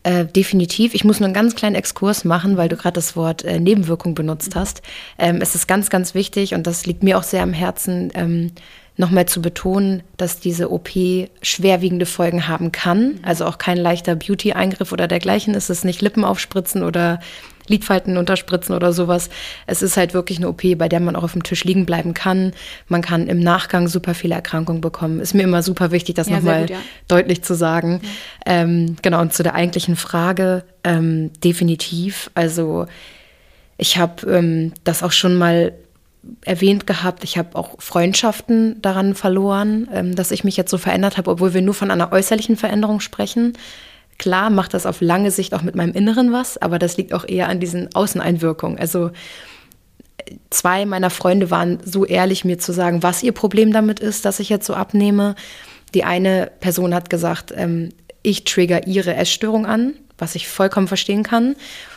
Äh, 0.03 0.25
definitiv. 0.25 0.93
Ich 0.95 1.05
muss 1.05 1.21
nur 1.21 1.27
einen 1.27 1.35
ganz 1.35 1.55
kleinen 1.55 1.77
Exkurs 1.77 2.25
machen, 2.25 2.57
weil 2.57 2.69
du 2.69 2.77
gerade 2.77 2.95
das 2.95 3.15
Wort 3.15 3.45
äh, 3.45 3.61
Nebenwirkung 3.61 4.17
benutzt 4.17 4.57
mhm. 4.57 4.61
hast. 4.61 4.83
Ähm, 5.19 5.39
es 5.41 5.55
ist 5.55 5.69
ganz, 5.69 5.89
ganz 5.89 6.15
wichtig 6.15 6.55
und 6.55 6.67
das 6.67 6.87
liegt 6.87 7.05
mir 7.05 7.17
auch 7.17 7.23
sehr 7.23 7.43
am 7.43 7.53
Herzen. 7.53 8.11
Ähm, 8.15 8.53
nochmal 8.99 9.27
zu 9.27 9.41
betonen, 9.41 10.03
dass 10.17 10.41
diese 10.41 10.73
OP 10.73 10.91
schwerwiegende 11.41 12.07
Folgen 12.07 12.49
haben 12.49 12.73
kann. 12.73 13.21
Also 13.23 13.47
auch 13.47 13.59
kein 13.59 13.79
leichter 13.79 14.17
Beauty-Eingriff 14.17 14.91
oder 14.91 15.07
dergleichen. 15.07 15.55
Es 15.55 15.71
ist 15.71 15.85
nicht 15.85 16.03
Lippen 16.03 16.25
aufspritzen 16.25 16.83
oder 16.83 17.21
Lidfalten 17.69 18.17
unterspritzen 18.17 18.75
oder 18.75 18.93
sowas. 18.93 19.31
Es 19.67 19.83
ist 19.83 19.97
halt 19.97 20.15
wirklich 20.15 20.39
eine 20.39 20.49
OP, 20.49 20.63
bei 20.77 20.89
der 20.89 21.01
man 21.01 21.17
auch 21.17 21.25
auf 21.25 21.33
dem 21.33 21.43
Tisch 21.43 21.65
liegen 21.65 21.87
bleiben 21.87 22.15
kann. 22.15 22.53
Man 22.89 23.03
kann 23.03 23.27
im 23.27 23.41
Nachgang 23.41 23.89
super 23.89 24.15
viele 24.15 24.35
Erkrankungen 24.35 24.81
bekommen. 24.81 25.21
Ist 25.21 25.35
mir 25.35 25.43
immer 25.43 25.63
super 25.63 25.91
wichtig, 25.91 26.15
das 26.15 26.29
ja, 26.29 26.37
nochmal 26.37 26.71
ja. 26.71 26.79
deutlich 27.09 27.43
zu 27.43 27.55
sagen. 27.55 28.01
Ja. 28.03 28.63
Ähm, 28.63 28.97
genau, 29.03 29.21
und 29.21 29.33
zu 29.33 29.43
der 29.43 29.55
eigentlichen 29.55 29.97
Frage, 29.97 30.65
ähm, 30.85 31.31
definitiv. 31.43 32.31
Also 32.35 32.87
ich 33.77 33.99
habe 33.99 34.31
ähm, 34.31 34.73
das 34.85 35.03
auch 35.03 35.13
schon 35.13 35.37
mal 35.37 35.73
erwähnt 36.43 36.87
gehabt, 36.87 37.25
ich 37.25 37.39
habe 37.39 37.57
auch 37.57 37.81
Freundschaften 37.81 38.81
daran 38.83 39.15
verloren, 39.15 39.89
ähm, 39.93 40.15
dass 40.15 40.31
ich 40.31 40.45
mich 40.45 40.57
jetzt 40.57 40.71
so 40.71 40.79
verändert 40.79 41.17
habe, 41.17 41.31
obwohl 41.31 41.55
wir 41.55 41.63
nur 41.63 41.75
von 41.75 41.91
einer 41.91 42.13
äußerlichen 42.13 42.57
Veränderung 42.57 43.01
sprechen. 43.01 43.55
Klar 44.19 44.51
macht 44.51 44.75
das 44.75 44.85
auf 44.85 45.01
lange 45.01 45.31
Sicht 45.31 45.55
auch 45.55 45.63
mit 45.63 45.77
meinem 45.77 45.93
Inneren 45.93 46.33
was, 46.33 46.59
aber 46.59 46.79
das 46.79 46.97
liegt 46.97 47.15
auch 47.15 47.27
eher 47.27 47.49
an 47.49 47.61
diesen 47.61 47.95
Außeneinwirkungen. 47.95 48.79
Also 48.79 49.11
zwei 50.51 50.87
meiner 50.87 51.11
Freunde 51.11 51.51
waren 51.51 51.79
so 51.85 52.05
ehrlich, 52.05 52.45
mir 52.45 52.59
zu 52.59 52.73
sagen, 52.73 53.03
was 53.03 53.23
ihr 53.23 53.33
Problem 53.33 53.73
damit 53.73 54.01
ist, 54.01 54.25
dass 54.25 54.41
ich 54.41 54.49
jetzt 54.49 54.67
so 54.67 54.75
abnehme. 54.75 55.35
Die 55.95 56.05
eine 56.05 56.51
Person 56.61 56.95
hat 56.95 57.11
gesagt, 57.11 57.53
ähm, 57.57 57.91
ich 58.23 58.45
trigger 58.45 58.87
ihre 58.87 59.15
Essstörung 59.15 59.67
an, 59.67 59.95
was 60.19 60.35
ich 60.35 60.49
vollkommen 60.49 60.89
verstehen 60.89 61.23
kann. 61.23 61.55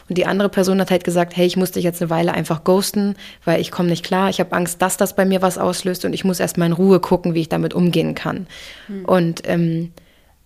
Und 0.08 0.18
die 0.18 0.26
andere 0.26 0.50
Person 0.50 0.80
hat 0.80 0.92
halt 0.92 1.04
gesagt, 1.04 1.36
hey, 1.36 1.48
ich 1.48 1.58
muss 1.58 1.72
dich 1.72 1.84
jetzt 1.84 2.02
eine 2.02 2.10
Weile 2.10 2.34
einfach 2.34 2.64
ghosten, 2.64 3.16
weil 3.46 3.60
ich 3.60 3.72
komme 3.72 3.90
nicht 3.90 4.06
klar. 4.06 4.30
Ich 4.30 4.40
habe 4.40 4.56
Angst, 4.56 4.82
dass 4.82 4.98
das 4.98 5.16
bei 5.16 5.26
mir 5.26 5.42
was 5.42 5.58
auslöst 5.58 6.06
und 6.06 6.14
ich 6.14 6.24
muss 6.24 6.40
erst 6.40 6.58
mal 6.58 6.68
in 6.68 6.74
Ruhe 6.74 7.00
gucken, 7.00 7.34
wie 7.34 7.42
ich 7.42 7.50
damit 7.50 7.74
umgehen 7.74 8.14
kann. 8.14 8.48
Mhm. 8.88 9.06
Und 9.06 9.42
ähm, 9.46 9.92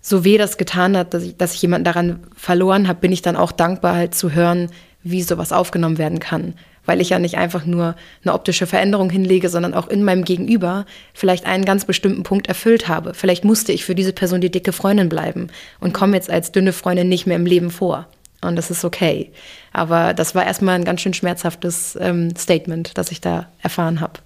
so 0.07 0.23
weh 0.23 0.37
das 0.37 0.57
getan 0.57 0.95
hat, 0.95 1.15
dass 1.15 1.23
ich, 1.23 1.35
dass 1.35 1.55
ich 1.55 1.63
jemanden 1.63 1.83
daran 1.83 2.19
verloren 2.37 2.87
habe, 2.87 2.99
bin 2.99 3.11
ich 3.11 3.23
dann 3.23 3.35
auch 3.35 3.51
dankbar, 3.51 3.95
halt 3.95 4.13
zu 4.13 4.33
hören, 4.33 4.69
wie 5.01 5.23
sowas 5.23 5.51
aufgenommen 5.51 5.97
werden 5.97 6.19
kann. 6.19 6.53
Weil 6.85 7.01
ich 7.01 7.09
ja 7.09 7.17
nicht 7.17 7.37
einfach 7.37 7.65
nur 7.65 7.95
eine 8.23 8.35
optische 8.35 8.67
Veränderung 8.67 9.09
hinlege, 9.09 9.49
sondern 9.49 9.73
auch 9.73 9.87
in 9.87 10.03
meinem 10.03 10.23
Gegenüber 10.23 10.85
vielleicht 11.15 11.47
einen 11.47 11.65
ganz 11.65 11.85
bestimmten 11.85 12.21
Punkt 12.21 12.45
erfüllt 12.45 12.87
habe. 12.87 13.15
Vielleicht 13.15 13.45
musste 13.45 13.71
ich 13.71 13.83
für 13.83 13.95
diese 13.95 14.13
Person 14.13 14.41
die 14.41 14.51
dicke 14.51 14.73
Freundin 14.73 15.09
bleiben 15.09 15.47
und 15.79 15.91
komme 15.91 16.15
jetzt 16.15 16.29
als 16.29 16.51
dünne 16.51 16.71
Freundin 16.71 17.09
nicht 17.09 17.25
mehr 17.25 17.37
im 17.37 17.47
Leben 17.47 17.71
vor. 17.71 18.07
Und 18.41 18.57
das 18.57 18.69
ist 18.69 18.85
okay. 18.85 19.31
Aber 19.73 20.13
das 20.13 20.35
war 20.35 20.45
erstmal 20.45 20.75
ein 20.75 20.85
ganz 20.85 21.01
schön 21.01 21.15
schmerzhaftes 21.15 21.97
ähm, 21.99 22.35
Statement, 22.35 22.95
das 22.95 23.09
ich 23.09 23.21
da 23.21 23.47
erfahren 23.63 24.01
habe. 24.01 24.19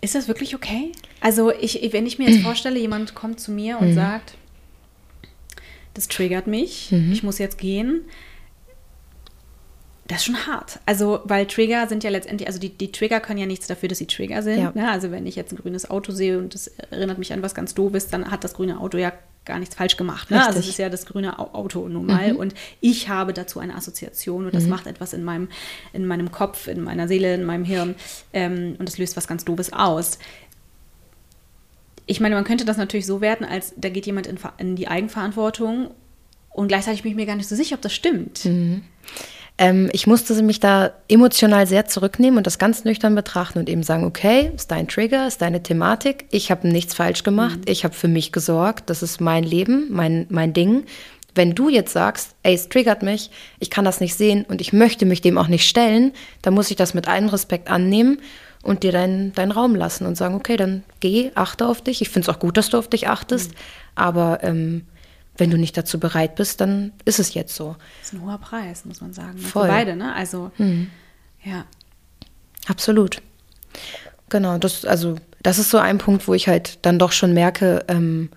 Ist 0.00 0.14
das 0.14 0.28
wirklich 0.28 0.54
okay? 0.54 0.92
Also, 1.20 1.52
ich, 1.52 1.90
wenn 1.92 2.06
ich 2.06 2.18
mir 2.18 2.30
jetzt 2.30 2.42
vorstelle, 2.42 2.78
jemand 2.78 3.14
kommt 3.14 3.38
zu 3.38 3.52
mir 3.52 3.78
und 3.78 3.90
mhm. 3.90 3.94
sagt, 3.94 4.32
das 5.94 6.08
triggert 6.08 6.46
mich, 6.46 6.90
mhm. 6.90 7.12
ich 7.12 7.22
muss 7.22 7.38
jetzt 7.38 7.58
gehen. 7.58 8.02
Das 10.08 10.18
ist 10.18 10.24
schon 10.24 10.46
hart. 10.46 10.80
Also, 10.84 11.20
weil 11.24 11.46
Trigger 11.46 11.86
sind 11.88 12.04
ja 12.04 12.10
letztendlich, 12.10 12.46
also 12.46 12.58
die, 12.58 12.70
die 12.70 12.90
Trigger 12.92 13.20
können 13.20 13.38
ja 13.38 13.46
nichts 13.46 13.68
dafür, 13.68 13.88
dass 13.88 13.98
sie 13.98 14.06
Trigger 14.06 14.42
sind. 14.42 14.58
Ja. 14.58 14.72
Ne? 14.74 14.90
Also, 14.90 15.10
wenn 15.10 15.26
ich 15.26 15.36
jetzt 15.36 15.52
ein 15.52 15.56
grünes 15.56 15.88
Auto 15.88 16.12
sehe 16.12 16.38
und 16.38 16.54
das 16.54 16.66
erinnert 16.66 17.18
mich 17.18 17.32
an 17.32 17.42
was 17.42 17.54
ganz 17.54 17.72
Doofes, 17.72 18.08
dann 18.08 18.30
hat 18.30 18.42
das 18.44 18.54
grüne 18.54 18.80
Auto 18.80 18.98
ja 18.98 19.12
gar 19.44 19.58
nichts 19.58 19.74
falsch 19.74 19.96
gemacht. 19.96 20.30
Ne? 20.30 20.44
Also 20.44 20.58
es 20.58 20.68
ist 20.68 20.78
ja 20.78 20.88
das 20.88 21.06
grüne 21.06 21.38
Auto 21.38 21.88
nun 21.88 22.06
mal. 22.06 22.32
Mhm. 22.32 22.38
Und 22.38 22.54
ich 22.80 23.08
habe 23.08 23.32
dazu 23.32 23.58
eine 23.58 23.74
Assoziation 23.74 24.46
und 24.46 24.54
das 24.54 24.64
mhm. 24.64 24.70
macht 24.70 24.86
etwas 24.86 25.12
in 25.12 25.24
meinem, 25.24 25.48
in 25.92 26.06
meinem 26.06 26.30
Kopf, 26.30 26.68
in 26.68 26.82
meiner 26.82 27.08
Seele, 27.08 27.34
in 27.34 27.44
meinem 27.44 27.64
Hirn 27.64 27.94
ähm, 28.32 28.76
und 28.78 28.88
das 28.88 28.98
löst 28.98 29.16
was 29.16 29.26
ganz 29.26 29.44
Doofes 29.44 29.72
aus. 29.72 30.18
Ich 32.06 32.20
meine, 32.20 32.34
man 32.34 32.44
könnte 32.44 32.64
das 32.64 32.76
natürlich 32.76 33.06
so 33.06 33.20
werten, 33.20 33.44
als 33.44 33.74
da 33.76 33.88
geht 33.88 34.06
jemand 34.06 34.26
in, 34.26 34.38
in 34.58 34.76
die 34.76 34.88
Eigenverantwortung 34.88 35.90
und 36.50 36.68
gleichzeitig 36.68 37.02
bin 37.02 37.12
ich 37.12 37.16
mir 37.16 37.26
gar 37.26 37.36
nicht 37.36 37.48
so 37.48 37.56
sicher, 37.56 37.76
ob 37.76 37.82
das 37.82 37.94
stimmt. 37.94 38.44
Mhm. 38.44 38.82
Ähm, 39.58 39.90
ich 39.92 40.06
musste 40.06 40.40
mich 40.42 40.60
da 40.60 40.92
emotional 41.08 41.66
sehr 41.66 41.86
zurücknehmen 41.86 42.38
und 42.38 42.46
das 42.46 42.58
ganz 42.58 42.84
nüchtern 42.84 43.14
betrachten 43.14 43.58
und 43.58 43.68
eben 43.68 43.82
sagen, 43.82 44.04
okay, 44.04 44.50
ist 44.54 44.70
dein 44.70 44.88
Trigger, 44.88 45.26
ist 45.26 45.42
deine 45.42 45.62
Thematik, 45.62 46.24
ich 46.30 46.50
habe 46.50 46.68
nichts 46.68 46.94
falsch 46.94 47.22
gemacht, 47.22 47.58
mhm. 47.58 47.64
ich 47.66 47.84
habe 47.84 47.94
für 47.94 48.08
mich 48.08 48.32
gesorgt, 48.32 48.88
das 48.88 49.02
ist 49.02 49.20
mein 49.20 49.44
Leben, 49.44 49.86
mein, 49.90 50.26
mein 50.30 50.52
Ding. 50.52 50.84
Wenn 51.34 51.54
du 51.54 51.68
jetzt 51.68 51.92
sagst, 51.92 52.34
ey, 52.42 52.54
es 52.54 52.68
triggert 52.68 53.02
mich, 53.02 53.30
ich 53.58 53.70
kann 53.70 53.84
das 53.84 54.00
nicht 54.00 54.14
sehen 54.14 54.44
und 54.48 54.60
ich 54.60 54.72
möchte 54.72 55.06
mich 55.06 55.22
dem 55.22 55.38
auch 55.38 55.48
nicht 55.48 55.66
stellen, 55.66 56.12
dann 56.42 56.54
muss 56.54 56.70
ich 56.70 56.76
das 56.76 56.92
mit 56.92 57.08
allem 57.08 57.28
Respekt 57.28 57.70
annehmen 57.70 58.18
und 58.62 58.82
dir 58.82 58.92
deinen, 58.92 59.32
deinen 59.32 59.50
Raum 59.50 59.74
lassen 59.74 60.06
und 60.06 60.16
sagen, 60.16 60.34
okay, 60.34 60.56
dann 60.56 60.84
geh, 61.00 61.32
achte 61.34 61.66
auf 61.66 61.82
dich. 61.82 62.00
Ich 62.00 62.10
finde 62.10 62.30
es 62.30 62.34
auch 62.34 62.38
gut, 62.38 62.56
dass 62.56 62.70
du 62.70 62.78
auf 62.78 62.88
dich 62.88 63.08
achtest, 63.08 63.50
mhm. 63.50 63.56
aber 63.96 64.38
ähm, 64.42 64.86
wenn 65.36 65.50
du 65.50 65.58
nicht 65.58 65.76
dazu 65.76 65.98
bereit 65.98 66.36
bist, 66.36 66.60
dann 66.60 66.92
ist 67.04 67.18
es 67.18 67.34
jetzt 67.34 67.54
so. 67.54 67.76
Das 68.00 68.08
ist 68.08 68.14
ein 68.14 68.22
hoher 68.22 68.38
Preis, 68.38 68.84
muss 68.84 69.00
man 69.00 69.12
sagen. 69.12 69.34
Ne? 69.34 69.40
Voll. 69.40 69.66
Für 69.66 69.68
beide, 69.68 69.96
ne? 69.96 70.14
Also, 70.14 70.50
mhm. 70.58 70.90
ja. 71.42 71.64
Absolut. 72.68 73.22
Genau, 74.28 74.58
das, 74.58 74.84
also, 74.84 75.16
das 75.42 75.58
ist 75.58 75.70
so 75.70 75.78
ein 75.78 75.98
Punkt, 75.98 76.28
wo 76.28 76.34
ich 76.34 76.48
halt 76.48 76.78
dann 76.82 76.98
doch 76.98 77.12
schon 77.12 77.32
merke, 77.32 77.84
ähm, 77.88 78.30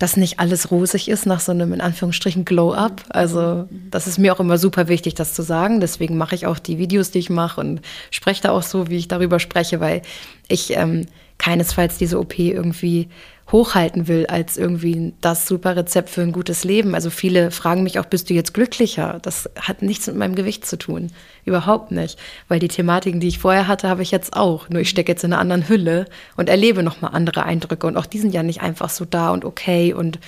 dass 0.00 0.16
nicht 0.16 0.40
alles 0.40 0.70
rosig 0.70 1.08
ist 1.08 1.26
nach 1.26 1.40
so 1.40 1.52
einem 1.52 1.74
in 1.74 1.82
Anführungsstrichen 1.82 2.46
Glow-up. 2.46 3.04
Also 3.10 3.68
das 3.90 4.06
ist 4.06 4.18
mir 4.18 4.34
auch 4.34 4.40
immer 4.40 4.56
super 4.56 4.88
wichtig, 4.88 5.14
das 5.14 5.34
zu 5.34 5.42
sagen. 5.42 5.78
Deswegen 5.78 6.16
mache 6.16 6.34
ich 6.34 6.46
auch 6.46 6.58
die 6.58 6.78
Videos, 6.78 7.10
die 7.10 7.18
ich 7.18 7.28
mache 7.28 7.60
und 7.60 7.82
spreche 8.10 8.42
da 8.42 8.52
auch 8.52 8.62
so, 8.62 8.88
wie 8.88 8.96
ich 8.96 9.08
darüber 9.08 9.38
spreche, 9.38 9.78
weil 9.78 10.00
ich 10.48 10.74
ähm, 10.74 11.04
keinesfalls 11.40 11.98
diese 11.98 12.20
OP 12.20 12.38
irgendwie 12.38 13.08
hochhalten 13.50 14.06
will 14.06 14.26
als 14.26 14.56
irgendwie 14.56 15.12
das 15.20 15.48
super 15.48 15.74
Rezept 15.74 16.10
für 16.10 16.20
ein 16.20 16.32
gutes 16.32 16.62
Leben. 16.62 16.94
Also 16.94 17.10
viele 17.10 17.50
fragen 17.50 17.82
mich 17.82 17.98
auch, 17.98 18.04
bist 18.04 18.30
du 18.30 18.34
jetzt 18.34 18.54
glücklicher? 18.54 19.18
Das 19.22 19.50
hat 19.58 19.82
nichts 19.82 20.06
mit 20.06 20.16
meinem 20.16 20.34
Gewicht 20.34 20.66
zu 20.66 20.78
tun. 20.78 21.10
Überhaupt 21.44 21.90
nicht. 21.90 22.18
Weil 22.46 22.60
die 22.60 22.68
Thematiken, 22.68 23.18
die 23.18 23.28
ich 23.28 23.38
vorher 23.38 23.66
hatte, 23.66 23.88
habe 23.88 24.02
ich 24.02 24.10
jetzt 24.10 24.34
auch. 24.36 24.68
Nur 24.68 24.82
ich 24.82 24.90
stecke 24.90 25.10
jetzt 25.10 25.24
in 25.24 25.32
einer 25.32 25.40
anderen 25.40 25.68
Hülle 25.68 26.04
und 26.36 26.48
erlebe 26.48 26.82
nochmal 26.82 27.12
andere 27.14 27.42
Eindrücke. 27.44 27.86
Und 27.86 27.96
auch 27.96 28.06
die 28.06 28.18
sind 28.18 28.34
ja 28.34 28.42
nicht 28.42 28.60
einfach 28.60 28.90
so 28.90 29.04
da 29.04 29.30
und 29.30 29.44
okay 29.44 29.92
und 29.92 30.20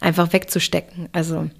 einfach 0.00 0.32
wegzustecken. 0.32 1.08
Also 1.12 1.50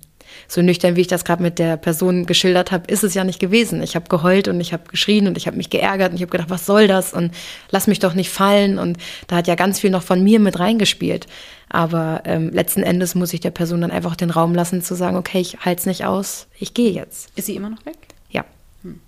so 0.48 0.62
nüchtern, 0.62 0.96
wie 0.96 1.02
ich 1.02 1.06
das 1.06 1.24
gerade 1.24 1.42
mit 1.42 1.58
der 1.58 1.76
Person 1.76 2.26
geschildert 2.26 2.72
habe, 2.72 2.90
ist 2.92 3.04
es 3.04 3.14
ja 3.14 3.24
nicht 3.24 3.38
gewesen. 3.38 3.82
Ich 3.82 3.96
habe 3.96 4.08
geheult 4.08 4.48
und 4.48 4.60
ich 4.60 4.72
habe 4.72 4.84
geschrien 4.90 5.26
und 5.26 5.36
ich 5.36 5.46
habe 5.46 5.56
mich 5.56 5.70
geärgert 5.70 6.10
und 6.10 6.16
ich 6.16 6.22
habe 6.22 6.30
gedacht, 6.30 6.50
was 6.50 6.66
soll 6.66 6.86
das 6.86 7.12
und 7.12 7.32
lass 7.70 7.86
mich 7.86 7.98
doch 7.98 8.14
nicht 8.14 8.30
fallen. 8.30 8.78
Und 8.78 8.98
da 9.26 9.36
hat 9.36 9.46
ja 9.46 9.54
ganz 9.54 9.80
viel 9.80 9.90
noch 9.90 10.02
von 10.02 10.22
mir 10.22 10.40
mit 10.40 10.58
reingespielt. 10.58 11.26
Aber 11.68 12.22
ähm, 12.24 12.50
letzten 12.50 12.82
Endes 12.82 13.14
muss 13.14 13.32
ich 13.32 13.40
der 13.40 13.52
Person 13.52 13.80
dann 13.80 13.92
einfach 13.92 14.16
den 14.16 14.30
Raum 14.30 14.54
lassen, 14.54 14.82
zu 14.82 14.94
sagen, 14.94 15.16
okay, 15.16 15.40
ich 15.40 15.64
halte 15.64 15.80
es 15.80 15.86
nicht 15.86 16.04
aus, 16.04 16.48
ich 16.58 16.74
gehe 16.74 16.90
jetzt. 16.90 17.30
Ist 17.36 17.46
sie 17.46 17.54
immer 17.54 17.70
noch 17.70 17.86
weg? 17.86 17.96
Ja. 18.30 18.44
Hm. 18.82 19.00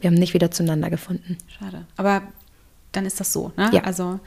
Wir 0.00 0.10
haben 0.10 0.14
nicht 0.14 0.32
wieder 0.32 0.50
zueinander 0.52 0.90
gefunden. 0.90 1.38
Schade. 1.58 1.86
Aber 1.96 2.22
dann 2.92 3.04
ist 3.04 3.18
das 3.18 3.32
so, 3.32 3.52
ne? 3.56 3.70
Ja. 3.72 3.82
Also 3.82 4.20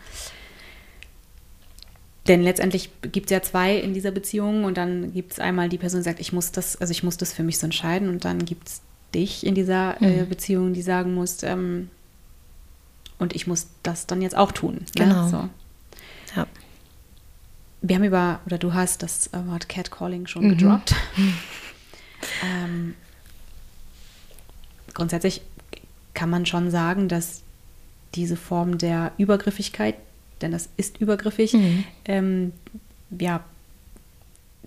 denn 2.28 2.42
letztendlich 2.42 2.90
gibt 3.02 3.28
es 3.28 3.32
ja 3.32 3.42
zwei 3.42 3.76
in 3.76 3.94
dieser 3.94 4.12
Beziehung 4.12 4.64
und 4.64 4.78
dann 4.78 5.14
gibt 5.14 5.34
es 5.34 5.40
einmal 5.40 5.70
die 5.70 5.78
Person, 5.78 6.00
die 6.00 6.06
sagt, 6.06 6.20
ich 6.20 6.34
muss 6.34 6.52
das, 6.52 6.76
also 6.82 6.92
ich 6.92 7.04
muss 7.04 7.18
das 7.18 7.34
für 7.34 7.44
mich 7.44 7.60
so 7.60 7.66
entscheiden 7.66 8.10
und 8.10 8.26
dann 8.26 8.46
gibt 8.46 8.68
es 8.68 8.82
dich 9.14 9.46
in 9.46 9.56
dieser 9.56 10.02
äh, 10.02 10.24
mhm. 10.24 10.30
Beziehung, 10.30 10.74
die 10.74 10.82
sagen 10.82 11.14
muss, 11.14 11.44
ähm, 11.44 11.90
und 13.18 13.34
ich 13.36 13.48
muss 13.48 13.68
das 13.84 14.08
dann 14.08 14.22
jetzt 14.22 14.36
auch 14.36 14.52
tun. 14.52 14.74
Ne? 14.76 14.86
Genau. 14.96 15.28
So. 15.30 15.50
Ja. 16.36 16.48
Wir 17.82 17.96
haben 17.96 18.04
über, 18.04 18.42
oder 18.46 18.58
du 18.58 18.74
hast 18.74 19.04
das 19.04 19.30
Wort 19.32 19.70
Catcalling 19.70 20.28
schon 20.28 20.46
mhm. 20.46 20.58
gedroppt. 20.58 20.96
ähm, 22.44 22.96
grundsätzlich 24.94 25.42
kann 26.14 26.30
man 26.30 26.46
schon 26.46 26.72
sagen, 26.72 27.08
dass 27.08 27.44
diese 28.16 28.38
Form 28.38 28.78
der 28.78 29.12
Übergriffigkeit, 29.18 29.96
denn 30.42 30.52
das 30.52 30.70
ist 30.78 31.00
übergriffig, 31.00 31.54
mhm. 31.54 31.84
ähm, 32.06 32.52
ja, 33.18 33.44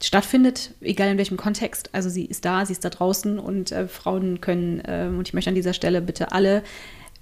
stattfindet, 0.03 0.73
egal 0.81 1.11
in 1.11 1.19
welchem 1.19 1.37
Kontext. 1.37 1.91
Also 1.93 2.09
sie 2.09 2.25
ist 2.25 2.45
da, 2.45 2.65
sie 2.65 2.73
ist 2.73 2.85
da 2.85 2.91
draußen 2.91 3.39
und 3.39 3.73
äh, 3.73 3.89
Frauen 3.89 4.41
können, 4.41 4.81
äh, 4.81 5.09
und 5.09 5.27
ich 5.27 5.35
möchte 5.35 5.51
an 5.51 5.57
dieser 5.57 5.73
Stelle 5.73 6.01
bitte 6.01 6.33
alle 6.33 6.59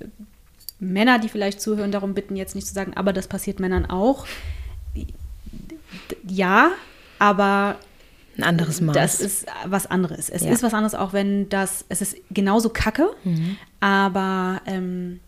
äh, 0.00 0.06
Männer, 0.78 1.18
die 1.18 1.28
vielleicht 1.28 1.60
zuhören, 1.60 1.90
darum 1.90 2.14
bitten, 2.14 2.36
jetzt 2.36 2.54
nicht 2.54 2.66
zu 2.66 2.74
sagen, 2.74 2.92
aber 2.94 3.12
das 3.12 3.28
passiert 3.28 3.60
Männern 3.60 3.86
auch. 3.86 4.26
Ja, 6.28 6.72
aber 7.18 7.76
ein 8.36 8.42
anderes 8.42 8.82
Maß. 8.82 8.94
Das 8.94 9.20
ist 9.20 9.46
was 9.64 9.86
anderes. 9.86 10.28
Es 10.28 10.42
ja. 10.42 10.50
ist 10.50 10.62
was 10.62 10.74
anderes, 10.74 10.94
auch 10.94 11.14
wenn 11.14 11.48
das, 11.48 11.86
es 11.88 12.02
ist 12.02 12.16
genauso 12.30 12.68
kacke, 12.68 13.08
mhm. 13.24 13.56
aber 13.80 14.60
ähm, 14.66 15.20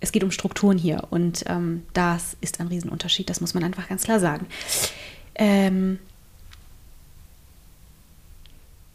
es 0.00 0.12
geht 0.12 0.22
um 0.24 0.30
Strukturen 0.30 0.78
hier 0.78 1.04
und 1.10 1.44
ähm, 1.46 1.84
das 1.92 2.36
ist 2.40 2.60
ein 2.60 2.68
Riesenunterschied, 2.68 3.28
das 3.28 3.40
muss 3.40 3.54
man 3.54 3.64
einfach 3.64 3.88
ganz 3.88 4.04
klar 4.04 4.20
sagen. 4.20 4.46
Ähm, 5.34 5.98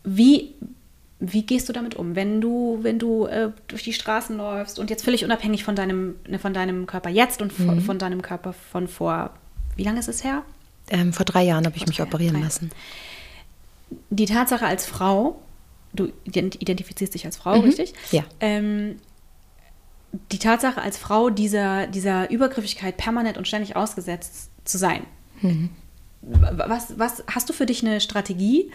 wie, 0.03 0.53
wie 1.19 1.43
gehst 1.43 1.69
du 1.69 1.73
damit 1.73 1.95
um, 1.95 2.15
wenn 2.15 2.41
du, 2.41 2.79
wenn 2.81 2.99
du 2.99 3.25
äh, 3.25 3.51
durch 3.67 3.83
die 3.83 3.93
Straßen 3.93 4.37
läufst 4.37 4.79
und 4.79 4.89
jetzt 4.89 5.03
völlig 5.03 5.23
unabhängig 5.23 5.63
von 5.63 5.75
deinem, 5.75 6.15
ne, 6.27 6.39
von 6.39 6.53
deinem 6.53 6.85
Körper 6.85 7.09
jetzt 7.09 7.41
und 7.41 7.51
von, 7.51 7.75
mhm. 7.75 7.81
von 7.81 7.99
deinem 7.99 8.21
Körper 8.21 8.53
von 8.53 8.87
vor, 8.87 9.31
wie 9.75 9.83
lange 9.83 9.99
ist 9.99 10.09
es 10.09 10.23
her? 10.23 10.43
Ähm, 10.89 11.13
vor 11.13 11.25
drei 11.25 11.43
Jahren 11.43 11.65
habe 11.65 11.77
ich 11.77 11.87
mich 11.87 12.01
operieren 12.01 12.41
lassen. 12.41 12.71
Die 14.09 14.25
Tatsache 14.25 14.65
als 14.65 14.85
Frau, 14.85 15.41
du 15.93 16.11
identifizierst 16.25 17.13
dich 17.13 17.25
als 17.25 17.37
Frau, 17.37 17.57
mhm. 17.57 17.63
richtig? 17.63 17.93
Ja. 18.11 18.23
Die 20.31 20.39
Tatsache 20.39 20.81
als 20.81 20.97
Frau 20.97 21.29
dieser, 21.29 21.87
dieser 21.87 22.29
Übergriffigkeit 22.29 22.97
permanent 22.97 23.37
und 23.37 23.47
ständig 23.47 23.75
ausgesetzt 23.75 24.49
zu 24.63 24.77
sein. 24.77 25.05
Mhm. 25.41 25.69
Was, 26.21 26.97
was 26.97 27.23
hast 27.27 27.49
du 27.49 27.53
für 27.53 27.65
dich 27.65 27.83
eine 27.83 27.99
Strategie? 27.99 28.71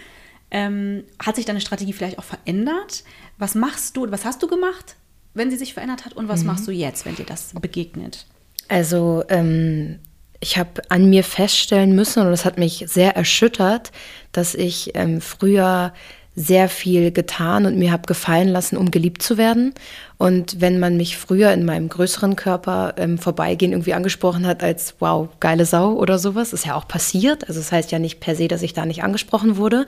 Ähm, 0.51 1.05
hat 1.19 1.37
sich 1.37 1.45
deine 1.45 1.61
Strategie 1.61 1.93
vielleicht 1.93 2.19
auch 2.19 2.25
verändert? 2.25 3.05
Was 3.39 3.55
machst 3.55 3.97
du, 3.97 4.11
was 4.11 4.25
hast 4.25 4.43
du 4.43 4.49
gemacht, 4.49 4.97
wenn 5.35 5.51
sie 5.51 5.57
sich 5.57 5.75
verändert 5.75 6.05
hat? 6.05 6.15
Und 6.15 6.29
was 6.29 6.41
mhm. 6.41 6.49
machst 6.49 6.67
du 6.67 6.73
jetzt, 6.73 7.07
wenn 7.07 7.17
dir 7.17 7.25
das 7.25 7.53
begegnet? 7.61 8.27
Also, 8.69 9.25
ähm, 9.29 10.01
ich 10.41 10.59
habe 10.59 10.83
an 10.89 11.11
mir 11.11 11.25
feststellen 11.25 11.95
müssen, 11.95 12.21
und 12.23 12.31
das 12.31 12.45
hat 12.45 12.59
mich 12.59 12.85
sehr 12.87 13.17
erschüttert, 13.17 13.93
dass 14.33 14.55
ich 14.55 14.93
ähm, 14.95 15.21
früher 15.21 15.93
sehr 16.39 16.69
viel 16.69 17.11
getan 17.11 17.67
und 17.67 17.77
mir 17.77 17.91
habe 17.91 18.07
gefallen 18.07 18.47
lassen, 18.47 18.77
um 18.77 18.93
geliebt 18.93 19.23
zu 19.23 19.37
werden. 19.37 19.75
Und 20.19 20.61
wenn 20.61 20.79
man 20.79 20.97
mich 20.97 21.19
früher 21.19 21.53
in 21.53 21.65
meinem 21.65 21.89
größeren 21.89 22.37
Körper 22.37 22.95
ähm, 22.97 23.19
vorbeigehen 23.19 23.73
irgendwie 23.73 23.95
angesprochen 23.95 24.47
hat 24.47 24.63
als 24.63 24.95
wow, 25.01 25.29
geile 25.41 25.67
Sau 25.67 25.95
oder 25.95 26.21
sowas, 26.21 26.53
ist 26.53 26.65
ja 26.65 26.77
auch 26.77 26.87
passiert. 26.87 27.49
Also 27.49 27.59
das 27.59 27.73
heißt 27.73 27.91
ja 27.91 27.99
nicht 27.99 28.21
per 28.21 28.37
se, 28.37 28.47
dass 28.47 28.63
ich 28.63 28.73
da 28.73 28.87
nicht 28.87 29.03
angesprochen 29.03 29.57
wurde. 29.57 29.85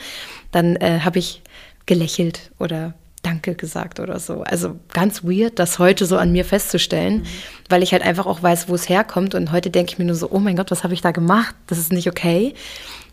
Dann 0.51 0.75
äh, 0.77 1.01
habe 1.05 1.21
ich 1.21 1.43
gelächelt 1.87 2.51
oder 2.59 2.95
Danke 3.23 3.55
gesagt 3.55 4.01
oder 4.01 4.19
so. 4.19 4.43
Also 4.43 4.77
ganz 4.93 5.23
weird, 5.23 5.59
das 5.59 5.79
heute 5.79 6.07
so 6.07 6.17
an 6.17 6.33
mir 6.33 6.45
festzustellen, 6.45 7.19
mhm. 7.19 7.27
weil 7.69 7.83
ich 7.83 7.93
halt 7.93 8.03
einfach 8.03 8.27
auch 8.27 8.43
weiß, 8.43 8.69
wo 8.69 8.75
es 8.75 8.89
herkommt. 8.89 9.35
Und 9.35 9.53
heute 9.53 9.71
denke 9.71 9.93
ich 9.93 9.99
mir 9.99 10.07
nur 10.07 10.15
so, 10.15 10.31
oh 10.31 10.39
mein 10.39 10.57
Gott, 10.57 10.71
was 10.71 10.85
habe 10.85 10.95
ich 10.95 11.03
da 11.03 11.11
gemacht? 11.11 11.55
Das 11.67 11.79
ist 11.79 11.93
nicht 11.93 12.09
okay. 12.09 12.55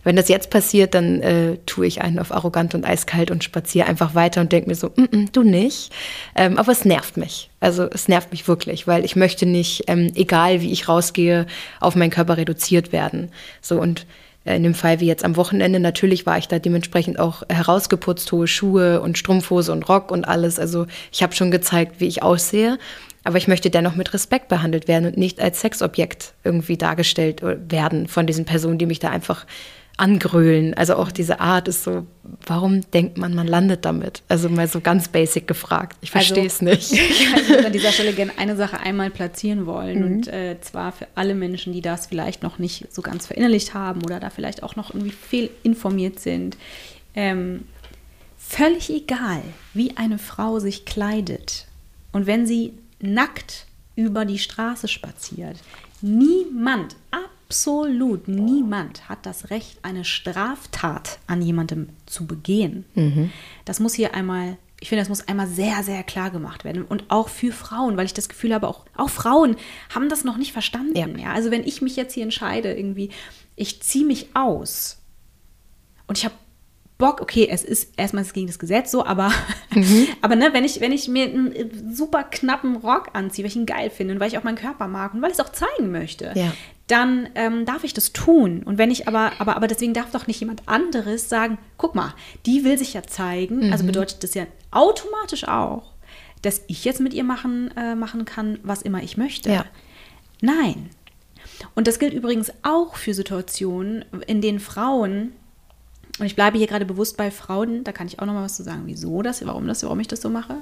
Wenn 0.04 0.16
das 0.16 0.30
jetzt 0.30 0.50
passiert, 0.50 0.94
dann 0.94 1.22
äh, 1.22 1.58
tue 1.66 1.86
ich 1.86 2.02
einen 2.02 2.20
auf 2.20 2.32
arrogant 2.32 2.74
und 2.74 2.86
eiskalt 2.86 3.30
und 3.30 3.44
spaziere 3.44 3.88
einfach 3.88 4.16
weiter 4.16 4.40
und 4.40 4.54
denke 4.54 4.70
mir 4.70 4.76
so, 4.76 4.88
mm 4.88 5.04
-mm, 5.04 5.32
du 5.34 5.44
nicht. 5.44 5.92
Ähm, 6.34 6.58
aber 6.58 6.72
es 6.72 6.86
nervt 6.86 7.18
mich. 7.18 7.50
Also 7.60 7.90
es 7.92 8.08
nervt 8.08 8.32
mich 8.32 8.48
wirklich, 8.48 8.88
weil 8.88 9.04
ich 9.04 9.18
möchte 9.18 9.46
nicht, 9.46 9.84
ähm, 9.88 10.14
egal 10.16 10.62
wie 10.62 10.72
ich 10.72 10.88
rausgehe, 10.88 11.46
auf 11.82 11.98
meinen 11.98 12.12
Körper 12.12 12.38
reduziert 12.38 12.94
werden. 12.94 13.32
So 13.62 13.82
und 13.82 14.06
in 14.56 14.64
dem 14.64 14.74
Fall 14.74 15.00
wie 15.00 15.08
jetzt 15.08 15.24
am 15.24 15.36
Wochenende, 15.36 15.80
natürlich 15.80 16.26
war 16.26 16.38
ich 16.38 16.48
da 16.48 16.60
dementsprechend 16.60 17.20
auch 17.20 17.44
herausgeputzt, 17.50 18.32
hohe 18.32 18.48
Schuhe 18.48 19.02
und 19.02 19.18
Strumpfhose 19.18 19.72
und 19.72 19.88
Rock 19.90 20.12
und 20.12 20.26
alles. 20.26 20.60
Also 20.60 20.88
ich 21.12 21.24
habe 21.24 21.34
schon 21.34 21.52
gezeigt, 21.52 22.00
wie 22.00 22.08
ich 22.08 22.24
aussehe. 22.24 22.78
Aber 23.24 23.38
ich 23.38 23.50
möchte 23.50 23.70
dennoch 23.70 23.96
mit 23.96 24.14
Respekt 24.14 24.48
behandelt 24.48 24.88
werden 24.88 25.06
und 25.06 25.18
nicht 25.18 25.42
als 25.42 25.60
Sexobjekt 25.60 26.34
irgendwie 26.46 26.78
dargestellt 26.78 27.42
werden 27.42 28.08
von 28.08 28.26
diesen 28.26 28.46
Personen, 28.46 28.78
die 28.78 28.86
mich 28.86 29.00
da 29.00 29.10
einfach 29.10 29.46
angrölen. 29.98 30.76
Also 30.76 30.96
auch 30.96 31.12
diese 31.12 31.40
Art 31.40 31.68
ist 31.68 31.84
so, 31.84 32.06
warum 32.46 32.90
denkt 32.92 33.18
man, 33.18 33.34
man 33.34 33.48
landet 33.48 33.84
damit? 33.84 34.22
Also 34.28 34.48
mal 34.48 34.68
so 34.68 34.80
ganz 34.80 35.08
basic 35.08 35.48
gefragt. 35.48 35.98
Ich 36.02 36.12
verstehe 36.12 36.46
es 36.46 36.62
also, 36.62 36.66
nicht. 36.66 36.92
Ich 36.92 37.50
würde 37.50 37.66
an 37.66 37.74
dieser 37.74 37.92
Stelle 37.92 38.14
gerne 38.16 38.32
eine 38.38 38.56
Sache 38.56 38.80
einmal 38.80 39.10
platzieren 39.10 39.66
wollen. 39.66 40.00
Mhm. 40.00 40.06
Und 40.06 40.28
äh, 40.28 40.58
zwar 40.62 40.92
für 40.92 41.08
alle 41.16 41.34
Menschen, 41.34 41.74
die 41.74 41.82
das 41.82 42.08
vielleicht 42.08 42.44
noch 42.44 42.60
nicht 42.60 42.94
so 42.94 43.02
ganz 43.02 43.26
verinnerlicht 43.26 43.74
haben 43.74 44.04
oder 44.04 44.20
da 44.20 44.30
vielleicht 44.30 44.62
auch 44.62 44.76
noch 44.76 44.94
irgendwie 44.94 45.12
fehlinformiert 45.12 46.20
sind. 46.20 46.58
Ähm, 47.16 47.66
völlig 48.38 48.92
egal, 48.92 49.42
wie 49.74 49.98
eine 49.98 50.20
Frau 50.20 50.60
sich 50.60 50.86
kleidet 50.86 51.66
und 52.12 52.28
wenn 52.28 52.46
sie 52.46 52.74
nackt 53.00 53.66
über 53.96 54.26
die 54.26 54.40
Straße 54.40 54.88
spaziert, 54.88 55.58
niemand, 56.02 56.96
ab 57.12 57.30
absolut 57.48 58.28
niemand 58.28 59.08
hat 59.08 59.26
das 59.26 59.50
Recht, 59.52 59.80
eine 59.82 60.04
Straftat 60.04 61.20
an 61.28 61.42
jemandem 61.42 61.90
zu 62.06 62.28
begehen. 62.28 62.84
Mhm. 62.94 63.32
Das 63.64 63.80
muss 63.80 63.94
hier 63.94 64.14
einmal, 64.14 64.58
ich 64.82 64.90
finde, 64.90 65.02
das 65.02 65.10
muss 65.10 65.30
einmal 65.30 65.48
sehr, 65.48 65.82
sehr 65.82 66.04
klar 66.04 66.30
gemacht 66.30 66.66
werden. 66.66 66.84
Und 66.84 67.06
auch 67.08 67.30
für 67.30 67.54
Frauen, 67.54 67.96
weil 67.96 68.06
ich 68.06 68.14
das 68.14 68.28
Gefühl 68.28 68.54
habe, 68.54 68.68
auch, 68.68 68.86
auch 68.98 69.10
Frauen 69.10 69.56
haben 69.96 70.10
das 70.10 70.26
noch 70.26 70.36
nicht 70.36 70.52
verstanden. 70.52 70.98
Ja. 70.98 71.08
ja. 71.08 71.34
Also 71.34 71.50
wenn 71.50 71.64
ich 71.64 71.82
mich 71.82 71.96
jetzt 71.96 72.14
hier 72.14 72.24
entscheide, 72.24 72.74
irgendwie, 72.74 73.12
ich 73.56 73.82
ziehe 73.82 74.06
mich 74.06 74.28
aus 74.34 75.02
und 76.06 76.18
ich 76.18 76.26
habe 76.26 76.36
Bock, 76.98 77.22
okay, 77.22 77.48
es 77.50 77.64
ist 77.64 77.94
erstmal 77.98 78.24
gegen 78.26 78.48
das 78.48 78.58
Gesetz 78.58 78.92
so, 78.92 79.06
aber, 79.06 79.32
mhm. 79.74 80.08
aber 80.22 80.36
ne, 80.36 80.50
wenn 80.54 80.64
ich, 80.64 80.82
wenn 80.82 80.92
ich 80.92 81.08
mir 81.08 81.26
einen 81.26 81.94
super 81.94 82.24
knappen 82.24 82.78
Rock 82.78 83.10
anziehe, 83.14 83.44
weil 83.44 83.52
ich 83.52 83.56
ihn 83.56 83.66
geil 83.66 83.90
finde 83.90 84.16
und 84.16 84.20
weil 84.20 84.30
ich 84.30 84.38
auch 84.38 84.44
meinen 84.44 84.58
Körper 84.58 84.88
mag 84.88 85.14
und 85.14 85.22
weil 85.22 85.30
ich 85.30 85.38
es 85.38 85.46
auch 85.46 85.52
zeigen 85.52 85.92
möchte, 85.92 86.34
ja 86.36 86.54
dann 86.88 87.30
ähm, 87.36 87.66
darf 87.66 87.84
ich 87.84 87.94
das 87.94 88.14
tun. 88.14 88.64
Und 88.64 88.78
wenn 88.78 88.92
ich 88.92 89.08
aber, 89.08 89.34
aber, 89.40 89.58
aber 89.58 89.68
deswegen 89.68 89.94
darf 89.94 90.12
doch 90.12 90.26
nicht 90.26 90.40
jemand 90.40 90.64
anderes 90.68 91.28
sagen, 91.28 91.58
guck 91.78 91.96
mal, 91.96 92.14
die 92.46 92.64
will 92.64 92.78
sich 92.78 92.94
ja 92.94 93.04
zeigen. 93.04 93.56
Also 93.56 93.66
mhm. 93.66 93.74
Also 93.74 93.86
bedeutet 93.86 94.24
das 94.24 94.34
ja 94.34 94.48
automatisch 94.72 95.48
auch, 95.48 95.94
dass 96.42 96.62
ich 96.68 96.86
jetzt 96.86 97.02
mit 97.02 97.14
ihr 97.14 97.24
machen, 97.26 97.72
äh, 97.78 97.94
machen 97.96 98.26
kann, 98.26 98.60
was 98.64 98.82
immer 98.82 99.04
ich 99.04 99.18
möchte. 99.18 99.52
Ja. 99.52 99.66
Nein. 100.42 100.90
Und 101.76 101.88
das 101.88 102.00
gilt 102.00 102.14
übrigens 102.14 102.52
auch 102.64 102.96
für 102.96 103.14
Situationen, 103.14 104.06
in 104.26 104.42
denen 104.42 104.60
Frauen, 104.60 105.34
und 106.20 106.26
ich 106.26 106.36
bleibe 106.36 106.58
hier 106.58 106.68
gerade 106.68 106.86
bewusst 106.86 107.18
bei 107.18 107.32
Frauen, 107.32 107.84
da 107.84 107.92
kann 107.92 108.08
ich 108.08 108.20
auch 108.20 108.26
noch 108.26 108.34
mal 108.34 108.44
was 108.44 108.56
zu 108.56 108.64
sagen, 108.64 108.84
wieso 108.86 109.22
das, 109.22 109.46
warum 109.46 109.68
das, 109.68 109.84
warum 109.84 110.00
ich 110.00 110.08
das 110.08 110.22
so 110.22 110.30
mache. 110.30 110.56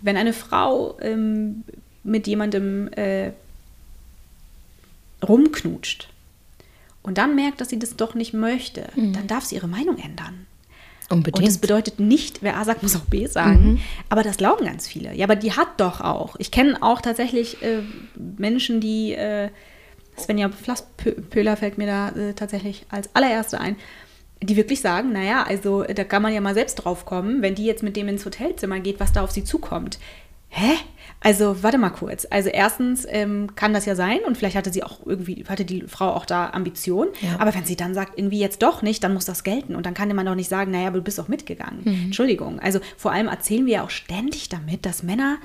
Wenn 0.00 0.16
eine 0.16 0.32
Frau 0.32 0.98
ähm, 1.00 1.64
mit 2.04 2.26
jemandem 2.26 2.88
äh, 2.92 3.32
rumknutscht 5.26 6.08
und 7.02 7.18
dann 7.18 7.34
merkt, 7.34 7.60
dass 7.60 7.68
sie 7.68 7.78
das 7.78 7.96
doch 7.96 8.14
nicht 8.14 8.32
möchte, 8.32 8.86
mhm. 8.94 9.12
dann 9.12 9.26
darf 9.26 9.44
sie 9.44 9.56
ihre 9.56 9.68
Meinung 9.68 9.98
ändern. 9.98 10.46
Unbedingt. 11.10 11.38
Und 11.38 11.46
das 11.46 11.58
bedeutet 11.58 12.00
nicht, 12.00 12.42
wer 12.42 12.58
A 12.58 12.64
sagt, 12.64 12.82
muss 12.82 12.94
auch 12.94 13.06
B 13.06 13.26
sagen. 13.26 13.72
Mhm. 13.72 13.80
Aber 14.10 14.22
das 14.22 14.36
glauben 14.36 14.66
ganz 14.66 14.86
viele. 14.86 15.14
Ja, 15.14 15.24
aber 15.24 15.36
die 15.36 15.52
hat 15.52 15.80
doch 15.80 16.02
auch. 16.02 16.36
Ich 16.38 16.50
kenne 16.50 16.82
auch 16.82 17.00
tatsächlich 17.00 17.62
äh, 17.62 17.80
Menschen, 18.14 18.80
die, 18.80 19.14
äh, 19.14 19.48
Svenja 20.18 20.50
Flasspöhler 20.50 21.56
fällt 21.56 21.78
mir 21.78 21.86
da 21.86 22.08
äh, 22.10 22.34
tatsächlich 22.34 22.84
als 22.90 23.14
allererste 23.14 23.60
ein, 23.60 23.76
die 24.42 24.56
wirklich 24.56 24.80
sagen, 24.80 25.12
naja, 25.12 25.42
also 25.42 25.82
da 25.82 26.04
kann 26.04 26.22
man 26.22 26.32
ja 26.32 26.40
mal 26.40 26.54
selbst 26.54 26.76
drauf 26.76 27.04
kommen, 27.04 27.42
wenn 27.42 27.54
die 27.54 27.64
jetzt 27.64 27.82
mit 27.82 27.96
dem 27.96 28.08
ins 28.08 28.24
Hotelzimmer 28.24 28.80
geht, 28.80 29.00
was 29.00 29.12
da 29.12 29.22
auf 29.22 29.30
sie 29.30 29.44
zukommt. 29.44 29.98
Hä? 30.50 30.74
Also, 31.20 31.62
warte 31.62 31.78
mal 31.78 31.90
kurz. 31.90 32.26
Also, 32.30 32.48
erstens 32.48 33.04
ähm, 33.08 33.54
kann 33.56 33.74
das 33.74 33.86
ja 33.86 33.96
sein 33.96 34.20
und 34.24 34.38
vielleicht 34.38 34.56
hatte 34.56 34.72
sie 34.72 34.84
auch 34.84 35.00
irgendwie, 35.04 35.44
hatte 35.48 35.64
die 35.64 35.82
Frau 35.82 36.12
auch 36.12 36.24
da 36.24 36.50
Ambition. 36.50 37.08
Ja. 37.20 37.40
Aber 37.40 37.54
wenn 37.54 37.64
sie 37.64 37.74
dann 37.74 37.92
sagt, 37.92 38.16
irgendwie 38.16 38.38
jetzt 38.38 38.62
doch 38.62 38.82
nicht, 38.82 39.02
dann 39.02 39.14
muss 39.14 39.24
das 39.24 39.42
gelten. 39.42 39.74
Und 39.74 39.84
dann 39.84 39.94
kann 39.94 40.14
man 40.14 40.24
doch 40.24 40.36
nicht 40.36 40.48
sagen, 40.48 40.70
naja, 40.70 40.86
aber 40.86 40.98
du 40.98 41.04
bist 41.04 41.18
doch 41.18 41.28
mitgegangen. 41.28 41.80
Mhm. 41.84 42.04
Entschuldigung. 42.06 42.60
Also, 42.60 42.78
vor 42.96 43.10
allem 43.10 43.26
erzählen 43.26 43.66
wir 43.66 43.74
ja 43.74 43.84
auch 43.84 43.90
ständig 43.90 44.48
damit, 44.48 44.86
dass 44.86 45.02
Männer 45.02 45.38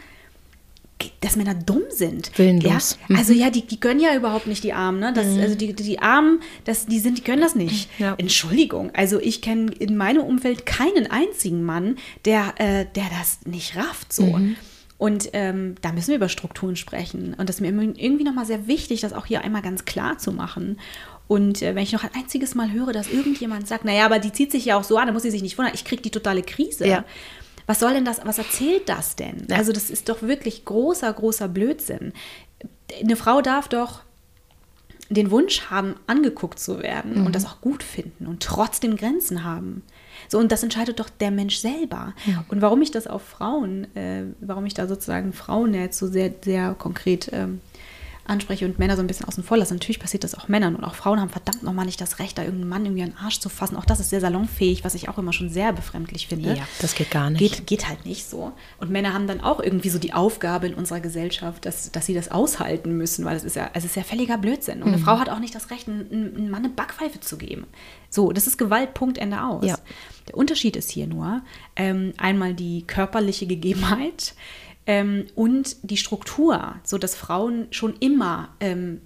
dass 1.21 1.35
Männer 1.35 1.55
dumm 1.55 1.83
sind. 1.89 2.37
Willenlos. 2.37 2.97
Ja? 3.07 3.17
Also 3.17 3.33
ja, 3.33 3.49
die, 3.49 3.65
die 3.65 3.79
können 3.79 3.99
ja 3.99 4.15
überhaupt 4.15 4.47
nicht 4.47 4.63
die 4.63 4.73
Armen. 4.73 4.99
Ne? 4.99 5.13
Das, 5.13 5.27
mhm. 5.27 5.41
Also 5.41 5.55
die, 5.55 5.73
die 5.73 5.99
Armen, 5.99 6.39
das, 6.65 6.85
die, 6.85 6.99
sind, 6.99 7.17
die 7.17 7.21
können 7.21 7.41
das 7.41 7.55
nicht. 7.55 7.89
Ja. 7.99 8.15
Entschuldigung. 8.17 8.91
Also 8.93 9.19
ich 9.19 9.41
kenne 9.41 9.71
in 9.71 9.97
meinem 9.97 10.23
Umfeld 10.23 10.65
keinen 10.65 11.09
einzigen 11.09 11.63
Mann, 11.63 11.97
der, 12.25 12.53
äh, 12.57 12.85
der 12.95 13.05
das 13.17 13.39
nicht 13.45 13.75
rafft. 13.75 14.13
So. 14.13 14.23
Mhm. 14.23 14.55
Und 14.97 15.29
ähm, 15.33 15.75
da 15.81 15.91
müssen 15.91 16.09
wir 16.09 16.15
über 16.15 16.29
Strukturen 16.29 16.75
sprechen. 16.75 17.33
Und 17.37 17.49
das 17.49 17.59
ist 17.59 17.61
mir 17.61 17.69
irgendwie 17.69 18.23
nochmal 18.23 18.45
sehr 18.45 18.67
wichtig, 18.67 19.01
das 19.01 19.11
auch 19.11 19.25
hier 19.25 19.43
einmal 19.43 19.61
ganz 19.61 19.85
klar 19.85 20.17
zu 20.17 20.31
machen. 20.31 20.77
Und 21.27 21.61
äh, 21.61 21.75
wenn 21.75 21.83
ich 21.83 21.91
noch 21.91 22.03
ein 22.03 22.11
einziges 22.15 22.55
Mal 22.55 22.71
höre, 22.71 22.93
dass 22.93 23.11
irgendjemand 23.11 23.67
sagt, 23.67 23.85
naja, 23.85 24.05
aber 24.05 24.19
die 24.19 24.31
zieht 24.31 24.51
sich 24.51 24.65
ja 24.65 24.77
auch 24.77 24.83
so 24.83 24.97
an, 24.97 25.07
dann 25.07 25.13
muss 25.13 25.23
sie 25.23 25.31
sich 25.31 25.41
nicht 25.41 25.57
wundern, 25.57 25.73
ich 25.73 25.83
kriege 25.83 26.01
die 26.01 26.11
totale 26.11 26.41
Krise. 26.41 26.87
Ja. 26.87 27.03
Was 27.65 27.79
soll 27.79 27.93
denn 27.93 28.05
das, 28.05 28.25
was 28.25 28.37
erzählt 28.37 28.89
das 28.89 29.15
denn? 29.15 29.47
Ja. 29.49 29.57
Also 29.57 29.71
das 29.71 29.89
ist 29.89 30.09
doch 30.09 30.21
wirklich 30.21 30.65
großer, 30.65 31.11
großer 31.11 31.47
Blödsinn. 31.47 32.13
Eine 33.01 33.15
Frau 33.15 33.41
darf 33.41 33.67
doch 33.67 34.01
den 35.09 35.31
Wunsch 35.31 35.69
haben, 35.69 35.95
angeguckt 36.07 36.59
zu 36.59 36.81
werden 36.81 37.19
mhm. 37.19 37.25
und 37.25 37.35
das 37.35 37.45
auch 37.45 37.61
gut 37.61 37.83
finden 37.83 38.27
und 38.27 38.41
trotzdem 38.41 38.95
Grenzen 38.95 39.43
haben. 39.43 39.83
So, 40.29 40.39
und 40.39 40.51
das 40.51 40.63
entscheidet 40.63 40.99
doch 40.99 41.09
der 41.09 41.31
Mensch 41.31 41.57
selber. 41.57 42.13
Ja. 42.25 42.45
Und 42.47 42.61
warum 42.61 42.81
ich 42.81 42.91
das 42.91 43.07
auf 43.07 43.21
Frauen, 43.21 43.95
äh, 43.95 44.23
warum 44.39 44.65
ich 44.65 44.73
da 44.73 44.87
sozusagen 44.87 45.33
Frauen 45.33 45.73
jetzt 45.73 45.99
so 45.99 46.07
sehr, 46.07 46.33
sehr 46.43 46.73
konkret 46.73 47.29
ähm, 47.33 47.61
anspreche 48.25 48.65
und 48.65 48.79
Männer 48.79 48.95
so 48.95 49.01
ein 49.01 49.07
bisschen 49.07 49.27
außen 49.27 49.43
vor 49.43 49.57
lasse. 49.57 49.73
Natürlich 49.73 49.99
passiert 49.99 50.23
das 50.23 50.35
auch 50.35 50.47
Männern 50.47 50.75
und 50.75 50.83
auch 50.83 50.95
Frauen 50.95 51.19
haben 51.19 51.29
verdammt 51.29 51.63
nochmal 51.63 51.85
nicht 51.85 51.99
das 51.99 52.19
Recht, 52.19 52.37
da 52.37 52.43
irgendeinen 52.43 52.69
Mann 52.69 52.85
irgendwie 52.85 53.03
an 53.03 53.09
den 53.09 53.17
Arsch 53.17 53.39
zu 53.39 53.49
fassen. 53.49 53.75
Auch 53.75 53.85
das 53.85 53.99
ist 53.99 54.09
sehr 54.09 54.21
salonfähig, 54.21 54.83
was 54.83 54.95
ich 54.95 55.09
auch 55.09 55.17
immer 55.17 55.33
schon 55.33 55.49
sehr 55.49 55.73
befremdlich 55.73 56.27
finde. 56.27 56.55
Ja, 56.55 56.67
das 56.79 56.95
geht 56.95 57.11
gar 57.11 57.29
nicht. 57.29 57.39
Geht, 57.39 57.67
geht 57.67 57.89
halt 57.89 58.05
nicht 58.05 58.29
so. 58.29 58.53
Und 58.79 58.91
Männer 58.91 59.13
haben 59.13 59.27
dann 59.27 59.41
auch 59.41 59.59
irgendwie 59.59 59.89
so 59.89 59.99
die 59.99 60.13
Aufgabe 60.13 60.67
in 60.67 60.73
unserer 60.73 61.01
Gesellschaft, 61.01 61.65
dass, 61.65 61.91
dass 61.91 62.05
sie 62.05 62.13
das 62.13 62.31
aushalten 62.31 62.97
müssen, 62.97 63.25
weil 63.25 63.35
es 63.35 63.43
ist 63.43 63.55
ja, 63.55 63.65
ist 63.65 63.95
ja 63.95 64.03
völliger 64.03 64.37
Blödsinn. 64.37 64.81
Und 64.81 64.89
mhm. 64.89 64.95
eine 64.95 65.03
Frau 65.03 65.19
hat 65.19 65.29
auch 65.29 65.39
nicht 65.39 65.53
das 65.53 65.69
Recht, 65.69 65.87
einem, 65.87 66.07
einem 66.09 66.49
Mann 66.49 66.63
eine 66.63 66.73
Backpfeife 66.73 67.19
zu 67.19 67.37
geben. 67.37 67.65
So, 68.09 68.31
das 68.31 68.47
ist 68.47 68.57
Gewalt, 68.57 68.93
Punkt, 68.93 69.17
Ende 69.17 69.43
aus. 69.43 69.65
Ja. 69.65 69.77
Der 70.27 70.37
Unterschied 70.37 70.75
ist 70.75 70.91
hier 70.91 71.07
nur 71.07 71.41
ähm, 71.75 72.13
einmal 72.17 72.53
die 72.53 72.83
körperliche 72.87 73.47
Gegebenheit, 73.47 74.35
ähm, 74.85 75.27
und 75.35 75.77
die 75.83 75.97
Struktur, 75.97 76.75
so 76.83 76.97
dass 76.97 77.15
Frauen 77.15 77.67
schon 77.71 77.95
immer 77.99 78.49
ähm, 78.59 79.01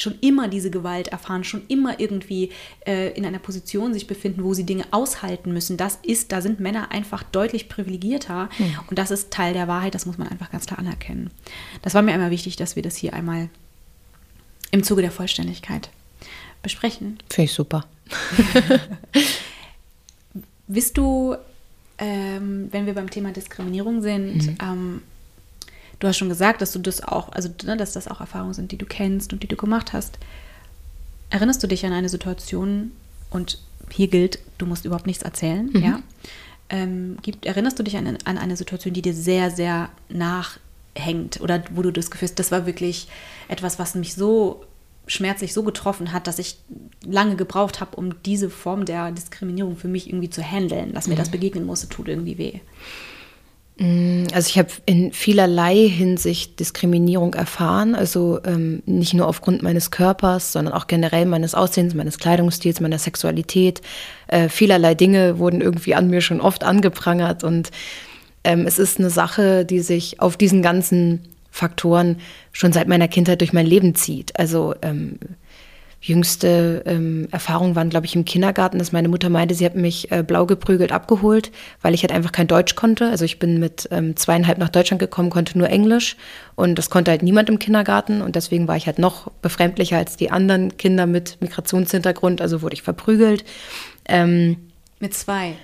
schon 0.00 0.18
immer 0.20 0.48
diese 0.48 0.70
Gewalt 0.70 1.08
erfahren, 1.08 1.44
schon 1.44 1.62
immer 1.68 2.00
irgendwie 2.00 2.50
äh, 2.86 3.12
in 3.12 3.24
einer 3.24 3.38
Position 3.38 3.92
sich 3.92 4.06
befinden, 4.06 4.44
wo 4.44 4.54
sie 4.54 4.64
Dinge 4.64 4.84
aushalten 4.90 5.52
müssen. 5.52 5.76
Das 5.76 5.98
ist, 6.02 6.32
da 6.32 6.40
sind 6.40 6.60
Männer 6.60 6.90
einfach 6.90 7.22
deutlich 7.22 7.68
privilegierter 7.68 8.48
mhm. 8.58 8.78
und 8.88 8.98
das 8.98 9.10
ist 9.10 9.30
Teil 9.30 9.52
der 9.52 9.68
Wahrheit, 9.68 9.94
das 9.94 10.06
muss 10.06 10.18
man 10.18 10.28
einfach 10.28 10.50
ganz 10.50 10.66
klar 10.66 10.78
anerkennen. 10.78 11.30
Das 11.82 11.94
war 11.94 12.02
mir 12.02 12.12
einmal 12.12 12.30
wichtig, 12.30 12.56
dass 12.56 12.76
wir 12.76 12.82
das 12.82 12.96
hier 12.96 13.14
einmal 13.14 13.48
im 14.70 14.82
Zuge 14.82 15.02
der 15.02 15.10
Vollständigkeit 15.10 15.90
besprechen. 16.62 17.18
Finde 17.28 17.44
ich 17.44 17.52
super. 17.52 17.86
Wisst 20.66 20.98
du, 20.98 21.36
ähm, 22.00 22.68
wenn 22.70 22.86
wir 22.86 22.94
beim 22.94 23.10
Thema 23.10 23.30
Diskriminierung 23.30 24.00
sind, 24.02 24.46
mhm. 24.46 24.58
ähm, 24.60 25.02
du 25.98 26.08
hast 26.08 26.16
schon 26.16 26.30
gesagt, 26.30 26.62
dass 26.62 26.72
du 26.72 26.78
das 26.78 27.02
auch, 27.02 27.30
also 27.32 27.50
ne, 27.64 27.76
dass 27.76 27.92
das 27.92 28.08
auch 28.08 28.20
Erfahrungen 28.20 28.54
sind, 28.54 28.72
die 28.72 28.78
du 28.78 28.86
kennst 28.86 29.32
und 29.32 29.42
die 29.42 29.46
du 29.46 29.56
gemacht 29.56 29.92
hast. 29.92 30.18
Erinnerst 31.28 31.62
du 31.62 31.66
dich 31.66 31.84
an 31.86 31.92
eine 31.92 32.08
Situation 32.08 32.90
und 33.28 33.58
hier 33.90 34.08
gilt, 34.08 34.38
du 34.58 34.66
musst 34.66 34.84
überhaupt 34.84 35.06
nichts 35.06 35.22
erzählen, 35.22 35.70
mhm. 35.72 35.82
ja? 35.82 36.02
Ähm, 36.70 37.18
gibt, 37.22 37.46
erinnerst 37.46 37.78
du 37.78 37.82
dich 37.82 37.96
an, 37.96 38.16
an 38.24 38.38
eine 38.38 38.56
Situation, 38.56 38.94
die 38.94 39.02
dir 39.02 39.14
sehr, 39.14 39.50
sehr 39.50 39.90
nachhängt 40.08 41.40
oder 41.40 41.64
wo 41.70 41.82
du 41.82 41.90
das 41.90 42.10
Gefühl 42.10 42.28
hast, 42.28 42.38
das 42.38 42.52
war 42.52 42.64
wirklich 42.64 43.08
etwas, 43.48 43.78
was 43.78 43.96
mich 43.96 44.14
so 44.14 44.64
schmerzlich 45.10 45.52
so 45.52 45.62
getroffen 45.62 46.12
hat, 46.12 46.26
dass 46.26 46.38
ich 46.38 46.56
lange 47.04 47.36
gebraucht 47.36 47.80
habe, 47.80 47.96
um 47.96 48.22
diese 48.22 48.48
Form 48.48 48.84
der 48.84 49.10
Diskriminierung 49.10 49.76
für 49.76 49.88
mich 49.88 50.08
irgendwie 50.08 50.30
zu 50.30 50.42
handeln. 50.42 50.92
Dass 50.94 51.08
mir 51.08 51.16
das 51.16 51.28
mhm. 51.28 51.32
begegnen 51.32 51.66
musste, 51.66 51.88
tut 51.88 52.08
irgendwie 52.08 52.38
weh. 52.38 52.60
Mm, 53.78 54.26
also 54.32 54.48
ich 54.48 54.58
habe 54.58 54.68
in 54.86 55.12
vielerlei 55.12 55.88
Hinsicht 55.88 56.60
Diskriminierung 56.60 57.34
erfahren, 57.34 57.94
also 57.94 58.38
ähm, 58.44 58.82
nicht 58.86 59.14
nur 59.14 59.26
aufgrund 59.26 59.62
meines 59.62 59.90
Körpers, 59.90 60.52
sondern 60.52 60.74
auch 60.74 60.86
generell 60.86 61.26
meines 61.26 61.54
Aussehens, 61.54 61.94
meines 61.94 62.18
Kleidungsstils, 62.18 62.80
meiner 62.80 62.98
Sexualität. 62.98 63.80
Äh, 64.28 64.48
vielerlei 64.48 64.94
Dinge 64.94 65.38
wurden 65.38 65.60
irgendwie 65.60 65.96
an 65.96 66.08
mir 66.08 66.20
schon 66.20 66.40
oft 66.40 66.62
angeprangert 66.62 67.42
und 67.42 67.70
ähm, 68.44 68.66
es 68.66 68.78
ist 68.78 68.98
eine 68.98 69.10
Sache, 69.10 69.64
die 69.64 69.80
sich 69.80 70.20
auf 70.20 70.36
diesen 70.36 70.62
ganzen 70.62 71.20
Faktoren 71.50 72.18
schon 72.52 72.72
seit 72.72 72.88
meiner 72.88 73.08
Kindheit 73.08 73.40
durch 73.40 73.52
mein 73.52 73.66
Leben 73.66 73.94
zieht. 73.94 74.38
Also 74.38 74.74
ähm, 74.82 75.18
jüngste 76.02 76.82
ähm, 76.86 77.28
Erfahrungen 77.30 77.76
waren, 77.76 77.90
glaube 77.90 78.06
ich, 78.06 78.16
im 78.16 78.24
Kindergarten, 78.24 78.78
dass 78.78 78.92
meine 78.92 79.08
Mutter 79.08 79.28
meinte, 79.28 79.54
sie 79.54 79.66
hat 79.66 79.76
mich 79.76 80.10
äh, 80.10 80.22
blau 80.22 80.46
geprügelt 80.46 80.92
abgeholt, 80.92 81.50
weil 81.82 81.92
ich 81.92 82.02
halt 82.02 82.12
einfach 82.12 82.32
kein 82.32 82.46
Deutsch 82.46 82.74
konnte. 82.74 83.10
Also 83.10 83.26
ich 83.26 83.38
bin 83.38 83.60
mit 83.60 83.86
ähm, 83.90 84.16
zweieinhalb 84.16 84.56
nach 84.56 84.70
Deutschland 84.70 84.98
gekommen, 84.98 85.28
konnte 85.28 85.58
nur 85.58 85.68
Englisch 85.68 86.16
und 86.54 86.76
das 86.76 86.88
konnte 86.88 87.10
halt 87.10 87.22
niemand 87.22 87.50
im 87.50 87.58
Kindergarten 87.58 88.22
und 88.22 88.34
deswegen 88.34 88.66
war 88.66 88.76
ich 88.76 88.86
halt 88.86 88.98
noch 88.98 89.30
befremdlicher 89.42 89.98
als 89.98 90.16
die 90.16 90.30
anderen 90.30 90.76
Kinder 90.78 91.06
mit 91.06 91.36
Migrationshintergrund, 91.40 92.40
also 92.40 92.62
wurde 92.62 92.74
ich 92.74 92.82
verprügelt. 92.82 93.44
Ähm, 94.08 94.56
mit 95.00 95.12
zwei? 95.12 95.54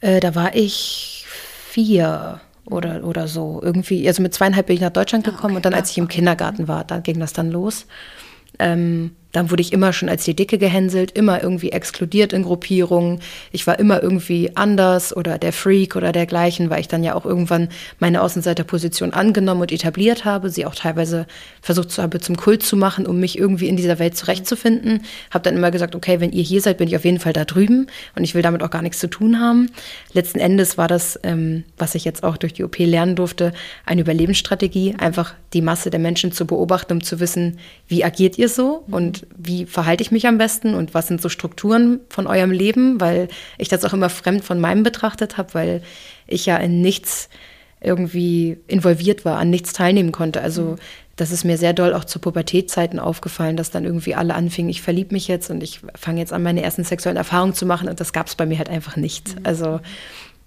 Äh, 0.00 0.20
da 0.20 0.34
war 0.34 0.56
ich 0.56 1.26
vier 1.28 2.40
oder, 2.70 3.04
oder 3.04 3.28
so. 3.28 3.60
Irgendwie, 3.62 4.06
also 4.06 4.22
mit 4.22 4.34
zweieinhalb 4.34 4.66
bin 4.66 4.76
ich 4.76 4.82
nach 4.82 4.90
Deutschland 4.90 5.26
ah, 5.28 5.30
gekommen 5.30 5.52
okay. 5.52 5.56
und 5.56 5.64
dann, 5.66 5.74
als 5.74 5.90
ich 5.90 5.98
im 5.98 6.08
Kindergarten 6.08 6.68
war, 6.68 6.84
da 6.84 6.98
ging 6.98 7.20
das 7.20 7.32
dann 7.32 7.50
los. 7.50 7.86
Ähm, 8.58 9.16
dann 9.34 9.50
wurde 9.50 9.62
ich 9.62 9.72
immer 9.72 9.92
schon 9.92 10.08
als 10.08 10.24
die 10.24 10.36
Dicke 10.36 10.58
gehänselt, 10.58 11.10
immer 11.10 11.42
irgendwie 11.42 11.72
exkludiert 11.72 12.32
in 12.32 12.44
Gruppierungen. 12.44 13.18
Ich 13.50 13.66
war 13.66 13.80
immer 13.80 14.00
irgendwie 14.00 14.52
anders 14.54 15.14
oder 15.14 15.38
der 15.38 15.52
Freak 15.52 15.96
oder 15.96 16.12
dergleichen, 16.12 16.70
weil 16.70 16.80
ich 16.80 16.86
dann 16.86 17.02
ja 17.02 17.16
auch 17.16 17.26
irgendwann 17.26 17.68
meine 17.98 18.22
Außenseiterposition 18.22 19.12
angenommen 19.12 19.62
und 19.62 19.72
etabliert 19.72 20.24
habe, 20.24 20.50
sie 20.50 20.64
auch 20.64 20.76
teilweise 20.76 21.26
versucht 21.62 21.98
habe 21.98 22.20
zum 22.20 22.36
Kult 22.36 22.62
zu 22.62 22.76
machen, 22.76 23.08
um 23.08 23.18
mich 23.18 23.36
irgendwie 23.36 23.66
in 23.66 23.76
dieser 23.76 23.98
Welt 23.98 24.16
zurechtzufinden. 24.16 25.02
Habe 25.32 25.42
dann 25.42 25.56
immer 25.56 25.72
gesagt, 25.72 25.96
okay, 25.96 26.20
wenn 26.20 26.30
ihr 26.30 26.44
hier 26.44 26.60
seid, 26.60 26.78
bin 26.78 26.86
ich 26.86 26.94
auf 26.94 27.04
jeden 27.04 27.18
Fall 27.18 27.32
da 27.32 27.44
drüben 27.44 27.88
und 28.14 28.22
ich 28.22 28.36
will 28.36 28.42
damit 28.42 28.62
auch 28.62 28.70
gar 28.70 28.82
nichts 28.82 29.00
zu 29.00 29.08
tun 29.08 29.40
haben. 29.40 29.68
Letzten 30.12 30.38
Endes 30.38 30.78
war 30.78 30.86
das, 30.86 31.18
ähm, 31.24 31.64
was 31.76 31.96
ich 31.96 32.04
jetzt 32.04 32.22
auch 32.22 32.36
durch 32.36 32.52
die 32.52 32.62
OP 32.62 32.78
lernen 32.78 33.16
durfte, 33.16 33.52
eine 33.84 34.02
Überlebensstrategie, 34.02 34.94
einfach 34.96 35.34
die 35.54 35.62
Masse 35.62 35.90
der 35.90 36.00
Menschen 36.00 36.30
zu 36.30 36.46
beobachten, 36.46 36.92
um 36.92 37.02
zu 37.02 37.18
wissen, 37.18 37.58
wie 37.88 38.04
agiert 38.04 38.38
ihr 38.38 38.48
so 38.48 38.84
und 38.88 39.23
wie 39.36 39.66
verhalte 39.66 40.02
ich 40.02 40.10
mich 40.10 40.26
am 40.26 40.38
besten 40.38 40.74
und 40.74 40.94
was 40.94 41.08
sind 41.08 41.20
so 41.20 41.28
Strukturen 41.28 42.00
von 42.08 42.26
eurem 42.26 42.50
Leben, 42.50 43.00
weil 43.00 43.28
ich 43.58 43.68
das 43.68 43.84
auch 43.84 43.92
immer 43.92 44.10
fremd 44.10 44.44
von 44.44 44.60
meinem 44.60 44.82
betrachtet 44.82 45.36
habe, 45.36 45.54
weil 45.54 45.82
ich 46.26 46.46
ja 46.46 46.56
in 46.56 46.80
nichts 46.80 47.28
irgendwie 47.80 48.56
involviert 48.66 49.24
war, 49.24 49.38
an 49.38 49.50
nichts 49.50 49.72
teilnehmen 49.72 50.12
konnte. 50.12 50.40
Also 50.40 50.62
mhm. 50.62 50.76
das 51.16 51.30
ist 51.30 51.44
mir 51.44 51.58
sehr 51.58 51.72
doll 51.74 51.94
auch 51.94 52.04
zu 52.04 52.18
Pubertätzeiten 52.18 52.98
aufgefallen, 52.98 53.56
dass 53.56 53.70
dann 53.70 53.84
irgendwie 53.84 54.14
alle 54.14 54.34
anfingen, 54.34 54.70
ich 54.70 54.82
verliebe 54.82 55.14
mich 55.14 55.28
jetzt 55.28 55.50
und 55.50 55.62
ich 55.62 55.80
fange 55.94 56.20
jetzt 56.20 56.32
an, 56.32 56.42
meine 56.42 56.62
ersten 56.62 56.84
sexuellen 56.84 57.18
Erfahrungen 57.18 57.54
zu 57.54 57.66
machen 57.66 57.88
und 57.88 58.00
das 58.00 58.12
gab 58.12 58.26
es 58.26 58.34
bei 58.34 58.46
mir 58.46 58.58
halt 58.58 58.70
einfach 58.70 58.96
nicht. 58.96 59.36
Mhm. 59.36 59.40
Also 59.44 59.80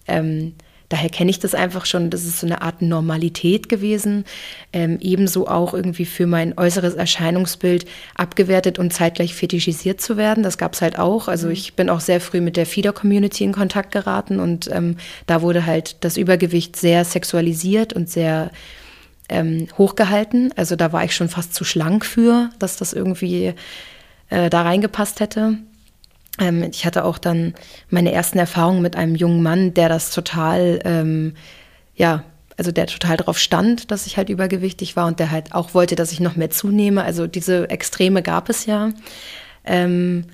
ähm, 0.08 0.54
Daher 0.90 1.10
kenne 1.10 1.30
ich 1.30 1.40
das 1.40 1.54
einfach 1.54 1.86
schon. 1.86 2.10
Das 2.10 2.24
ist 2.24 2.40
so 2.40 2.48
eine 2.48 2.62
Art 2.62 2.82
Normalität 2.82 3.68
gewesen. 3.68 4.24
Ähm, 4.72 4.98
ebenso 5.02 5.48
auch 5.48 5.74
irgendwie 5.74 6.06
für 6.06 6.28
mein 6.28 6.58
äußeres 6.58 6.94
Erscheinungsbild 6.94 7.86
abgewertet 8.16 8.80
und 8.80 8.94
zeitgleich 8.94 9.34
fetischisiert 9.34 10.00
zu 10.00 10.16
werden. 10.16 10.44
Das 10.44 10.58
gab 10.58 10.74
es 10.74 10.82
halt 10.82 10.98
auch. 10.98 11.28
Also 11.28 11.48
mhm. 11.48 11.54
ich 11.54 11.74
bin 11.74 11.90
auch 11.90 12.00
sehr 12.00 12.22
früh 12.22 12.40
mit 12.40 12.56
der 12.56 12.66
Feeder-Community 12.66 13.44
in 13.44 13.52
Kontakt 13.52 13.92
geraten 13.92 14.40
und 14.40 14.70
ähm, 14.72 14.96
da 15.26 15.42
wurde 15.42 15.66
halt 15.66 15.98
das 16.06 16.16
Übergewicht 16.16 16.78
sehr 16.78 17.04
sexualisiert 17.04 17.92
und 17.92 18.10
sehr 18.10 18.52
ähm, 19.30 19.68
hochgehalten. 19.78 20.54
Also 20.56 20.78
da 20.78 20.94
war 20.94 21.04
ich 21.04 21.16
schon 21.16 21.28
fast 21.28 21.54
zu 21.54 21.66
schlank 21.66 22.06
für, 22.06 22.50
dass 22.60 22.78
das 22.78 22.94
irgendwie 22.94 23.54
äh, 24.30 24.50
da 24.50 24.62
reingepasst 24.62 25.20
hätte. 25.20 25.58
Ähm, 26.40 26.64
ich 26.72 26.86
hatte 26.86 27.04
auch 27.04 27.18
dann 27.18 27.54
meine 27.90 28.12
ersten 28.12 28.40
Erfahrungen 28.40 28.82
mit 28.82 28.96
einem 28.96 29.16
jungen 29.16 29.42
Mann, 29.44 29.74
der 29.74 29.90
das 29.90 30.12
total, 30.12 30.80
ähm, 30.86 31.34
ja, 31.96 32.24
also 32.58 32.72
der 32.72 32.88
total 32.88 33.18
darauf 33.18 33.38
stand, 33.38 33.92
dass 33.92 34.08
ich 34.08 34.18
halt 34.18 34.30
übergewichtig 34.30 34.96
war 34.96 35.08
und 35.08 35.20
der 35.20 35.32
halt 35.32 35.54
auch 35.54 35.74
wollte, 35.74 35.96
dass 35.96 36.12
ich 36.12 36.20
noch 36.20 36.36
mehr 36.36 36.50
zunehme. 36.50 37.04
Also 37.04 37.28
diese 37.28 37.70
Extreme 37.70 38.24
gab 38.24 38.50
es 38.50 38.66
ja. 38.66 38.90
Ähm, 39.64 40.26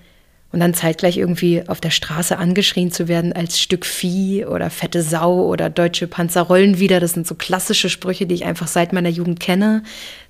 und 0.53 0.59
dann 0.59 0.75
zeitgleich 0.75 1.17
irgendwie 1.17 1.67
auf 1.67 1.81
der 1.81 1.89
Straße 1.89 2.37
angeschrien 2.37 2.91
zu 2.91 3.07
werden 3.07 3.33
als 3.33 3.59
Stück 3.59 3.87
Vieh 3.87 4.45
oder 4.45 4.69
fette 4.69 5.01
Sau 5.01 5.47
oder 5.47 5.71
deutsche 5.71 6.05
Panzer 6.05 6.43
rollen 6.43 6.77
wieder. 6.77 6.99
Das 6.99 7.13
sind 7.13 7.25
so 7.25 7.33
klassische 7.33 7.89
Sprüche, 7.89 8.27
die 8.27 8.35
ich 8.35 8.45
einfach 8.45 8.67
seit 8.67 8.93
meiner 8.93 9.09
Jugend 9.09 9.39
kenne. 9.39 9.81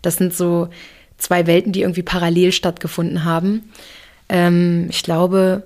Das 0.01 0.15
sind 0.15 0.33
so 0.33 0.69
zwei 1.17 1.45
Welten, 1.45 1.73
die 1.73 1.81
irgendwie 1.81 2.03
parallel 2.03 2.53
stattgefunden 2.53 3.25
haben. 3.25 3.69
Ähm, 4.33 4.87
ich 4.89 5.03
glaube, 5.03 5.63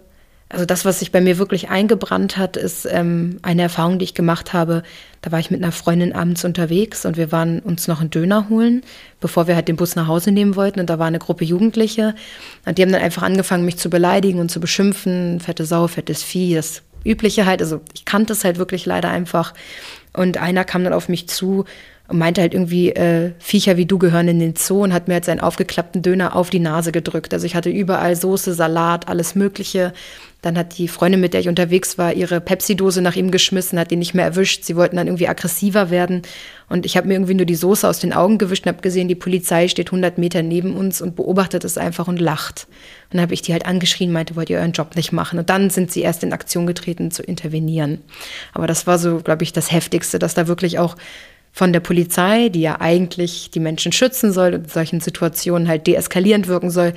also 0.49 0.65
das, 0.65 0.85
was 0.85 0.99
sich 0.99 1.11
bei 1.11 1.21
mir 1.21 1.37
wirklich 1.37 1.69
eingebrannt 1.69 2.37
hat, 2.37 2.57
ist 2.57 2.85
ähm, 2.89 3.39
eine 3.41 3.63
Erfahrung, 3.63 3.97
die 3.97 4.05
ich 4.05 4.13
gemacht 4.13 4.53
habe. 4.53 4.83
Da 5.21 5.31
war 5.31 5.39
ich 5.39 5.51
mit 5.51 5.63
einer 5.63 5.71
Freundin 5.71 6.13
abends 6.13 6.45
unterwegs 6.45 7.05
und 7.05 7.17
wir 7.17 7.31
waren 7.31 7.59
uns 7.59 7.87
noch 7.87 8.01
einen 8.01 8.11
Döner 8.11 8.49
holen, 8.49 8.83
bevor 9.19 9.47
wir 9.47 9.55
halt 9.55 9.67
den 9.69 9.77
Bus 9.77 9.95
nach 9.95 10.07
Hause 10.07 10.31
nehmen 10.31 10.55
wollten. 10.55 10.79
Und 10.79 10.89
da 10.89 10.99
war 10.99 11.07
eine 11.07 11.19
Gruppe 11.19 11.45
Jugendliche 11.45 12.13
und 12.65 12.77
die 12.77 12.81
haben 12.81 12.91
dann 12.91 13.01
einfach 13.01 13.23
angefangen, 13.23 13.65
mich 13.65 13.77
zu 13.77 13.89
beleidigen 13.89 14.39
und 14.39 14.51
zu 14.51 14.59
beschimpfen. 14.59 15.39
Fette 15.39 15.65
Sau, 15.65 15.87
fettes 15.87 16.23
Vieh, 16.23 16.55
das 16.55 16.81
Übliche 17.05 17.45
halt. 17.45 17.61
Also 17.61 17.81
ich 17.93 18.03
kannte 18.05 18.33
es 18.33 18.43
halt 18.43 18.57
wirklich 18.57 18.85
leider 18.85 19.09
einfach. 19.09 19.53
Und 20.13 20.37
einer 20.37 20.65
kam 20.65 20.83
dann 20.83 20.93
auf 20.93 21.09
mich 21.09 21.29
zu 21.29 21.65
und 22.07 22.17
meinte 22.17 22.41
halt 22.41 22.53
irgendwie, 22.53 22.91
äh, 22.91 23.31
Viecher 23.37 23.75
wie 23.77 23.85
du 23.85 23.97
gehören 23.97 24.27
in 24.27 24.39
den 24.39 24.55
Zoo 24.55 24.83
und 24.83 24.93
hat 24.93 25.07
mir 25.07 25.15
halt 25.15 25.25
seinen 25.25 25.41
aufgeklappten 25.41 26.01
Döner 26.01 26.35
auf 26.35 26.49
die 26.49 26.59
Nase 26.59 26.91
gedrückt. 26.91 27.33
Also 27.33 27.45
ich 27.45 27.55
hatte 27.55 27.69
überall 27.69 28.15
Soße, 28.15 28.53
Salat, 28.53 29.09
alles 29.09 29.35
Mögliche. 29.35 29.93
Dann 30.41 30.57
hat 30.57 30.77
die 30.77 30.87
Freundin, 30.87 31.19
mit 31.19 31.33
der 31.33 31.41
ich 31.41 31.49
unterwegs 31.49 31.97
war, 31.97 32.13
ihre 32.13 32.39
Pepsi-Dose 32.39 33.01
nach 33.01 33.15
ihm 33.15 33.31
geschmissen, 33.31 33.77
hat 33.77 33.91
ihn 33.91 33.99
nicht 33.99 34.13
mehr 34.13 34.23
erwischt. 34.23 34.63
Sie 34.63 34.77
wollten 34.77 34.95
dann 34.95 35.07
irgendwie 35.07 35.27
aggressiver 35.27 35.89
werden. 35.89 36.21
Und 36.69 36.85
ich 36.85 36.95
habe 36.95 37.07
mir 37.07 37.15
irgendwie 37.15 37.33
nur 37.33 37.45
die 37.45 37.55
Soße 37.55 37.87
aus 37.87 37.99
den 37.99 38.13
Augen 38.13 38.37
gewischt 38.37 38.65
und 38.65 38.71
habe 38.71 38.81
gesehen, 38.81 39.07
die 39.07 39.15
Polizei 39.15 39.67
steht 39.67 39.87
100 39.87 40.17
Meter 40.17 40.43
neben 40.43 40.75
uns 40.77 41.01
und 41.01 41.15
beobachtet 41.15 41.65
es 41.65 41.77
einfach 41.77 42.07
und 42.07 42.21
lacht. 42.21 42.67
Und 43.09 43.15
dann 43.15 43.21
habe 43.21 43.33
ich 43.33 43.41
die 43.41 43.51
halt 43.51 43.65
angeschrien, 43.65 44.11
meinte, 44.11 44.35
wollt 44.35 44.49
ihr 44.49 44.59
euren 44.59 44.73
Job 44.73 44.95
nicht 44.95 45.11
machen? 45.11 45.39
Und 45.39 45.49
dann 45.49 45.69
sind 45.69 45.91
sie 45.91 46.01
erst 46.01 46.23
in 46.23 46.31
Aktion 46.31 46.67
getreten, 46.67 47.11
zu 47.11 47.23
intervenieren. 47.23 48.01
Aber 48.53 48.67
das 48.67 48.85
war 48.85 48.99
so, 48.99 49.17
glaube 49.17 49.43
ich, 49.43 49.51
das 49.53 49.71
Heftigste, 49.71 50.19
dass 50.19 50.35
da 50.35 50.47
wirklich 50.47 50.77
auch 50.77 50.95
von 51.57 51.73
der 51.73 51.79
Polizei, 51.79 52.49
die 52.49 52.61
ja 52.61 52.81
eigentlich 52.81 53.49
die 53.49 53.59
Menschen 53.59 53.91
schützen 53.91 54.31
soll 54.31 54.53
und 54.53 54.65
in 54.65 54.69
solchen 54.69 54.99
Situationen 54.99 55.67
halt 55.67 55.87
deeskalierend 55.87 56.47
wirken 56.47 56.69
soll, 56.69 56.93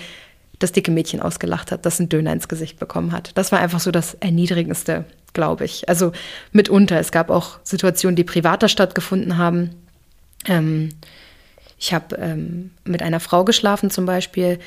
das 0.59 0.73
dicke 0.73 0.91
Mädchen 0.91 1.23
ausgelacht 1.23 1.73
hat, 1.73 1.87
das 1.87 1.99
einen 1.99 2.11
Döner 2.11 2.35
ins 2.35 2.47
Gesicht 2.47 2.79
bekommen 2.79 3.13
hat. 3.13 3.31
Das 3.37 3.53
war 3.53 3.61
einfach 3.61 3.81
so 3.81 3.91
das 3.91 4.13
Erniedrigendste, 4.21 5.07
glaube 5.33 5.65
ich. 5.65 5.89
Also 5.89 6.13
mitunter. 6.53 7.01
Es 7.01 7.11
gab 7.11 7.31
auch 7.31 7.59
Situationen, 7.63 8.17
die 8.17 8.25
privater 8.25 8.69
stattgefunden 8.69 9.39
haben. 9.39 9.71
Ähm, 10.47 10.91
ich 11.79 11.95
habe 11.95 12.17
ähm, 12.17 12.73
mit 12.85 13.01
einer 13.01 13.21
Frau 13.21 13.47
geschlafen 13.47 13.91
zum 13.91 14.05
Beispiel. 14.05 14.59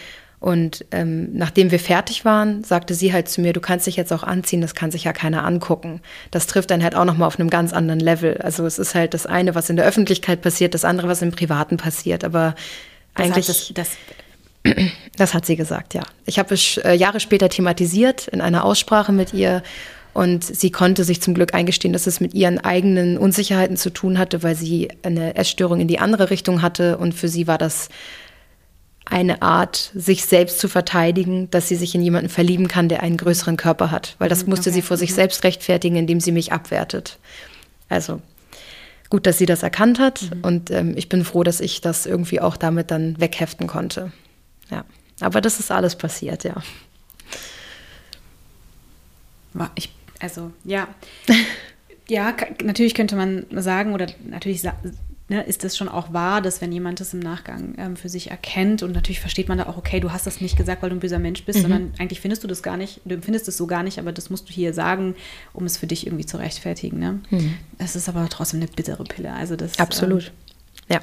Und 0.44 0.84
ähm, 0.92 1.30
nachdem 1.32 1.72
wir 1.72 1.80
fertig 1.80 2.26
waren, 2.26 2.66
sagte 2.66 2.96
sie 2.96 3.14
halt 3.14 3.30
zu 3.30 3.40
mir, 3.40 3.54
du 3.54 3.62
kannst 3.62 3.88
dich 3.88 3.96
jetzt 3.96 4.12
auch 4.12 4.24
anziehen, 4.24 4.60
das 4.60 4.76
kann 4.76 4.92
sich 4.92 5.06
ja 5.06 5.14
keiner 5.14 5.46
angucken. 5.46 6.02
Das 6.32 6.48
trifft 6.48 6.70
dann 6.70 6.84
halt 6.84 6.96
auch 6.96 7.06
nochmal 7.06 7.28
auf 7.28 7.40
einem 7.40 7.50
ganz 7.50 7.72
anderen 7.72 8.02
Level. 8.02 8.38
Also 8.40 8.66
es 8.66 8.78
ist 8.78 8.94
halt 8.94 9.14
das 9.14 9.26
eine, 9.26 9.56
was 9.56 9.70
in 9.70 9.78
der 9.78 9.86
Öffentlichkeit 9.86 10.42
passiert, 10.42 10.74
das 10.74 10.84
andere, 10.84 11.08
was 11.08 11.22
im 11.22 11.32
Privaten 11.32 11.78
passiert. 11.78 12.26
Aber 12.26 12.56
das 13.16 13.26
eigentlich. 13.26 13.48
Heißt, 13.48 13.78
das, 13.78 13.88
das 14.66 14.76
das 15.18 15.34
hat 15.34 15.46
sie 15.46 15.56
gesagt, 15.56 15.94
ja. 15.94 16.04
Ich 16.26 16.40
habe 16.40 16.56
es 16.56 16.76
äh, 16.76 16.92
Jahre 16.92 17.22
später 17.22 17.48
thematisiert 17.48 18.28
in 18.28 18.42
einer 18.42 18.66
Aussprache 18.66 19.14
mit 19.14 19.34
ihr 19.34 19.64
und 20.12 20.44
sie 20.44 20.72
konnte 20.72 21.06
sich 21.06 21.22
zum 21.22 21.36
Glück 21.36 21.54
eingestehen, 21.54 21.94
dass 21.94 22.06
es 22.06 22.20
mit 22.20 22.34
ihren 22.34 22.60
eigenen 22.60 23.18
Unsicherheiten 23.18 23.78
zu 23.78 23.92
tun 23.92 24.20
hatte, 24.20 24.44
weil 24.44 24.56
sie 24.56 24.90
eine 25.04 25.38
Essstörung 25.38 25.80
in 25.80 25.88
die 25.88 26.00
andere 26.00 26.32
Richtung 26.32 26.62
hatte 26.62 26.98
und 26.98 27.14
für 27.14 27.30
sie 27.30 27.48
war 27.48 27.58
das 27.58 27.88
eine 29.06 29.42
Art, 29.42 29.92
sich 29.94 30.26
selbst 30.26 30.60
zu 30.60 30.68
verteidigen, 30.68 31.50
dass 31.52 31.68
sie 31.68 31.76
sich 31.76 31.94
in 31.94 32.02
jemanden 32.02 32.30
verlieben 32.30 32.68
kann, 32.68 32.90
der 32.90 33.04
einen 33.04 33.18
größeren 33.18 33.58
Körper 33.58 33.92
hat. 33.92 34.16
Weil 34.20 34.30
das 34.30 34.44
mhm, 34.44 34.52
musste 34.52 34.70
okay. 34.70 34.76
sie 34.76 34.82
vor 34.82 34.98
sich 34.98 35.12
mhm. 35.12 35.16
selbst 35.16 35.44
rechtfertigen, 35.44 35.96
indem 35.96 36.20
sie 36.20 36.32
mich 36.32 36.52
abwertet. 36.52 37.18
Also 37.90 38.22
gut, 39.10 39.28
dass 39.28 39.38
sie 39.38 39.46
das 39.46 39.62
erkannt 39.62 40.00
hat 40.00 40.24
mhm. 40.24 40.42
und 40.42 40.72
ähm, 40.72 40.94
ich 40.98 41.10
bin 41.10 41.24
froh, 41.24 41.44
dass 41.44 41.60
ich 41.60 41.82
das 41.82 42.06
irgendwie 42.06 42.42
auch 42.42 42.58
damit 42.58 42.90
dann 42.90 43.20
wegheften 43.20 43.68
konnte. 43.68 44.12
Ja, 44.72 44.86
aber 45.20 45.42
das 45.42 45.60
ist 45.60 45.70
alles 45.70 45.96
passiert, 45.96 46.44
ja. 46.44 46.56
Ich, 49.76 49.94
also, 50.20 50.52
ja. 50.64 50.88
ja, 52.10 52.34
natürlich 52.64 52.96
könnte 52.96 53.16
man 53.16 53.46
sagen, 53.52 53.94
oder 53.94 54.08
natürlich 54.26 54.64
ne, 55.30 55.44
ist 55.44 55.64
es 55.64 55.78
schon 55.78 55.90
auch 55.90 56.14
wahr, 56.14 56.42
dass 56.42 56.62
wenn 56.62 56.72
jemand 56.72 57.00
das 57.00 57.14
im 57.14 57.20
Nachgang 57.20 57.76
ähm, 57.78 57.96
für 57.96 58.10
sich 58.10 58.32
erkennt 58.32 58.84
und 58.84 58.92
natürlich 58.92 59.20
versteht 59.20 59.48
man 59.48 59.58
da 59.58 59.68
auch, 59.68 59.78
okay, 59.78 60.00
du 60.00 60.12
hast 60.12 60.28
das 60.28 60.42
nicht 60.42 60.58
gesagt, 60.58 60.82
weil 60.82 60.90
du 60.90 60.96
ein 60.96 61.00
böser 61.00 61.20
Mensch 61.20 61.44
bist, 61.44 61.60
mhm. 61.60 61.62
sondern 61.64 61.94
eigentlich 61.98 62.20
findest 62.20 62.44
du 62.44 62.48
das 62.48 62.64
gar 62.64 62.78
nicht, 62.78 63.02
du 63.06 63.16
empfindest 63.16 63.48
es 63.48 63.58
so 63.58 63.68
gar 63.68 63.84
nicht, 63.84 64.00
aber 64.00 64.12
das 64.12 64.30
musst 64.30 64.50
du 64.50 64.54
hier 64.54 64.74
sagen, 64.74 65.16
um 65.54 65.66
es 65.66 65.78
für 65.78 65.88
dich 65.88 66.06
irgendwie 66.06 66.26
zu 66.26 66.38
rechtfertigen. 66.38 67.00
Ne? 67.00 67.20
Mhm. 67.30 67.54
Es 67.78 67.96
ist 67.96 68.10
aber 68.10 68.28
trotzdem 68.30 68.60
eine 68.60 68.70
bittere 68.70 69.04
Pille. 69.04 69.34
Also 69.34 69.56
das, 69.56 69.80
Absolut. 69.80 70.26
Ähm, 70.26 70.32
ja, 70.90 71.00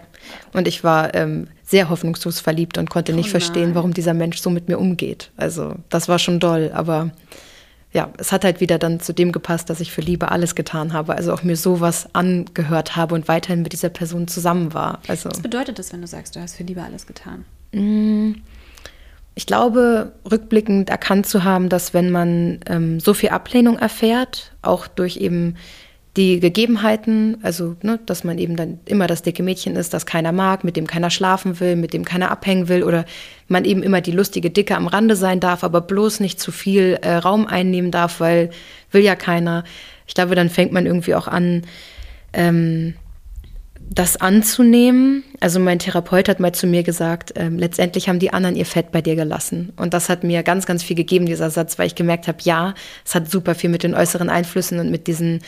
und 0.53 0.69
ich 0.69 0.85
war 0.85 1.15
ähm, 1.15 1.49
sehr 1.65 1.89
hoffnungslos 1.89 2.41
verliebt 2.41 2.77
und 2.77 2.91
konnte 2.91 3.13
nicht 3.15 3.29
oh 3.29 3.31
verstehen, 3.31 3.75
warum 3.75 3.95
dieser 3.95 4.13
Mensch 4.13 4.39
so 4.39 4.51
mit 4.51 4.69
mir 4.69 4.79
umgeht. 4.79 5.31
Also 5.37 5.75
das 5.89 6.09
war 6.09 6.19
schon 6.19 6.39
doll, 6.39 6.71
aber 6.75 7.13
ja, 7.93 8.13
es 8.19 8.31
hat 8.31 8.45
halt 8.45 8.61
wieder 8.61 8.79
dann 8.79 9.01
zu 9.01 9.13
dem 9.13 9.33
gepasst, 9.33 9.69
dass 9.69 9.81
ich 9.81 9.91
für 9.91 10.01
Liebe 10.01 10.31
alles 10.31 10.55
getan 10.55 10.93
habe. 10.93 11.17
Also 11.17 11.33
auch 11.33 11.43
mir 11.43 11.57
sowas 11.57 12.09
angehört 12.13 12.95
habe 12.95 13.15
und 13.15 13.27
weiterhin 13.27 13.63
mit 13.63 13.73
dieser 13.73 13.89
Person 13.89 14.29
zusammen 14.29 14.73
war. 14.75 15.01
Also, 15.09 15.29
Was 15.29 15.43
bedeutet 15.43 15.79
das, 15.79 15.93
wenn 15.93 16.01
du 16.01 16.07
sagst, 16.07 16.37
du 16.37 16.41
hast 16.41 16.55
für 16.55 16.63
Liebe 16.63 16.83
alles 16.83 17.07
getan? 17.07 17.45
Mm, 17.73 18.35
ich 19.35 19.47
glaube, 19.47 20.13
rückblickend 20.31 20.89
erkannt 20.89 21.27
zu 21.27 21.43
haben, 21.43 21.69
dass 21.69 21.93
wenn 21.93 22.11
man 22.11 22.61
ähm, 22.67 23.01
so 23.01 23.13
viel 23.13 23.31
Ablehnung 23.31 23.79
erfährt, 23.79 24.53
auch 24.63 24.87
durch 24.87 25.17
eben 25.17 25.57
die 26.17 26.41
Gegebenheiten, 26.41 27.39
also 27.43 27.77
ne, 27.83 28.01
dass 28.05 28.25
man 28.25 28.39
eben 28.39 28.57
dann 28.57 28.81
immer 28.85 29.07
das 29.07 29.23
dicke 29.23 29.45
Mädchen 29.45 29.77
ist, 29.77 29.95
das 29.95 30.07
keiner 30.07 30.33
mag, 30.33 30.65
mit 30.65 30.77
dem 30.77 30.87
keiner 30.87 31.11
schlafen 31.11 31.61
will, 31.61 31.77
mit 31.77 31.93
dem 31.93 32.05
keiner 32.05 32.33
abhängen 32.33 32.69
will 32.69 32.83
oder 32.83 33.05
man 33.47 33.65
eben 33.65 33.83
immer 33.83 34.01
die 34.01 34.11
lustige 34.11 34.51
Dicke 34.51 34.77
am 34.77 34.89
Rande 34.89 35.15
sein 35.15 35.39
darf, 35.39 35.63
aber 35.63 35.81
bloß 35.81 36.19
nicht 36.21 36.41
zu 36.41 36.51
viel 36.51 36.99
äh, 37.03 37.15
Raum 37.15 37.47
einnehmen 37.47 37.93
darf, 37.93 38.19
weil 38.19 38.51
will 38.91 39.03
ja 39.03 39.15
keiner. 39.15 39.63
Ich 40.07 40.15
glaube, 40.15 40.35
dann 40.35 40.51
fängt 40.51 40.73
man 40.73 40.85
irgendwie 40.85 41.15
auch 41.15 41.29
an, 41.29 41.63
ähm, 42.33 42.95
das 43.93 44.17
anzunehmen. 44.17 45.25
Also 45.41 45.59
mein 45.59 45.81
Therapeut 45.81 46.29
hat 46.29 46.41
mal 46.41 46.53
zu 46.53 46.67
mir 46.67 46.83
gesagt, 46.83 47.33
ähm, 47.37 47.59
letztendlich 47.59 48.09
haben 48.09 48.21
die 48.21 48.33
anderen 48.33 48.57
ihr 48.57 48.67
Fett 48.67 48.93
bei 48.93 49.03
dir 49.03 49.17
gelassen. 49.17 49.73
Und 49.77 49.95
das 49.95 50.09
hat 50.09 50.23
mir 50.23 50.43
ganz, 50.43 50.65
ganz 50.67 50.83
viel 50.83 50.97
gegeben, 50.97 51.27
dieser 51.27 51.51
Satz, 51.51 51.79
weil 51.79 51.89
ich 51.89 51.97
gemerkt 51.97 52.29
habe, 52.29 52.39
ja, 52.43 52.75
es 53.05 53.15
hat 53.15 53.31
super 53.31 53.55
viel 53.55 53.71
mit 53.71 53.83
den 53.83 53.95
äußeren 53.95 54.29
Einflüssen 54.29 54.79
und 54.79 54.91
mit 54.91 55.09
diesen 55.09 55.41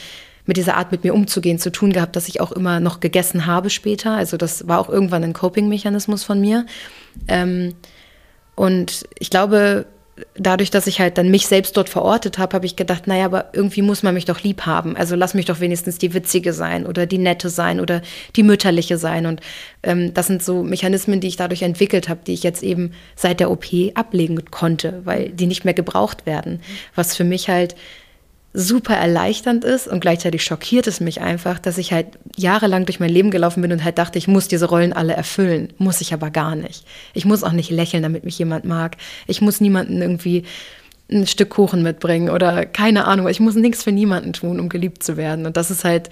mit 0.46 0.56
dieser 0.56 0.76
Art 0.76 0.92
mit 0.92 1.04
mir 1.04 1.14
umzugehen 1.14 1.58
zu 1.58 1.70
tun 1.70 1.92
gehabt, 1.92 2.16
dass 2.16 2.28
ich 2.28 2.40
auch 2.40 2.52
immer 2.52 2.80
noch 2.80 3.00
gegessen 3.00 3.46
habe 3.46 3.70
später. 3.70 4.12
Also 4.12 4.36
das 4.36 4.66
war 4.66 4.80
auch 4.80 4.88
irgendwann 4.88 5.24
ein 5.24 5.32
Coping-Mechanismus 5.32 6.24
von 6.24 6.40
mir. 6.40 6.66
Ähm, 7.28 7.74
und 8.54 9.04
ich 9.18 9.30
glaube, 9.30 9.86
dadurch, 10.34 10.70
dass 10.70 10.86
ich 10.86 11.00
halt 11.00 11.16
dann 11.18 11.30
mich 11.30 11.46
selbst 11.46 11.76
dort 11.76 11.88
verortet 11.88 12.38
habe, 12.38 12.54
habe 12.54 12.66
ich 12.66 12.76
gedacht, 12.76 13.06
naja, 13.06 13.24
aber 13.24 13.50
irgendwie 13.52 13.82
muss 13.82 14.02
man 14.02 14.14
mich 14.14 14.24
doch 14.24 14.42
lieb 14.42 14.66
haben. 14.66 14.96
Also 14.96 15.16
lass 15.16 15.34
mich 15.34 15.46
doch 15.46 15.60
wenigstens 15.60 15.98
die 15.98 16.12
Witzige 16.14 16.52
sein 16.52 16.86
oder 16.86 17.06
die 17.06 17.18
Nette 17.18 17.48
sein 17.48 17.80
oder 17.80 18.02
die 18.36 18.42
Mütterliche 18.42 18.98
sein. 18.98 19.26
Und 19.26 19.40
ähm, 19.82 20.12
das 20.12 20.26
sind 20.26 20.42
so 20.42 20.62
Mechanismen, 20.62 21.20
die 21.20 21.28
ich 21.28 21.36
dadurch 21.36 21.62
entwickelt 21.62 22.08
habe, 22.08 22.20
die 22.26 22.34
ich 22.34 22.42
jetzt 22.42 22.62
eben 22.62 22.92
seit 23.16 23.40
der 23.40 23.50
OP 23.50 23.66
ablegen 23.94 24.44
konnte, 24.50 25.00
weil 25.04 25.30
die 25.30 25.46
nicht 25.46 25.64
mehr 25.64 25.74
gebraucht 25.74 26.26
werden. 26.26 26.60
Was 26.94 27.16
für 27.16 27.24
mich 27.24 27.48
halt 27.48 27.74
super 28.54 28.94
erleichternd 28.94 29.64
ist 29.64 29.88
und 29.88 30.00
gleichzeitig 30.00 30.44
schockiert 30.44 30.86
es 30.86 31.00
mich 31.00 31.22
einfach, 31.22 31.58
dass 31.58 31.78
ich 31.78 31.92
halt 31.92 32.08
jahrelang 32.36 32.84
durch 32.84 33.00
mein 33.00 33.10
Leben 33.10 33.30
gelaufen 33.30 33.62
bin 33.62 33.72
und 33.72 33.82
halt 33.82 33.96
dachte, 33.96 34.18
ich 34.18 34.28
muss 34.28 34.46
diese 34.46 34.66
Rollen 34.66 34.92
alle 34.92 35.14
erfüllen. 35.14 35.72
Muss 35.78 36.02
ich 36.02 36.12
aber 36.12 36.30
gar 36.30 36.54
nicht. 36.54 36.84
Ich 37.14 37.24
muss 37.24 37.44
auch 37.44 37.52
nicht 37.52 37.70
lächeln, 37.70 38.02
damit 38.02 38.24
mich 38.24 38.38
jemand 38.38 38.64
mag. 38.64 38.96
Ich 39.26 39.40
muss 39.40 39.60
niemanden 39.60 40.02
irgendwie 40.02 40.44
ein 41.10 41.26
Stück 41.26 41.50
Kuchen 41.50 41.82
mitbringen 41.82 42.28
oder 42.28 42.66
keine 42.66 43.06
Ahnung. 43.06 43.28
Ich 43.28 43.40
muss 43.40 43.54
nichts 43.54 43.82
für 43.82 43.92
niemanden 43.92 44.34
tun, 44.34 44.60
um 44.60 44.68
geliebt 44.68 45.02
zu 45.02 45.16
werden. 45.16 45.46
Und 45.46 45.56
das 45.56 45.70
ist 45.70 45.84
halt, 45.84 46.10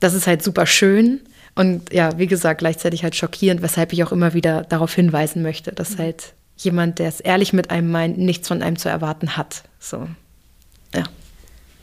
das 0.00 0.14
ist 0.14 0.26
halt 0.26 0.42
super 0.42 0.66
schön. 0.66 1.20
Und 1.54 1.92
ja, 1.92 2.18
wie 2.18 2.26
gesagt, 2.26 2.58
gleichzeitig 2.58 3.04
halt 3.04 3.14
schockierend, 3.14 3.62
weshalb 3.62 3.92
ich 3.92 4.02
auch 4.02 4.10
immer 4.10 4.34
wieder 4.34 4.62
darauf 4.62 4.92
hinweisen 4.92 5.42
möchte, 5.42 5.72
dass 5.72 5.90
mhm. 5.90 5.98
halt 5.98 6.34
jemand, 6.56 6.98
der 6.98 7.08
es 7.08 7.20
ehrlich 7.20 7.52
mit 7.52 7.70
einem 7.70 7.90
meint, 7.90 8.18
nichts 8.18 8.48
von 8.48 8.60
einem 8.62 8.76
zu 8.76 8.88
erwarten 8.88 9.36
hat. 9.36 9.62
So, 9.78 10.08
ja. 10.94 11.04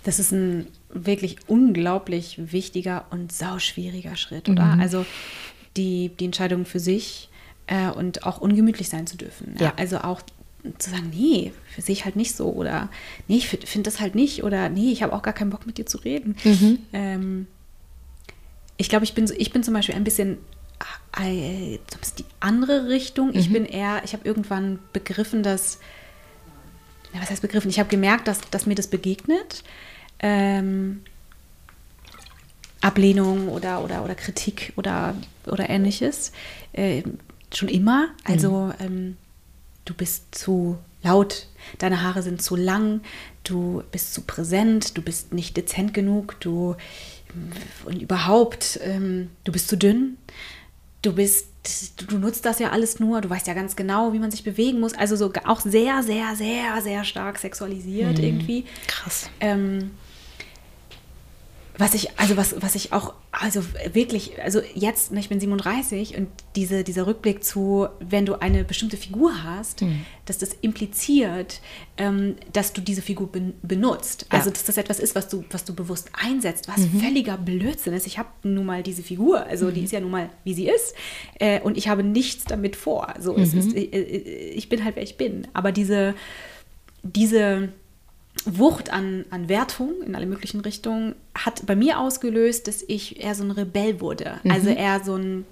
Das 0.04 0.20
ist 0.20 0.32
ein 0.32 0.68
wirklich 0.90 1.38
unglaublich 1.48 2.40
wichtiger 2.52 3.06
und 3.12 3.32
sauschwieriger 3.32 4.16
Schritt, 4.16 4.50
oder? 4.50 4.76
Mhm. 4.76 4.82
Also 4.82 5.06
die, 5.78 6.10
die 6.20 6.26
Entscheidung 6.26 6.66
für 6.66 6.80
sich 6.80 7.30
äh, 7.68 7.90
und 7.90 8.26
auch 8.26 8.42
ungemütlich 8.42 8.90
sein 8.90 9.08
zu 9.08 9.16
dürfen. 9.18 9.56
Ja? 9.60 9.68
Ja. 9.68 9.74
Also 9.78 10.00
auch 10.00 10.22
zu 10.78 10.90
sagen, 10.90 11.12
nee, 11.14 11.54
sehe 11.78 11.94
ich 11.94 12.06
halt 12.06 12.16
nicht 12.16 12.36
so 12.36 12.50
oder 12.52 12.90
nee, 13.28 13.38
ich 13.38 13.48
finde 13.48 13.66
find 13.68 13.88
das 13.88 14.00
halt 14.00 14.14
nicht 14.16 14.44
oder 14.44 14.70
nee, 14.70 14.92
ich 14.92 15.02
habe 15.02 15.14
auch 15.14 15.22
gar 15.24 15.34
keinen 15.34 15.50
Bock 15.50 15.66
mit 15.66 15.78
dir 15.78 15.86
zu 15.86 15.98
reden. 16.00 16.36
Ähm, 16.94 17.48
ich 18.78 18.90
glaube, 18.90 19.06
ich 19.06 19.14
bin, 19.14 19.28
so- 19.28 19.34
ich 19.38 19.52
bin 19.52 19.64
zum 19.64 19.74
Beispiel 19.74 19.96
ein 19.96 20.04
bisschen 20.04 20.38
äh, 21.20 21.78
die 22.18 22.26
andere 22.40 22.90
Richtung. 22.90 23.34
Ich 23.34 23.52
bin 23.54 23.66
eher, 23.66 24.02
ich 24.04 24.14
habe 24.14 24.26
irgendwann 24.28 24.80
begriffen, 24.94 25.44
dass, 25.44 25.80
ja, 27.14 27.22
was 27.22 27.30
heißt 27.30 27.42
begriffen? 27.42 27.70
Ich 27.70 27.80
habe 27.80 27.90
gemerkt, 27.90 28.28
dass, 28.28 28.42
dass 28.52 28.66
mir 28.66 28.76
das 28.76 28.88
begegnet. 28.88 29.64
Ähm, 30.22 31.02
Ablehnung 32.82 33.48
oder, 33.50 33.84
oder, 33.84 34.04
oder 34.04 34.16
Kritik 34.16 34.74
oder, 34.76 35.16
oder 35.46 35.70
ähnliches. 35.70 36.32
Äh, 36.74 37.04
schon 37.54 37.70
immer. 37.70 38.10
Also 38.24 38.74
ähm, 38.80 39.18
du 39.86 39.94
bist 39.94 40.34
zu 40.34 40.78
laut, 41.04 41.48
deine 41.78 42.02
Haare 42.02 42.22
sind 42.22 42.42
zu 42.42 42.56
lang, 42.56 43.02
du 43.44 43.84
bist 43.92 44.14
zu 44.14 44.22
präsent, 44.22 44.98
du 44.98 45.02
bist 45.02 45.34
nicht 45.34 45.58
dezent 45.58 45.94
genug, 45.94 46.40
du 46.40 46.76
und 47.86 48.02
überhaupt, 48.02 48.80
ähm, 48.84 49.30
du 49.46 49.52
bist 49.52 49.70
zu 49.70 49.78
dünn, 49.78 50.18
du 51.02 51.14
bist, 51.14 51.48
du, 51.98 52.06
du 52.06 52.18
nutzt 52.18 52.46
das 52.46 52.60
ja 52.60 52.72
alles 52.72 53.00
nur, 53.00 53.22
du 53.22 53.30
weißt 53.30 53.48
ja 53.48 53.54
ganz 53.54 53.76
genau, 53.76 54.14
wie 54.14 54.20
man 54.20 54.32
sich 54.32 54.44
bewegen 54.44 54.80
muss. 54.80 54.94
Also 54.94 55.16
so 55.16 55.32
auch 55.46 55.62
sehr, 55.62 56.04
sehr, 56.04 56.36
sehr, 56.36 56.82
sehr 56.82 57.04
stark 57.04 57.38
sexualisiert 57.38 58.20
irgendwie. 58.20 58.66
Krass. 58.88 59.30
Ähm, 59.40 59.92
was 61.82 61.96
ich, 61.96 62.20
also 62.20 62.38
was, 62.38 62.62
was 62.62 62.76
ich 62.76 62.94
auch, 62.94 63.14
also 63.32 63.64
wirklich, 63.92 64.40
also 64.42 64.62
jetzt, 64.76 65.12
ne, 65.12 65.20
ich 65.20 65.30
bin 65.30 65.40
37 65.40 66.16
und 66.16 66.28
diese, 66.56 66.84
dieser 66.84 67.08
Rückblick 67.08 67.44
zu, 67.44 67.88
wenn 68.00 68.26
du 68.26 68.36
eine 68.40 68.64
bestimmte 68.64 68.98
Figur 68.98 69.44
hast, 69.44 69.84
dass 70.26 70.38
das 70.38 70.54
impliziert, 70.62 71.60
ähm, 71.98 72.36
dass 72.54 72.74
du 72.74 72.82
diese 72.82 73.02
Figur 73.02 73.32
ben, 73.32 73.54
benutzt. 73.64 74.28
Ja. 74.32 74.38
Also 74.38 74.52
dass 74.52 74.64
das 74.64 74.78
etwas 74.78 75.00
ist, 75.00 75.16
was 75.16 75.28
du, 75.28 75.44
was 75.50 75.66
du 75.66 75.74
bewusst 75.74 76.12
einsetzt, 76.14 76.68
was 76.68 76.86
völliger 76.86 77.38
Blödsinn 77.38 77.94
ist. 77.94 78.06
Ich 78.06 78.20
habe 78.20 78.30
nun 78.44 78.66
mal 78.66 78.84
diese 78.84 79.02
Figur, 79.02 79.46
also 79.48 79.72
die 79.72 79.84
ist 79.84 79.92
ja 79.92 80.00
nun 80.00 80.12
mal, 80.12 80.30
wie 80.44 80.54
sie 80.54 80.70
ist, 80.70 80.94
äh, 81.40 81.62
und 81.62 81.78
ich 81.78 81.88
habe 81.88 82.04
nichts 82.04 82.46
damit 82.46 82.76
vor. 82.76 83.16
So, 83.20 83.36
es 83.36 83.56
ist, 83.56 83.76
äh, 83.76 83.82
äh, 83.82 84.50
ich 84.52 84.70
bin 84.70 84.84
halt, 84.84 84.96
wer 84.96 85.04
ich 85.04 85.18
bin. 85.18 85.48
Aber 85.54 85.72
diese, 85.72 86.14
diese 87.02 87.70
Wucht 88.46 88.90
an, 88.92 89.26
an 89.30 89.50
Wertung 89.50 90.02
in 90.06 90.16
alle 90.16 90.26
möglichen 90.26 90.62
Richtungen 90.62 91.16
hat 91.36 91.66
bei 91.66 91.76
mir 91.76 92.00
ausgelöst, 92.00 92.68
dass 92.68 92.84
ich 92.88 93.22
eher 93.22 93.36
so 93.36 93.44
ein 93.44 93.52
Rebell 93.52 94.00
wurde. 94.02 94.40
Also 94.50 94.70
eher 94.70 95.04
so 95.04 95.16
ein, 95.16 95.46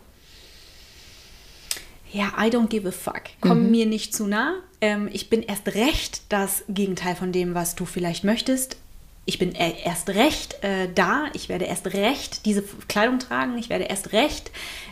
ja, 2.11 2.31
I 2.39 2.49
don't 2.49 2.67
give 2.67 2.87
a 2.87 2.91
fuck. 2.91 3.23
Komm 3.41 3.69
mir 3.71 3.85
nicht 3.85 4.15
zu 4.15 4.25
nah. 4.27 4.55
Ähm, 4.81 5.09
ich 5.11 5.29
bin 5.29 5.43
erst 5.43 5.67
recht 5.75 6.21
das 6.29 6.63
Gegenteil 6.67 7.15
von 7.15 7.31
dem, 7.31 7.53
was 7.53 7.75
du 7.75 7.85
vielleicht 7.85 8.23
möchtest. 8.23 8.77
Ich 9.25 9.37
bin 9.37 9.53
e- 9.53 9.75
erst 9.83 10.09
recht 10.09 10.63
äh, 10.63 10.87
da. 10.93 11.25
Ich 11.33 11.49
werde 11.49 11.65
erst 11.65 11.93
recht 11.93 12.45
diese 12.45 12.63
Kleidung 12.87 13.19
tragen. 13.19 13.57
Ich 13.59 13.69
werde 13.69 13.83
erst 13.85 14.11
recht. 14.13 14.49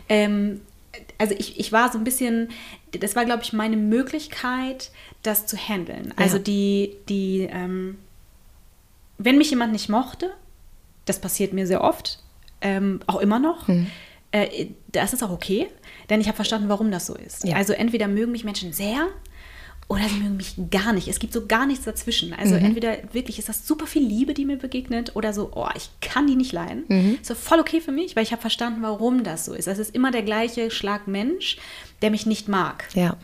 Ähm, 0.10 0.62
also 1.18 1.34
ich, 1.38 1.59
ich 1.59 1.72
war 1.72 1.91
so 1.91 1.97
ein 1.97 2.03
bisschen, 2.03 2.49
das 2.91 3.15
war, 3.15 3.26
glaube 3.26 3.43
ich, 3.43 3.53
meine 3.53 3.78
Möglichkeit, 3.78 4.91
das 5.24 5.45
zu 5.45 5.57
handeln. 5.57 6.13
Also 6.15 6.38
Ja. 6.38 6.43
die, 6.43 6.95
die, 7.09 7.49
ähm, 7.51 7.97
wenn 9.18 9.38
mich 9.38 9.49
jemand 9.49 9.72
nicht 9.74 9.89
mochte, 9.89 10.32
das 11.05 11.20
passiert 11.20 11.53
mir 11.53 11.65
sehr 11.68 11.82
oft, 11.82 12.20
ähm, 12.61 12.99
auch 13.07 13.20
immer 13.20 13.39
noch, 13.39 13.68
äh, 14.32 14.68
das 14.89 15.13
ist 15.13 15.24
auch 15.24 15.32
okay, 15.32 15.68
denn 16.09 16.22
ich 16.22 16.28
habe 16.28 16.36
verstanden, 16.36 16.70
warum 16.70 16.91
das 16.91 17.05
so 17.05 17.15
ist. 17.15 17.43
Ja. 17.45 17.55
Also 17.55 17.74
entweder 17.74 18.07
mögen 18.07 18.32
mich 18.32 18.43
Menschen 18.43 18.74
sehr 18.74 19.07
oder 19.89 20.09
sie 20.09 20.17
mögen 20.17 20.35
mich 20.35 20.55
gar 20.69 20.91
nicht. 20.91 21.07
Es 21.07 21.19
gibt 21.19 21.31
so 21.31 21.45
gar 21.45 21.65
nichts 21.65 21.85
dazwischen. 21.85 22.33
Also 22.33 22.55
entweder 22.55 22.97
wirklich 23.13 23.39
ist 23.39 23.47
das 23.47 23.65
super 23.65 23.88
viel 23.88 24.05
Liebe, 24.05 24.33
die 24.33 24.43
mir 24.43 24.57
begegnet, 24.57 25.15
oder 25.15 25.31
so, 25.31 25.51
oh, 25.55 25.69
ich 25.75 25.89
kann 26.01 26.27
die 26.27 26.35
nicht 26.35 26.51
leiden. 26.51 26.83
Ist 27.21 27.27
so 27.27 27.35
voll 27.35 27.59
okay 27.59 27.79
für 27.79 27.93
mich, 27.93 28.15
weil 28.15 28.23
ich 28.23 28.33
habe 28.33 28.41
verstanden, 28.41 28.81
warum 28.81 29.23
das 29.23 29.45
so 29.45 29.53
ist. 29.53 29.67
Es 29.67 29.79
ist 29.79 29.95
immer 29.95 30.11
der 30.11 30.23
gleiche 30.23 30.71
Schlag 30.71 31.07
Mensch, 31.07 31.57
der 32.01 32.11
mich 32.11 32.25
nicht 32.25 32.49
mag. 32.49 32.89
Ja. 32.95 33.15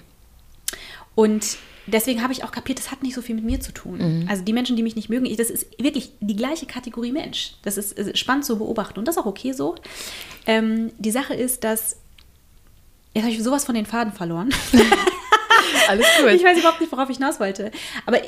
Und 1.16 1.58
deswegen 1.86 2.24
habe 2.24 2.32
ich 2.32 2.46
auch 2.46 2.52
kapiert, 2.52 2.80
das 2.80 2.92
hat 2.92 3.04
nicht 3.04 3.14
so 3.14 3.22
viel 3.22 3.36
mit 3.36 3.44
mir 3.44 3.60
zu 3.60 3.74
tun. 3.74 4.26
Also 4.30 4.44
die 4.44 4.54
Menschen, 4.54 4.78
die 4.78 4.84
mich 4.84 4.96
nicht 4.96 5.10
mögen, 5.10 5.26
ich, 5.26 5.36
das 5.36 5.50
ist 5.50 5.68
wirklich 5.78 6.12
die 6.22 6.36
gleiche 6.36 6.66
Kategorie 6.66 7.12
Mensch. 7.12 7.56
Das 7.64 7.78
ist 7.78 7.98
äh, 7.98 8.16
spannend 8.16 8.46
zu 8.46 8.58
beobachten 8.58 9.00
und 9.00 9.08
das 9.08 9.18
ist 9.18 9.22
auch 9.22 9.26
okay 9.26 9.52
so. 9.52 9.76
Ähm, 10.46 10.92
die 10.98 11.12
Sache 11.12 11.34
ist, 11.34 11.66
dass 11.66 11.98
jetzt 13.14 13.24
habe 13.24 13.34
ich 13.34 13.44
sowas 13.44 13.66
von 13.66 13.76
den 13.76 13.86
Faden 13.86 14.14
verloren. 14.14 14.50
Alles 15.88 16.06
gut. 16.20 16.32
Ich 16.32 16.44
weiß 16.44 16.58
überhaupt 16.60 16.82
nicht, 16.82 16.92
worauf 16.92 17.10
ich 17.10 17.18
hinaus 17.18 17.40
wollte. 17.40 17.72
Aber 18.06 18.20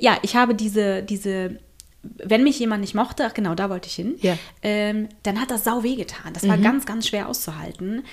ja, 0.00 0.18
ich 0.22 0.36
habe 0.36 0.54
diese, 0.54 1.02
diese, 1.02 1.58
wenn 2.02 2.42
mich 2.44 2.58
jemand 2.58 2.80
nicht 2.80 2.94
mochte, 2.94 3.24
ach 3.26 3.34
genau, 3.34 3.54
da 3.54 3.68
wollte 3.70 3.88
ich 3.88 3.94
hin, 3.94 4.14
Ja. 4.20 4.36
ähm, 4.62 5.08
dann 5.22 5.40
hat 5.40 5.50
das 5.50 5.64
sau 5.64 5.82
weh 5.82 5.96
getan. 5.96 6.32
Das 6.32 6.46
war 6.48 6.56
ganz, 6.58 6.86
ganz 6.86 7.06
schwer 7.08 7.28
auszuhalten. 7.28 8.04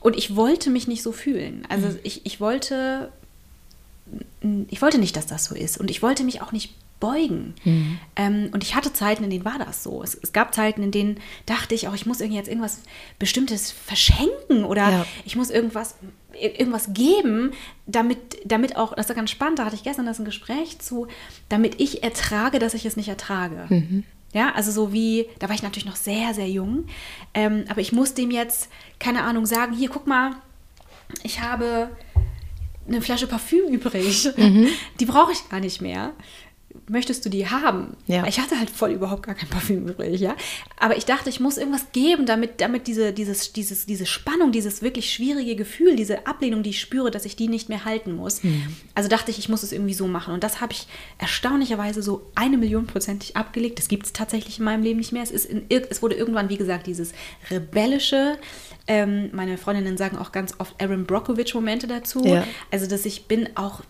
Und 0.00 0.16
ich 0.16 0.36
wollte 0.36 0.70
mich 0.70 0.86
nicht 0.88 1.02
so 1.02 1.12
fühlen. 1.12 1.66
Also 1.68 1.88
ich, 2.04 2.24
ich 2.24 2.40
wollte, 2.40 3.10
ich 4.68 4.80
wollte 4.80 4.98
nicht, 4.98 5.16
dass 5.16 5.26
das 5.26 5.44
so 5.46 5.54
ist. 5.54 5.78
Und 5.78 5.90
ich 5.90 6.02
wollte 6.02 6.24
mich 6.24 6.40
auch 6.40 6.52
nicht 6.52 6.74
beugen. 7.00 7.54
Ähm, 8.16 8.50
und 8.52 8.64
ich 8.64 8.74
hatte 8.74 8.92
Zeiten, 8.92 9.22
in 9.24 9.30
denen 9.30 9.44
war 9.44 9.58
das 9.58 9.82
so. 9.84 10.02
Es, 10.02 10.18
es 10.20 10.32
gab 10.32 10.52
Zeiten, 10.54 10.82
in 10.82 10.90
denen 10.90 11.20
dachte 11.46 11.74
ich 11.74 11.86
auch, 11.86 11.94
ich 11.94 12.06
muss 12.06 12.20
irgendwie 12.20 12.38
jetzt 12.38 12.48
irgendwas 12.48 12.80
Bestimmtes 13.20 13.70
verschenken 13.70 14.64
oder 14.64 14.90
Ja. 14.90 15.06
ich 15.24 15.36
muss 15.36 15.50
irgendwas, 15.50 15.94
ir- 16.27 16.27
irgendwas 16.40 16.92
geben, 16.92 17.52
damit, 17.86 18.18
damit 18.44 18.76
auch, 18.76 18.94
das 18.94 19.08
ist 19.08 19.16
ganz 19.16 19.30
spannend, 19.30 19.58
da 19.58 19.64
hatte 19.64 19.76
ich 19.76 19.82
gestern 19.82 20.06
das 20.06 20.18
ein 20.18 20.24
Gespräch 20.24 20.78
zu, 20.78 21.06
damit 21.48 21.80
ich 21.80 22.02
ertrage, 22.02 22.58
dass 22.58 22.74
ich 22.74 22.84
es 22.86 22.96
nicht 22.96 23.08
ertrage. 23.08 23.66
Ja, 24.34 24.52
also 24.54 24.70
so 24.70 24.92
wie, 24.92 25.26
da 25.38 25.48
war 25.48 25.54
ich 25.54 25.62
natürlich 25.62 25.86
noch 25.86 25.96
sehr, 25.96 26.34
sehr 26.34 26.48
jung, 26.48 26.84
ähm, 27.32 27.64
aber 27.68 27.80
ich 27.80 27.92
muss 27.92 28.12
dem 28.14 28.30
jetzt, 28.30 28.68
keine 28.98 29.22
Ahnung, 29.22 29.46
sagen, 29.46 29.74
hier, 29.74 29.88
guck 29.88 30.06
mal, 30.06 30.32
ich 31.22 31.40
habe 31.40 31.88
eine 32.86 33.00
Flasche 33.00 33.26
Parfüm 33.26 33.68
übrig, 33.72 34.28
die 35.00 35.06
brauche 35.06 35.32
ich 35.32 35.48
gar 35.48 35.60
nicht 35.60 35.80
mehr. 35.80 36.12
Möchtest 36.88 37.24
du 37.24 37.28
die 37.28 37.48
haben? 37.48 37.96
Ja. 38.06 38.26
Ich 38.26 38.40
hatte 38.40 38.58
halt 38.58 38.70
voll 38.70 38.90
überhaupt 38.90 39.24
gar 39.24 39.34
kein 39.34 39.48
Parfüm 39.48 39.88
übrig, 39.88 40.20
ja. 40.20 40.36
Aber 40.78 40.96
ich 40.96 41.04
dachte, 41.04 41.28
ich 41.28 41.40
muss 41.40 41.58
irgendwas 41.58 41.92
geben, 41.92 42.26
damit, 42.26 42.60
damit 42.60 42.86
diese, 42.86 43.12
dieses, 43.12 43.52
dieses, 43.52 43.86
diese 43.86 44.06
Spannung, 44.06 44.52
dieses 44.52 44.82
wirklich 44.82 45.12
schwierige 45.12 45.56
Gefühl, 45.56 45.96
diese 45.96 46.26
Ablehnung, 46.26 46.62
die 46.62 46.70
ich 46.70 46.80
spüre, 46.80 47.10
dass 47.10 47.24
ich 47.24 47.36
die 47.36 47.48
nicht 47.48 47.68
mehr 47.68 47.84
halten 47.84 48.14
muss. 48.14 48.40
Also 48.94 49.08
dachte 49.08 49.30
ich, 49.30 49.38
ich 49.38 49.48
muss 49.48 49.62
es 49.62 49.72
irgendwie 49.72 49.94
so 49.94 50.06
machen. 50.06 50.34
Und 50.34 50.44
das 50.44 50.60
habe 50.60 50.72
ich 50.72 50.86
erstaunlicherweise 51.18 52.02
so 52.02 52.30
eine 52.34 52.56
Million 52.56 52.86
prozentig 52.86 53.36
abgelegt. 53.36 53.78
Das 53.78 53.88
gibt 53.88 54.06
es 54.06 54.12
tatsächlich 54.12 54.58
in 54.58 54.64
meinem 54.64 54.82
Leben 54.82 54.98
nicht 54.98 55.12
mehr. 55.12 55.22
Es, 55.22 55.30
ist 55.30 55.46
in, 55.46 55.64
es 55.68 56.02
wurde 56.02 56.14
irgendwann, 56.14 56.48
wie 56.48 56.56
gesagt, 56.56 56.86
dieses 56.86 57.12
rebellische, 57.50 58.38
ähm, 58.86 59.30
meine 59.32 59.58
Freundinnen 59.58 59.96
sagen 59.96 60.16
auch 60.16 60.32
ganz 60.32 60.54
oft 60.58 60.80
Aaron 60.82 61.04
Brockovich-Momente 61.04 61.86
dazu. 61.86 62.24
Ja. 62.24 62.44
Also, 62.70 62.86
dass 62.86 63.04
ich 63.04 63.26
bin 63.26 63.50
auch 63.54 63.82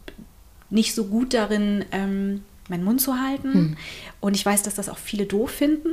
nicht 0.70 0.95
so 0.95 1.05
gut 1.07 1.34
darin, 1.34 1.84
ähm, 1.93 2.43
meinen 2.71 2.85
Mund 2.85 3.01
zu 3.01 3.21
halten. 3.21 3.77
Und 4.21 4.35
ich 4.37 4.45
weiß, 4.45 4.62
dass 4.62 4.75
das 4.75 4.89
auch 4.89 4.99
viele 4.99 5.27
doof 5.27 5.51
finden. 5.51 5.91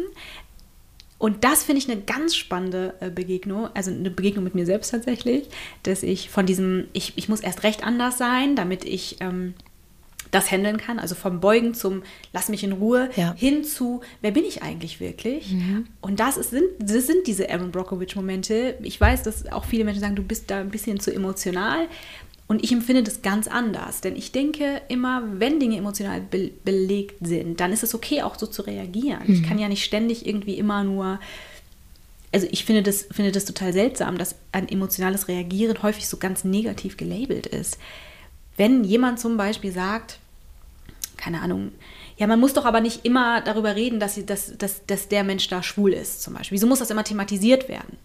Und 1.18 1.44
das 1.46 1.64
finde 1.64 1.80
ich 1.82 1.90
eine 1.90 2.02
ganz 2.02 2.36
spannende 2.36 2.94
äh, 3.00 3.10
Begegnung, 3.10 3.70
also 3.74 3.90
eine 3.90 4.10
Begegnung 4.12 4.44
mit 4.44 4.54
mir 4.54 4.66
selbst 4.66 4.90
tatsächlich, 4.92 5.48
dass 5.84 6.04
ich 6.04 6.30
von 6.30 6.46
diesem, 6.46 6.88
ich, 6.92 7.14
ich 7.16 7.30
muss 7.30 7.40
erst 7.40 7.64
recht 7.64 7.84
anders 7.86 8.18
sein, 8.18 8.56
damit 8.58 8.84
ich 8.84 9.18
ähm, 9.22 9.54
das 10.32 10.52
handeln 10.52 10.76
kann, 10.78 11.00
also 11.00 11.16
vom 11.16 11.40
Beugen 11.40 11.74
zum 11.74 12.04
Lass 12.34 12.50
mich 12.50 12.66
in 12.66 12.74
Ruhe 12.74 13.10
Ja. 13.16 13.34
hin 13.38 13.64
zu 13.64 14.02
Wer 14.22 14.32
bin 14.32 14.44
ich 14.44 14.62
eigentlich 14.62 15.00
wirklich? 15.00 15.56
Und 16.02 16.20
das, 16.20 16.36
ist, 16.36 16.50
sind, 16.50 16.66
das 16.80 17.08
sind 17.08 17.26
diese 17.28 17.50
Aaron 17.50 17.72
Brockovich-Momente. 17.72 18.76
Ich 18.84 19.00
weiß, 19.00 19.24
dass 19.24 19.50
auch 19.54 19.64
viele 19.64 19.86
Menschen 19.86 20.02
sagen, 20.02 20.16
du 20.18 20.24
bist 20.24 20.52
da 20.52 20.60
ein 20.60 20.70
bisschen 20.70 21.00
zu 21.00 21.14
emotional. 21.14 21.88
Und 22.48 22.64
ich 22.64 22.72
empfinde 22.72 23.02
das 23.02 23.24
ganz 23.24 23.48
anders, 23.48 24.02
denn 24.02 24.16
ich 24.16 24.32
denke 24.32 24.82
immer, 24.88 25.24
wenn 25.40 25.60
Dinge 25.60 25.78
emotional 25.78 26.22
be 26.22 26.52
belegt 26.64 27.16
sind, 27.26 27.60
dann 27.60 27.72
ist 27.72 27.82
es 27.82 27.96
okay, 27.96 28.22
auch 28.22 28.38
so 28.38 28.46
zu 28.46 28.62
reagieren. 28.62 29.24
Ich 29.28 29.42
kann 29.42 29.58
ja 29.58 29.68
nicht 29.68 29.84
ständig 29.84 30.28
irgendwie 30.28 30.60
immer 30.60 30.84
nur 30.84 31.20
also 32.36 32.48
ich 32.52 32.66
finde 32.66 32.84
das, 32.84 33.08
finde 33.12 33.32
das 33.32 33.46
total 33.46 33.72
seltsam, 33.72 34.18
dass 34.18 34.36
ein 34.52 34.68
emotionales 34.68 35.30
Reagieren 35.30 35.82
häufig 35.82 36.10
so 36.10 36.18
ganz 36.18 36.44
negativ 36.44 36.98
gelabelt 36.98 37.48
ist. 37.48 37.78
Wenn 38.58 38.84
jemand 38.84 39.22
zum 39.22 39.38
Beispiel 39.38 39.72
sagt, 39.72 40.20
keine 41.16 41.42
Ahnung, 41.42 41.72
ja, 42.18 42.28
man 42.28 42.42
muss 42.42 42.54
doch 42.54 42.66
aber 42.66 42.82
nicht 42.82 43.06
immer 43.06 43.40
darüber 43.40 43.78
reden, 43.78 44.02
dass, 44.02 44.16
sie, 44.16 44.26
dass, 44.26 44.58
dass, 44.58 44.86
dass 44.86 45.08
der 45.08 45.24
Mensch 45.24 45.48
da 45.48 45.64
schwul 45.64 45.94
ist, 45.94 46.24
zum 46.24 46.34
Beispiel. 46.34 46.58
Wieso 46.58 46.68
muss 46.68 46.80
das 46.80 46.90
immer 46.90 47.06
thematisiert 47.06 47.70
werden? 47.70 47.98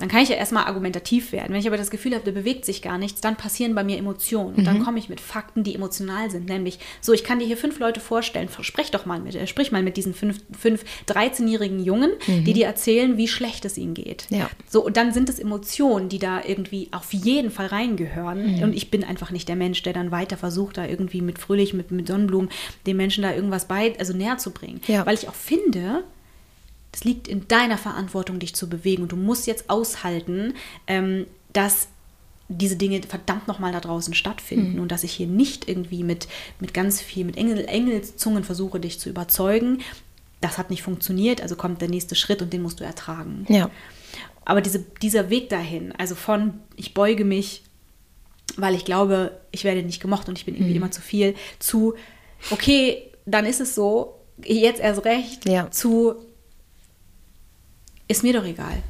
Dann 0.00 0.08
kann 0.08 0.22
ich 0.22 0.28
ja 0.30 0.36
erstmal 0.36 0.64
argumentativ 0.64 1.32
werden. 1.32 1.52
Wenn 1.52 1.60
ich 1.60 1.66
aber 1.66 1.76
das 1.76 1.90
Gefühl 1.90 2.14
habe, 2.14 2.24
da 2.24 2.30
bewegt 2.30 2.64
sich 2.64 2.82
gar 2.82 2.98
nichts, 2.98 3.20
dann 3.20 3.36
passieren 3.36 3.74
bei 3.74 3.84
mir 3.84 3.98
Emotionen. 3.98 4.54
Und 4.54 4.62
mhm. 4.62 4.64
dann 4.64 4.84
komme 4.84 4.98
ich 4.98 5.08
mit 5.08 5.20
Fakten, 5.20 5.62
die 5.62 5.74
emotional 5.74 6.30
sind. 6.30 6.48
Nämlich, 6.48 6.78
so, 7.00 7.12
ich 7.12 7.22
kann 7.22 7.38
dir 7.38 7.46
hier 7.46 7.56
fünf 7.56 7.78
Leute 7.78 8.00
vorstellen, 8.00 8.48
sprech 8.60 8.90
doch 8.90 9.06
mal 9.06 9.20
mit, 9.20 9.34
äh, 9.34 9.46
sprich 9.46 9.72
mal 9.72 9.82
mit 9.82 9.96
diesen 9.96 10.14
fünf, 10.14 10.40
fünf 10.58 10.84
13-jährigen 11.06 11.84
Jungen, 11.84 12.12
mhm. 12.26 12.44
die 12.44 12.52
dir 12.52 12.66
erzählen, 12.66 13.16
wie 13.16 13.28
schlecht 13.28 13.64
es 13.64 13.76
ihnen 13.78 13.94
geht. 13.94 14.26
Ja. 14.30 14.48
So, 14.68 14.84
und 14.84 14.96
dann 14.96 15.12
sind 15.12 15.28
es 15.28 15.38
Emotionen, 15.38 16.08
die 16.08 16.18
da 16.18 16.40
irgendwie 16.46 16.88
auf 16.92 17.12
jeden 17.12 17.50
Fall 17.50 17.66
reingehören. 17.66 18.56
Mhm. 18.56 18.62
Und 18.62 18.72
ich 18.74 18.90
bin 18.90 19.04
einfach 19.04 19.30
nicht 19.30 19.48
der 19.48 19.56
Mensch, 19.56 19.82
der 19.82 19.92
dann 19.92 20.10
weiter 20.10 20.36
versucht, 20.36 20.78
da 20.78 20.86
irgendwie 20.86 21.20
mit 21.20 21.38
Fröhlich, 21.38 21.74
mit, 21.74 21.90
mit 21.90 22.08
Sonnenblumen 22.08 22.50
den 22.86 22.96
Menschen 22.96 23.22
da 23.22 23.34
irgendwas 23.34 23.66
bei, 23.66 23.94
also 23.98 24.12
näher 24.12 24.38
zu 24.38 24.50
bringen. 24.50 24.80
Ja. 24.86 25.04
Weil 25.04 25.14
ich 25.14 25.28
auch 25.28 25.34
finde, 25.34 26.04
es 26.92 27.04
liegt 27.04 27.28
in 27.28 27.46
deiner 27.48 27.78
Verantwortung, 27.78 28.38
dich 28.38 28.54
zu 28.54 28.68
bewegen. 28.68 29.02
Und 29.02 29.12
du 29.12 29.16
musst 29.16 29.46
jetzt 29.46 29.70
aushalten, 29.70 30.54
ähm, 30.86 31.26
dass 31.52 31.88
diese 32.48 32.76
Dinge 32.76 33.00
verdammt 33.02 33.46
nochmal 33.46 33.72
da 33.72 33.80
draußen 33.80 34.12
stattfinden 34.12 34.74
mhm. 34.74 34.82
und 34.82 34.92
dass 34.92 35.04
ich 35.04 35.12
hier 35.12 35.28
nicht 35.28 35.68
irgendwie 35.68 36.02
mit, 36.02 36.26
mit 36.58 36.74
ganz 36.74 37.00
viel, 37.00 37.24
mit 37.24 37.36
Engel, 37.36 37.64
Engelszungen 37.66 38.42
versuche, 38.42 38.80
dich 38.80 38.98
zu 38.98 39.08
überzeugen. 39.08 39.78
Das 40.40 40.58
hat 40.58 40.68
nicht 40.68 40.82
funktioniert, 40.82 41.42
also 41.42 41.54
kommt 41.54 41.80
der 41.80 41.88
nächste 41.88 42.16
Schritt 42.16 42.42
und 42.42 42.52
den 42.52 42.62
musst 42.62 42.80
du 42.80 42.84
ertragen. 42.84 43.46
Ja. 43.48 43.70
Aber 44.44 44.60
diese, 44.60 44.84
dieser 45.00 45.30
Weg 45.30 45.48
dahin, 45.48 45.92
also 45.96 46.16
von 46.16 46.54
ich 46.74 46.92
beuge 46.92 47.24
mich, 47.24 47.62
weil 48.56 48.74
ich 48.74 48.84
glaube, 48.84 49.38
ich 49.52 49.62
werde 49.62 49.84
nicht 49.84 50.02
gemocht 50.02 50.28
und 50.28 50.36
ich 50.36 50.44
bin 50.44 50.56
irgendwie 50.56 50.72
mhm. 50.72 50.78
immer 50.78 50.90
zu 50.90 51.00
viel, 51.00 51.36
zu 51.60 51.94
okay, 52.50 53.12
dann 53.26 53.46
ist 53.46 53.60
es 53.60 53.76
so, 53.76 54.16
jetzt 54.44 54.80
erst 54.80 55.04
recht, 55.04 55.48
ja. 55.48 55.70
zu 55.70 56.16
ist 58.10 58.22
mir 58.22 58.32
doch 58.32 58.44
egal. 58.44 58.82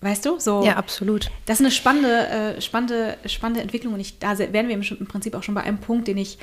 Weißt 0.00 0.24
du? 0.24 0.38
So, 0.38 0.64
ja, 0.64 0.76
absolut. 0.76 1.30
Das 1.44 1.60
ist 1.60 1.66
eine 1.66 1.70
spannende, 1.70 2.28
äh, 2.28 2.60
spannende, 2.60 3.18
spannende 3.26 3.60
Entwicklung 3.60 3.92
und 3.92 4.00
ich, 4.00 4.18
da 4.18 4.38
wären 4.38 4.68
wir 4.68 4.74
im, 4.74 5.06
Prinzip 5.06 5.34
auch 5.34 5.42
schon 5.42 5.54
bei 5.54 5.62
einem 5.62 5.78
Punkt, 5.78 6.08
den 6.08 6.16
ich 6.16 6.38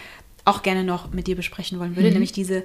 auch 0.45 0.61
gerne 0.61 0.83
noch 0.83 1.11
mit 1.11 1.27
dir 1.27 1.35
besprechen 1.35 1.79
wollen 1.79 1.95
würde, 1.95 2.09
mhm. 2.09 2.13
nämlich 2.13 2.31
diese, 2.31 2.63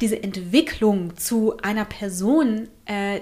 diese 0.00 0.22
Entwicklung 0.22 1.16
zu 1.16 1.58
einer 1.58 1.84
Person, 1.84 2.68
äh, 2.86 3.20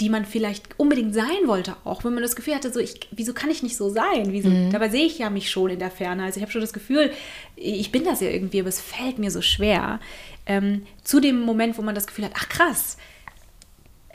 die 0.00 0.08
man 0.08 0.24
vielleicht 0.24 0.80
unbedingt 0.80 1.14
sein 1.14 1.46
wollte, 1.46 1.76
auch 1.84 2.04
wenn 2.04 2.14
man 2.14 2.22
das 2.22 2.34
Gefühl 2.34 2.54
hatte, 2.54 2.72
so 2.72 2.80
ich, 2.80 3.08
wieso 3.12 3.34
kann 3.34 3.50
ich 3.50 3.62
nicht 3.62 3.76
so 3.76 3.90
sein? 3.90 4.32
Wieso, 4.32 4.48
mhm. 4.48 4.70
Dabei 4.70 4.88
sehe 4.88 5.04
ich 5.04 5.18
ja 5.18 5.30
mich 5.30 5.50
schon 5.50 5.70
in 5.70 5.78
der 5.78 5.90
Ferne. 5.90 6.24
Also 6.24 6.38
ich 6.38 6.42
habe 6.42 6.50
schon 6.50 6.62
das 6.62 6.72
Gefühl, 6.72 7.12
ich 7.54 7.92
bin 7.92 8.04
das 8.04 8.20
ja 8.20 8.30
irgendwie, 8.30 8.60
aber 8.60 8.70
es 8.70 8.80
fällt 8.80 9.18
mir 9.18 9.30
so 9.30 9.42
schwer. 9.42 10.00
Ähm, 10.46 10.86
zu 11.04 11.20
dem 11.20 11.40
Moment, 11.40 11.78
wo 11.78 11.82
man 11.82 11.94
das 11.94 12.06
Gefühl 12.06 12.24
hat, 12.24 12.32
ach 12.34 12.48
krass, 12.48 12.96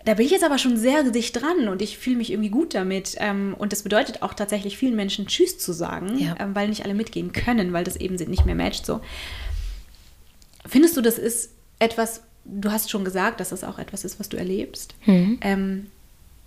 da 0.05 0.13
bin 0.13 0.25
ich 0.25 0.31
jetzt 0.31 0.43
aber 0.43 0.59
schon 0.59 0.77
sehr 0.77 1.03
dicht 1.03 1.35
dran 1.41 1.67
und 1.67 1.81
ich 1.81 1.97
fühle 1.97 2.17
mich 2.17 2.31
irgendwie 2.31 2.49
gut 2.49 2.75
damit. 2.75 3.15
Ähm, 3.17 3.55
und 3.57 3.71
das 3.71 3.81
bedeutet 3.81 4.21
auch 4.21 4.33
tatsächlich 4.33 4.77
vielen 4.77 4.95
Menschen 4.95 5.25
Tschüss 5.25 5.57
zu 5.57 5.73
sagen, 5.73 6.17
ja. 6.19 6.35
ähm, 6.39 6.53
weil 6.53 6.69
nicht 6.69 6.85
alle 6.85 6.93
mitgehen 6.93 7.33
können, 7.33 7.73
weil 7.73 7.83
das 7.83 7.95
eben 7.95 8.15
nicht 8.15 8.45
mehr 8.45 8.55
matcht. 8.55 8.85
So. 8.85 9.01
Findest 10.65 10.95
du, 10.95 11.01
das 11.01 11.17
ist 11.17 11.49
etwas, 11.79 12.21
du 12.45 12.71
hast 12.71 12.91
schon 12.91 13.03
gesagt, 13.03 13.39
dass 13.39 13.49
das 13.49 13.63
auch 13.63 13.79
etwas 13.79 14.05
ist, 14.05 14.19
was 14.19 14.29
du 14.29 14.37
erlebst. 14.37 14.95
Mhm. 15.05 15.39
Ähm, 15.41 15.87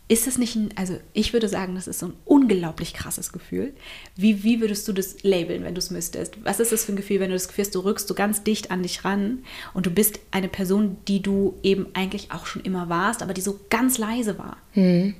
ist 0.08 0.26
es 0.26 0.38
nicht 0.38 0.56
ein, 0.56 0.70
also 0.74 0.98
ich 1.12 1.34
würde 1.34 1.48
sagen, 1.48 1.74
das 1.74 1.86
ist 1.86 1.98
so 1.98 2.06
ein 2.06 2.14
unglaublich 2.24 2.94
krasses 2.94 3.30
Gefühl. 3.30 3.74
Wie, 4.16 4.42
wie 4.42 4.60
würdest 4.60 4.88
du 4.88 4.94
das 4.94 5.22
labeln, 5.22 5.64
wenn 5.64 5.74
du 5.74 5.78
es 5.78 5.90
müsstest? 5.90 6.42
Was 6.44 6.60
ist 6.60 6.72
das 6.72 6.86
für 6.86 6.92
ein 6.92 6.96
Gefühl, 6.96 7.20
wenn 7.20 7.28
du 7.28 7.36
das 7.36 7.48
Gefühl 7.48 7.64
hast, 7.64 7.74
du 7.74 7.80
rückst 7.80 8.08
so 8.08 8.14
ganz 8.14 8.42
dicht 8.42 8.70
an 8.70 8.82
dich 8.82 9.04
ran 9.04 9.44
und 9.74 9.84
du 9.84 9.90
bist 9.90 10.18
eine 10.30 10.48
Person, 10.48 10.96
die 11.06 11.20
du 11.20 11.58
eben 11.62 11.88
eigentlich 11.92 12.32
auch 12.32 12.46
schon 12.46 12.62
immer 12.62 12.88
warst, 12.88 13.22
aber 13.22 13.34
die 13.34 13.42
so 13.42 13.60
ganz 13.68 13.98
leise 13.98 14.38
war? 14.38 14.56
Hm. 14.72 15.14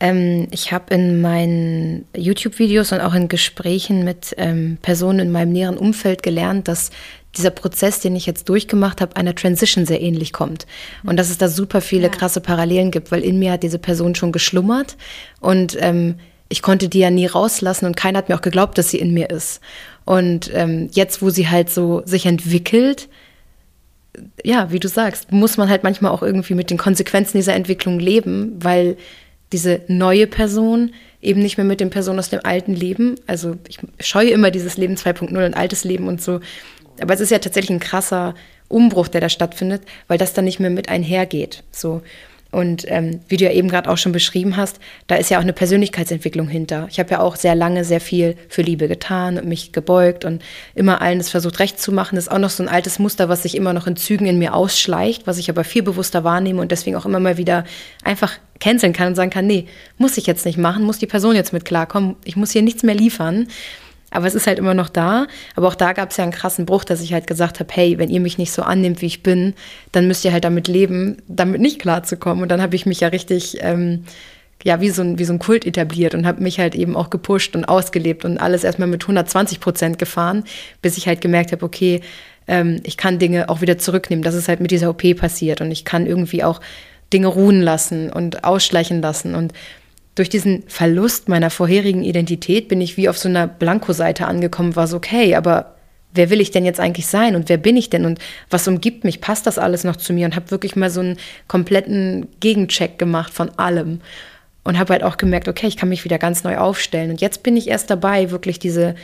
Ähm, 0.00 0.48
ich 0.50 0.72
habe 0.72 0.94
in 0.94 1.20
meinen 1.20 2.06
YouTube-Videos 2.16 2.92
und 2.92 3.00
auch 3.00 3.14
in 3.14 3.28
Gesprächen 3.28 4.04
mit 4.04 4.34
ähm, 4.38 4.78
Personen 4.82 5.20
in 5.20 5.32
meinem 5.32 5.52
näheren 5.52 5.76
Umfeld 5.76 6.22
gelernt, 6.22 6.68
dass 6.68 6.90
dieser 7.36 7.50
Prozess, 7.50 8.00
den 8.00 8.14
ich 8.14 8.26
jetzt 8.26 8.48
durchgemacht 8.48 9.00
habe, 9.00 9.16
einer 9.16 9.34
Transition 9.34 9.86
sehr 9.86 10.00
ähnlich 10.00 10.32
kommt. 10.32 10.66
Und 11.02 11.16
dass 11.16 11.30
es 11.30 11.38
da 11.38 11.48
super 11.48 11.80
viele 11.80 12.04
ja. 12.04 12.08
krasse 12.08 12.40
Parallelen 12.40 12.90
gibt, 12.90 13.10
weil 13.10 13.24
in 13.24 13.38
mir 13.38 13.52
hat 13.52 13.62
diese 13.62 13.78
Person 13.78 14.14
schon 14.14 14.32
geschlummert 14.32 14.96
und 15.40 15.76
ähm, 15.80 16.16
ich 16.48 16.62
konnte 16.62 16.88
die 16.88 17.00
ja 17.00 17.10
nie 17.10 17.26
rauslassen 17.26 17.86
und 17.86 17.96
keiner 17.96 18.18
hat 18.18 18.28
mir 18.28 18.36
auch 18.36 18.42
geglaubt, 18.42 18.78
dass 18.78 18.90
sie 18.90 18.98
in 18.98 19.12
mir 19.12 19.30
ist. 19.30 19.60
Und 20.04 20.50
ähm, 20.54 20.88
jetzt, 20.92 21.22
wo 21.22 21.30
sie 21.30 21.48
halt 21.48 21.70
so 21.70 22.02
sich 22.04 22.26
entwickelt, 22.26 23.08
ja, 24.44 24.70
wie 24.70 24.78
du 24.78 24.88
sagst, 24.88 25.32
muss 25.32 25.56
man 25.56 25.68
halt 25.68 25.82
manchmal 25.82 26.12
auch 26.12 26.22
irgendwie 26.22 26.54
mit 26.54 26.70
den 26.70 26.78
Konsequenzen 26.78 27.38
dieser 27.38 27.54
Entwicklung 27.54 27.98
leben, 27.98 28.52
weil 28.62 28.96
diese 29.52 29.82
neue 29.88 30.26
Person 30.26 30.94
eben 31.20 31.40
nicht 31.40 31.56
mehr 31.56 31.64
mit 31.64 31.80
den 31.80 31.90
Personen 31.90 32.18
aus 32.18 32.30
dem 32.30 32.40
alten 32.42 32.74
Leben, 32.74 33.16
also 33.26 33.56
ich 33.68 33.78
scheue 34.00 34.30
immer 34.30 34.50
dieses 34.50 34.76
Leben 34.76 34.94
2.0 34.94 35.46
und 35.46 35.54
altes 35.54 35.84
Leben 35.84 36.08
und 36.08 36.22
so, 36.22 36.40
aber 37.00 37.14
es 37.14 37.20
ist 37.20 37.30
ja 37.30 37.38
tatsächlich 37.38 37.70
ein 37.70 37.80
krasser 37.80 38.34
Umbruch, 38.68 39.08
der 39.08 39.20
da 39.20 39.28
stattfindet, 39.28 39.82
weil 40.08 40.18
das 40.18 40.32
dann 40.32 40.44
nicht 40.44 40.60
mehr 40.60 40.70
mit 40.70 40.88
einhergeht. 40.88 41.62
So. 41.70 42.02
Und 42.54 42.84
ähm, 42.88 43.20
wie 43.28 43.36
du 43.36 43.44
ja 43.44 43.50
eben 43.50 43.68
gerade 43.68 43.90
auch 43.90 43.98
schon 43.98 44.12
beschrieben 44.12 44.56
hast, 44.56 44.78
da 45.08 45.16
ist 45.16 45.28
ja 45.28 45.38
auch 45.38 45.42
eine 45.42 45.52
Persönlichkeitsentwicklung 45.52 46.46
hinter. 46.46 46.86
Ich 46.88 47.00
habe 47.00 47.10
ja 47.10 47.20
auch 47.20 47.34
sehr 47.34 47.56
lange 47.56 47.84
sehr 47.84 48.00
viel 48.00 48.36
für 48.48 48.62
Liebe 48.62 48.86
getan 48.86 49.38
und 49.38 49.46
mich 49.46 49.72
gebeugt 49.72 50.24
und 50.24 50.40
immer 50.76 51.02
allen 51.02 51.18
das 51.18 51.30
versucht 51.30 51.58
recht 51.58 51.80
zu 51.80 51.90
machen. 51.90 52.14
Das 52.14 52.26
ist 52.26 52.32
auch 52.32 52.38
noch 52.38 52.50
so 52.50 52.62
ein 52.62 52.68
altes 52.68 53.00
Muster, 53.00 53.28
was 53.28 53.42
sich 53.42 53.56
immer 53.56 53.72
noch 53.72 53.88
in 53.88 53.96
Zügen 53.96 54.26
in 54.26 54.38
mir 54.38 54.54
ausschleicht, 54.54 55.26
was 55.26 55.38
ich 55.38 55.50
aber 55.50 55.64
viel 55.64 55.82
bewusster 55.82 56.22
wahrnehme 56.22 56.60
und 56.60 56.70
deswegen 56.70 56.94
auch 56.96 57.06
immer 57.06 57.18
mal 57.18 57.38
wieder 57.38 57.64
einfach 58.04 58.38
canceln 58.60 58.92
kann 58.92 59.08
und 59.08 59.14
sagen 59.16 59.30
kann, 59.30 59.48
nee, 59.48 59.66
muss 59.98 60.16
ich 60.16 60.26
jetzt 60.26 60.46
nicht 60.46 60.56
machen, 60.56 60.84
muss 60.84 60.98
die 60.98 61.06
Person 61.06 61.34
jetzt 61.34 61.52
mit 61.52 61.64
klarkommen, 61.64 62.14
ich 62.24 62.36
muss 62.36 62.52
hier 62.52 62.62
nichts 62.62 62.84
mehr 62.84 62.94
liefern. 62.94 63.48
Aber 64.14 64.26
es 64.26 64.34
ist 64.34 64.46
halt 64.46 64.58
immer 64.58 64.74
noch 64.74 64.88
da. 64.88 65.26
Aber 65.56 65.68
auch 65.68 65.74
da 65.74 65.92
gab 65.92 66.10
es 66.10 66.16
ja 66.16 66.22
einen 66.22 66.32
krassen 66.32 66.66
Bruch, 66.66 66.84
dass 66.84 67.02
ich 67.02 67.12
halt 67.12 67.26
gesagt 67.26 67.58
habe, 67.58 67.68
hey, 67.74 67.98
wenn 67.98 68.08
ihr 68.08 68.20
mich 68.20 68.38
nicht 68.38 68.52
so 68.52 68.62
annimmt, 68.62 69.02
wie 69.02 69.06
ich 69.06 69.22
bin, 69.22 69.54
dann 69.92 70.06
müsst 70.06 70.24
ihr 70.24 70.32
halt 70.32 70.44
damit 70.44 70.68
leben, 70.68 71.18
damit 71.26 71.60
nicht 71.60 71.80
klarzukommen. 71.80 72.42
Und 72.42 72.48
dann 72.48 72.62
habe 72.62 72.76
ich 72.76 72.86
mich 72.86 73.00
ja 73.00 73.08
richtig, 73.08 73.58
ähm, 73.60 74.04
ja, 74.62 74.80
wie 74.80 74.90
so, 74.90 75.02
ein, 75.02 75.18
wie 75.18 75.24
so 75.24 75.32
ein 75.32 75.40
Kult 75.40 75.66
etabliert 75.66 76.14
und 76.14 76.26
habe 76.26 76.42
mich 76.42 76.60
halt 76.60 76.76
eben 76.76 76.96
auch 76.96 77.10
gepusht 77.10 77.56
und 77.56 77.64
ausgelebt 77.64 78.24
und 78.24 78.38
alles 78.38 78.62
erstmal 78.62 78.88
mit 78.88 79.02
120 79.02 79.58
Prozent 79.58 79.98
gefahren, 79.98 80.44
bis 80.80 80.96
ich 80.96 81.08
halt 81.08 81.20
gemerkt 81.20 81.50
habe, 81.50 81.64
okay, 81.66 82.00
ähm, 82.46 82.80
ich 82.84 82.96
kann 82.96 83.18
Dinge 83.18 83.48
auch 83.48 83.62
wieder 83.62 83.78
zurücknehmen. 83.78 84.22
Das 84.22 84.36
ist 84.36 84.48
halt 84.48 84.60
mit 84.60 84.70
dieser 84.70 84.90
OP 84.90 85.02
passiert 85.16 85.60
und 85.60 85.72
ich 85.72 85.84
kann 85.84 86.06
irgendwie 86.06 86.44
auch 86.44 86.60
Dinge 87.12 87.26
ruhen 87.26 87.60
lassen 87.60 88.10
und 88.10 88.44
ausschleichen 88.44 89.02
lassen 89.02 89.34
und 89.34 89.52
durch 90.14 90.28
diesen 90.28 90.62
Verlust 90.68 91.28
meiner 91.28 91.50
vorherigen 91.50 92.04
Identität 92.04 92.68
bin 92.68 92.80
ich 92.80 92.96
wie 92.96 93.08
auf 93.08 93.18
so 93.18 93.28
einer 93.28 93.46
Blankoseite 93.46 94.26
angekommen, 94.26 94.76
war 94.76 94.86
so, 94.86 94.96
okay, 94.96 95.34
aber 95.34 95.74
wer 96.14 96.30
will 96.30 96.40
ich 96.40 96.52
denn 96.52 96.64
jetzt 96.64 96.80
eigentlich 96.80 97.06
sein 97.06 97.34
und 97.34 97.48
wer 97.48 97.56
bin 97.56 97.76
ich 97.76 97.90
denn 97.90 98.04
und 98.04 98.20
was 98.48 98.68
umgibt 98.68 99.02
mich? 99.04 99.20
Passt 99.20 99.46
das 99.46 99.58
alles 99.58 99.82
noch 99.82 99.96
zu 99.96 100.12
mir? 100.12 100.26
Und 100.26 100.36
habe 100.36 100.52
wirklich 100.52 100.76
mal 100.76 100.90
so 100.90 101.00
einen 101.00 101.18
kompletten 101.48 102.28
Gegencheck 102.38 102.98
gemacht 102.98 103.34
von 103.34 103.50
allem 103.58 104.00
und 104.62 104.78
habe 104.78 104.92
halt 104.92 105.02
auch 105.02 105.16
gemerkt, 105.16 105.48
okay, 105.48 105.66
ich 105.66 105.76
kann 105.76 105.88
mich 105.88 106.04
wieder 106.04 106.18
ganz 106.18 106.44
neu 106.44 106.58
aufstellen. 106.58 107.10
Und 107.10 107.20
jetzt 107.20 107.42
bin 107.42 107.56
ich 107.56 107.68
erst 107.68 107.90
dabei, 107.90 108.30
wirklich 108.30 108.60
diese 108.60 108.94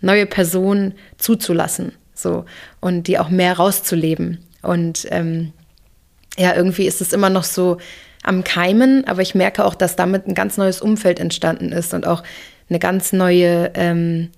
neue 0.00 0.26
Person 0.26 0.94
zuzulassen, 1.18 1.92
so 2.14 2.46
und 2.80 3.06
die 3.06 3.18
auch 3.18 3.28
mehr 3.28 3.58
rauszuleben. 3.58 4.38
Und 4.62 5.06
ähm, 5.10 5.52
ja, 6.38 6.54
irgendwie 6.54 6.86
ist 6.86 7.02
es 7.02 7.12
immer 7.12 7.30
noch 7.30 7.44
so, 7.44 7.76
am 8.24 8.42
Keimen, 8.42 9.06
aber 9.06 9.22
ich 9.22 9.34
merke 9.34 9.64
auch, 9.64 9.74
dass 9.74 9.96
damit 9.96 10.26
ein 10.26 10.34
ganz 10.34 10.56
neues 10.56 10.80
Umfeld 10.80 11.20
entstanden 11.20 11.72
ist 11.72 11.94
und 11.94 12.06
auch 12.06 12.22
eine 12.68 12.78
ganz 12.78 13.12
neue 13.12 13.70
ähm, 13.74 14.30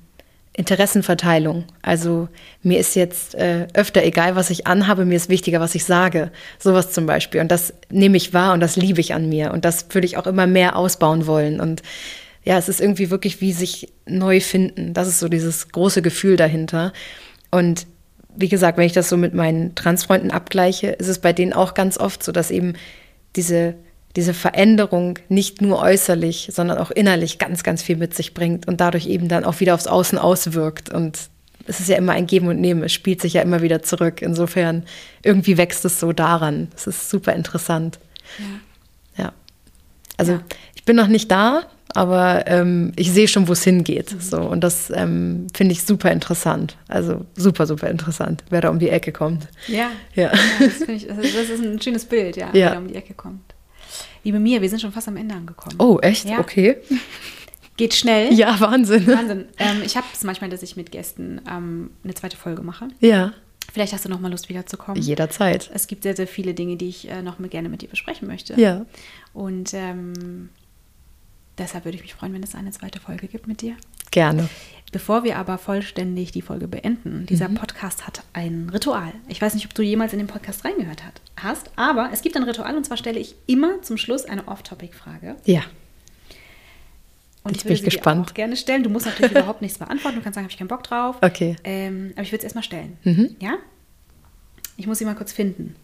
Interessenverteilung. 0.52 1.64
Also 1.82 2.28
mir 2.62 2.80
ist 2.80 2.96
jetzt 2.96 3.34
äh, 3.34 3.68
öfter 3.74 4.02
egal, 4.02 4.36
was 4.36 4.50
ich 4.50 4.66
anhabe, 4.66 5.04
mir 5.04 5.16
ist 5.16 5.28
wichtiger, 5.28 5.60
was 5.60 5.74
ich 5.74 5.84
sage. 5.84 6.32
Sowas 6.58 6.92
zum 6.92 7.06
Beispiel. 7.06 7.40
Und 7.40 7.52
das 7.52 7.74
nehme 7.90 8.16
ich 8.16 8.34
wahr 8.34 8.54
und 8.54 8.60
das 8.60 8.76
liebe 8.76 9.00
ich 9.00 9.14
an 9.14 9.28
mir. 9.28 9.52
Und 9.52 9.64
das 9.64 9.86
würde 9.90 10.06
ich 10.06 10.16
auch 10.16 10.26
immer 10.26 10.46
mehr 10.46 10.76
ausbauen 10.76 11.26
wollen. 11.26 11.60
Und 11.60 11.82
ja, 12.42 12.56
es 12.56 12.68
ist 12.68 12.80
irgendwie 12.80 13.10
wirklich 13.10 13.40
wie 13.40 13.52
sich 13.52 13.92
neu 14.06 14.40
finden. 14.40 14.94
Das 14.94 15.08
ist 15.08 15.20
so 15.20 15.28
dieses 15.28 15.68
große 15.68 16.02
Gefühl 16.02 16.36
dahinter. 16.36 16.92
Und 17.50 17.86
wie 18.34 18.48
gesagt, 18.48 18.78
wenn 18.78 18.86
ich 18.86 18.92
das 18.92 19.08
so 19.08 19.16
mit 19.16 19.34
meinen 19.34 19.74
Transfreunden 19.74 20.30
abgleiche, 20.30 20.88
ist 20.88 21.08
es 21.08 21.18
bei 21.18 21.32
denen 21.32 21.52
auch 21.52 21.74
ganz 21.74 21.98
oft 21.98 22.22
so, 22.22 22.32
dass 22.32 22.50
eben 22.50 22.74
diese, 23.36 23.74
diese 24.16 24.34
Veränderung 24.34 25.18
nicht 25.28 25.60
nur 25.60 25.78
äußerlich, 25.80 26.50
sondern 26.52 26.78
auch 26.78 26.90
innerlich 26.90 27.38
ganz, 27.38 27.62
ganz 27.62 27.82
viel 27.82 27.96
mit 27.96 28.14
sich 28.14 28.34
bringt 28.34 28.66
und 28.66 28.80
dadurch 28.80 29.06
eben 29.06 29.28
dann 29.28 29.44
auch 29.44 29.60
wieder 29.60 29.74
aufs 29.74 29.86
Außen 29.86 30.18
auswirkt. 30.18 30.88
Und 30.88 31.18
es 31.66 31.80
ist 31.80 31.88
ja 31.88 31.96
immer 31.96 32.12
ein 32.12 32.26
Geben 32.26 32.48
und 32.48 32.60
Nehmen, 32.60 32.82
es 32.82 32.92
spielt 32.92 33.20
sich 33.20 33.34
ja 33.34 33.42
immer 33.42 33.62
wieder 33.62 33.82
zurück. 33.82 34.22
Insofern, 34.22 34.84
irgendwie 35.22 35.58
wächst 35.58 35.84
es 35.84 36.00
so 36.00 36.12
daran. 36.12 36.68
Es 36.74 36.86
ist 36.86 37.10
super 37.10 37.34
interessant. 37.34 37.98
Ja. 39.16 39.24
ja. 39.24 39.32
Also 40.16 40.32
ja. 40.32 40.42
ich 40.74 40.84
bin 40.84 40.96
noch 40.96 41.08
nicht 41.08 41.30
da, 41.30 41.64
aber 41.96 42.46
ähm, 42.46 42.92
ich 42.96 43.10
sehe 43.10 43.26
schon, 43.26 43.48
wo 43.48 43.52
es 43.52 43.64
hingeht. 43.64 44.14
So, 44.20 44.38
und 44.38 44.60
das 44.62 44.92
ähm, 44.94 45.46
finde 45.54 45.72
ich 45.72 45.82
super 45.82 46.12
interessant. 46.12 46.76
Also 46.88 47.24
super, 47.36 47.66
super 47.66 47.88
interessant, 47.88 48.44
wer 48.50 48.60
da 48.60 48.68
um 48.68 48.78
die 48.78 48.90
Ecke 48.90 49.12
kommt. 49.12 49.48
Ja, 49.66 49.90
ja. 50.14 50.24
ja 50.24 50.32
das, 50.58 50.82
ich, 50.88 51.06
das, 51.06 51.18
ist 51.18 51.64
ein 51.64 51.80
schönes 51.80 52.04
Bild, 52.04 52.36
ja, 52.36 52.48
ja. 52.48 52.52
wer 52.52 52.70
da 52.72 52.78
um 52.78 52.88
die 52.88 52.96
Ecke 52.96 53.14
kommt. 53.14 53.54
Liebe 54.24 54.38
Mia, 54.38 54.60
wir 54.60 54.68
sind 54.68 54.82
schon 54.82 54.92
fast 54.92 55.08
am 55.08 55.16
Ende 55.16 55.34
angekommen. 55.34 55.76
Oh, 55.78 55.98
echt? 56.02 56.28
Ja. 56.28 56.38
Okay. 56.40 56.76
Geht 57.78 57.94
schnell. 57.94 58.32
Ja, 58.34 58.60
Wahnsinn. 58.60 59.06
Wahnsinn. 59.06 59.46
Ähm, 59.58 59.82
ich 59.82 59.96
habe 59.96 60.06
es 60.12 60.22
manchmal, 60.22 60.50
dass 60.50 60.62
ich 60.62 60.76
mit 60.76 60.92
Gästen 60.92 61.40
ähm, 61.50 61.90
eine 62.04 62.12
zweite 62.12 62.36
Folge 62.36 62.62
mache. 62.62 62.88
Ja, 63.00 63.32
Vielleicht 63.72 63.92
hast 63.92 64.04
du 64.04 64.08
noch 64.08 64.20
mal 64.20 64.30
Lust, 64.30 64.48
wiederzukommen. 64.48 65.02
jederzeit. 65.02 65.70
Es 65.74 65.86
gibt 65.86 66.02
sehr, 66.02 66.14
sehr 66.14 66.26
viele 66.26 66.54
Dinge, 66.54 66.76
die 66.76 66.88
ich 66.88 67.10
äh, 67.10 67.22
noch 67.22 67.38
mal 67.38 67.48
gerne 67.48 67.68
mit 67.68 67.82
dir 67.82 67.88
besprechen 67.88 68.28
möchte. 68.28 68.58
Ja. 68.60 68.86
Und 69.34 69.74
ähm, 69.74 70.50
deshalb 71.58 71.84
würde 71.84 71.96
ich 71.96 72.02
mich 72.02 72.14
freuen, 72.14 72.32
wenn 72.32 72.42
es 72.42 72.54
eine 72.54 72.70
zweite 72.70 73.00
Folge 73.00 73.28
gibt 73.28 73.46
mit 73.46 73.60
dir. 73.62 73.76
Gerne. 74.10 74.48
Bevor 74.92 75.24
wir 75.24 75.36
aber 75.36 75.58
vollständig 75.58 76.30
die 76.32 76.42
Folge 76.42 76.68
beenden, 76.68 77.26
dieser 77.26 77.48
Podcast 77.48 78.06
hat 78.06 78.22
ein 78.32 78.70
Ritual. 78.72 79.12
Ich 79.28 79.42
weiß 79.42 79.54
nicht, 79.54 79.66
ob 79.66 79.74
du 79.74 79.82
jemals 79.82 80.12
in 80.12 80.18
den 80.18 80.28
Podcast 80.28 80.64
reingehört 80.64 81.02
hast, 81.36 81.70
aber 81.76 82.10
es 82.12 82.22
gibt 82.22 82.36
ein 82.36 82.44
Ritual 82.44 82.76
und 82.76 82.84
zwar 82.86 82.96
stelle 82.96 83.18
ich 83.18 83.34
immer 83.46 83.82
zum 83.82 83.96
Schluss 83.98 84.24
eine 84.24 84.46
Off-Topic-Frage. 84.46 85.36
Ja. 85.44 85.62
Und 87.42 87.52
Jetzt 87.52 87.58
ich 87.58 87.62
bin 87.64 87.70
würde 87.70 87.72
ich 87.74 87.78
sie 87.80 87.84
dir 87.84 87.90
gespannt. 87.96 88.30
auch 88.30 88.34
gerne 88.34 88.56
stellen. 88.56 88.82
Du 88.84 88.90
musst 88.90 89.06
natürlich 89.06 89.32
überhaupt 89.32 89.60
nichts 89.62 89.78
beantworten. 89.78 90.16
Du 90.16 90.22
kannst 90.22 90.34
sagen, 90.36 90.44
habe 90.46 90.52
ich 90.52 90.58
keinen 90.58 90.68
Bock 90.68 90.82
drauf. 90.82 91.16
Okay. 91.20 91.56
Ähm, 91.64 92.12
aber 92.14 92.22
ich 92.22 92.30
würde 92.32 92.38
es 92.38 92.44
erstmal 92.44 92.64
stellen. 92.64 92.96
Mhm. 93.04 93.36
Ja? 93.40 93.54
Ich 94.76 94.86
muss 94.86 94.98
sie 94.98 95.04
mal 95.04 95.14
kurz 95.14 95.32
finden. 95.32 95.76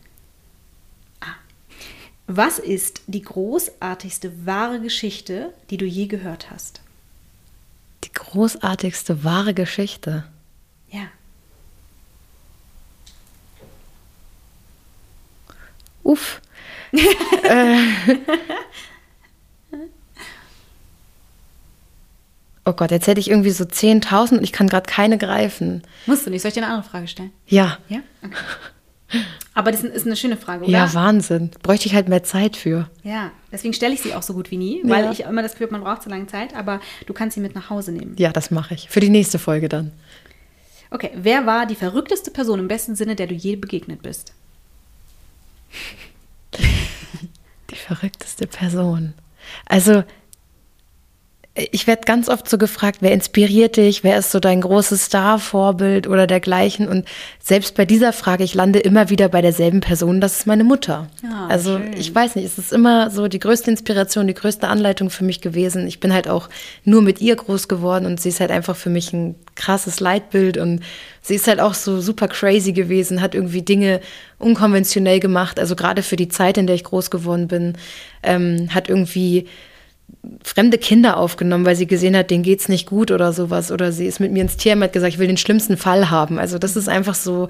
Was 2.34 2.58
ist 2.58 3.02
die 3.08 3.20
großartigste 3.20 4.46
wahre 4.46 4.80
Geschichte, 4.80 5.52
die 5.68 5.76
du 5.76 5.84
je 5.84 6.06
gehört 6.06 6.50
hast? 6.50 6.80
Die 8.04 8.12
großartigste 8.12 9.22
wahre 9.22 9.52
Geschichte. 9.52 10.24
Ja. 10.88 11.08
Uff. 16.02 16.40
äh. 16.92 17.84
Oh 22.64 22.72
Gott, 22.72 22.92
jetzt 22.92 23.08
hätte 23.08 23.20
ich 23.20 23.28
irgendwie 23.28 23.50
so 23.50 23.64
10.000 23.64 24.38
und 24.38 24.42
ich 24.42 24.52
kann 24.52 24.68
gerade 24.68 24.88
keine 24.88 25.18
greifen. 25.18 25.82
Musst 26.06 26.24
du 26.24 26.30
nicht. 26.30 26.40
Soll 26.40 26.48
ich 26.48 26.54
dir 26.54 26.62
eine 26.62 26.72
andere 26.72 26.90
Frage 26.90 27.08
stellen? 27.08 27.32
Ja. 27.46 27.76
Ja? 27.90 27.98
Okay. 28.24 28.34
Aber 29.54 29.70
das 29.70 29.82
ist 29.84 30.06
eine 30.06 30.16
schöne 30.16 30.36
Frage, 30.36 30.64
oder? 30.64 30.72
Ja, 30.72 30.94
Wahnsinn. 30.94 31.50
Bräuchte 31.62 31.86
ich 31.86 31.94
halt 31.94 32.08
mehr 32.08 32.22
Zeit 32.22 32.56
für. 32.56 32.88
Ja, 33.02 33.30
deswegen 33.52 33.74
stelle 33.74 33.92
ich 33.94 34.00
sie 34.00 34.14
auch 34.14 34.22
so 34.22 34.32
gut 34.34 34.50
wie 34.50 34.56
nie, 34.56 34.80
weil 34.84 35.04
Ja. 35.04 35.12
ich 35.12 35.20
immer 35.20 35.42
das 35.42 35.52
Gefühl 35.52 35.66
habe, 35.66 35.78
man 35.78 35.84
braucht 35.84 36.02
so 36.02 36.10
lange 36.10 36.26
Zeit, 36.26 36.54
aber 36.56 36.80
du 37.06 37.12
kannst 37.12 37.34
sie 37.34 37.40
mit 37.40 37.54
nach 37.54 37.68
Hause 37.70 37.92
nehmen. 37.92 38.14
Ja, 38.18 38.32
das 38.32 38.50
mache 38.50 38.74
ich. 38.74 38.88
Für 38.88 39.00
die 39.00 39.10
nächste 39.10 39.38
Folge 39.38 39.68
dann. 39.68 39.92
Okay, 40.90 41.10
wer 41.14 41.46
war 41.46 41.66
die 41.66 41.74
verrückteste 41.74 42.30
Person 42.30 42.58
im 42.58 42.68
besten 42.68 42.94
Sinne, 42.96 43.14
der 43.16 43.26
du 43.26 43.34
je 43.34 43.56
begegnet 43.56 44.02
bist? 44.02 44.32
Die 47.70 47.74
verrückteste 47.76 48.46
Person. 48.46 49.14
Also, 49.66 50.04
ich 51.54 51.86
werde 51.86 52.02
ganz 52.06 52.30
oft 52.30 52.48
so 52.48 52.56
gefragt, 52.56 52.98
wer 53.00 53.12
inspiriert 53.12 53.76
dich, 53.76 54.02
wer 54.02 54.18
ist 54.18 54.30
so 54.30 54.40
dein 54.40 54.62
großes 54.62 55.04
Star-Vorbild 55.04 56.06
oder 56.06 56.26
dergleichen. 56.26 56.88
Und 56.88 57.06
selbst 57.40 57.76
bei 57.76 57.84
dieser 57.84 58.14
Frage, 58.14 58.42
ich 58.42 58.54
lande 58.54 58.78
immer 58.78 59.10
wieder 59.10 59.28
bei 59.28 59.42
derselben 59.42 59.80
Person, 59.80 60.22
das 60.22 60.38
ist 60.38 60.46
meine 60.46 60.64
Mutter. 60.64 61.10
Ah, 61.30 61.48
also 61.48 61.76
schön. 61.76 61.92
ich 61.92 62.14
weiß 62.14 62.36
nicht, 62.36 62.46
es 62.46 62.56
ist 62.56 62.72
immer 62.72 63.10
so 63.10 63.28
die 63.28 63.38
größte 63.38 63.70
Inspiration, 63.70 64.26
die 64.26 64.34
größte 64.34 64.66
Anleitung 64.66 65.10
für 65.10 65.24
mich 65.24 65.42
gewesen. 65.42 65.86
Ich 65.86 66.00
bin 66.00 66.14
halt 66.14 66.26
auch 66.26 66.48
nur 66.84 67.02
mit 67.02 67.20
ihr 67.20 67.36
groß 67.36 67.68
geworden 67.68 68.06
und 68.06 68.18
sie 68.18 68.30
ist 68.30 68.40
halt 68.40 68.50
einfach 68.50 68.76
für 68.76 68.90
mich 68.90 69.12
ein 69.12 69.34
krasses 69.54 70.00
Leitbild 70.00 70.56
und 70.56 70.80
sie 71.20 71.34
ist 71.34 71.48
halt 71.48 71.60
auch 71.60 71.74
so 71.74 72.00
super 72.00 72.28
crazy 72.28 72.72
gewesen, 72.72 73.20
hat 73.20 73.34
irgendwie 73.34 73.60
Dinge 73.60 74.00
unkonventionell 74.38 75.20
gemacht, 75.20 75.60
also 75.60 75.76
gerade 75.76 76.02
für 76.02 76.16
die 76.16 76.28
Zeit, 76.28 76.56
in 76.56 76.66
der 76.66 76.76
ich 76.76 76.84
groß 76.84 77.10
geworden 77.10 77.46
bin, 77.46 77.74
ähm, 78.22 78.70
hat 78.72 78.88
irgendwie 78.88 79.48
fremde 80.44 80.78
Kinder 80.78 81.16
aufgenommen, 81.16 81.64
weil 81.64 81.76
sie 81.76 81.86
gesehen 81.86 82.16
hat, 82.16 82.30
denen 82.30 82.42
geht's 82.42 82.68
nicht 82.68 82.86
gut 82.86 83.10
oder 83.10 83.32
sowas. 83.32 83.72
Oder 83.72 83.92
sie 83.92 84.06
ist 84.06 84.20
mit 84.20 84.32
mir 84.32 84.42
ins 84.42 84.56
Tierheim 84.56 84.78
und 84.78 84.84
hat 84.84 84.92
gesagt, 84.92 85.12
ich 85.14 85.18
will 85.18 85.26
den 85.26 85.36
schlimmsten 85.36 85.76
Fall 85.76 86.10
haben. 86.10 86.38
Also 86.38 86.58
das 86.58 86.76
ist 86.76 86.88
einfach 86.88 87.14
so, 87.14 87.48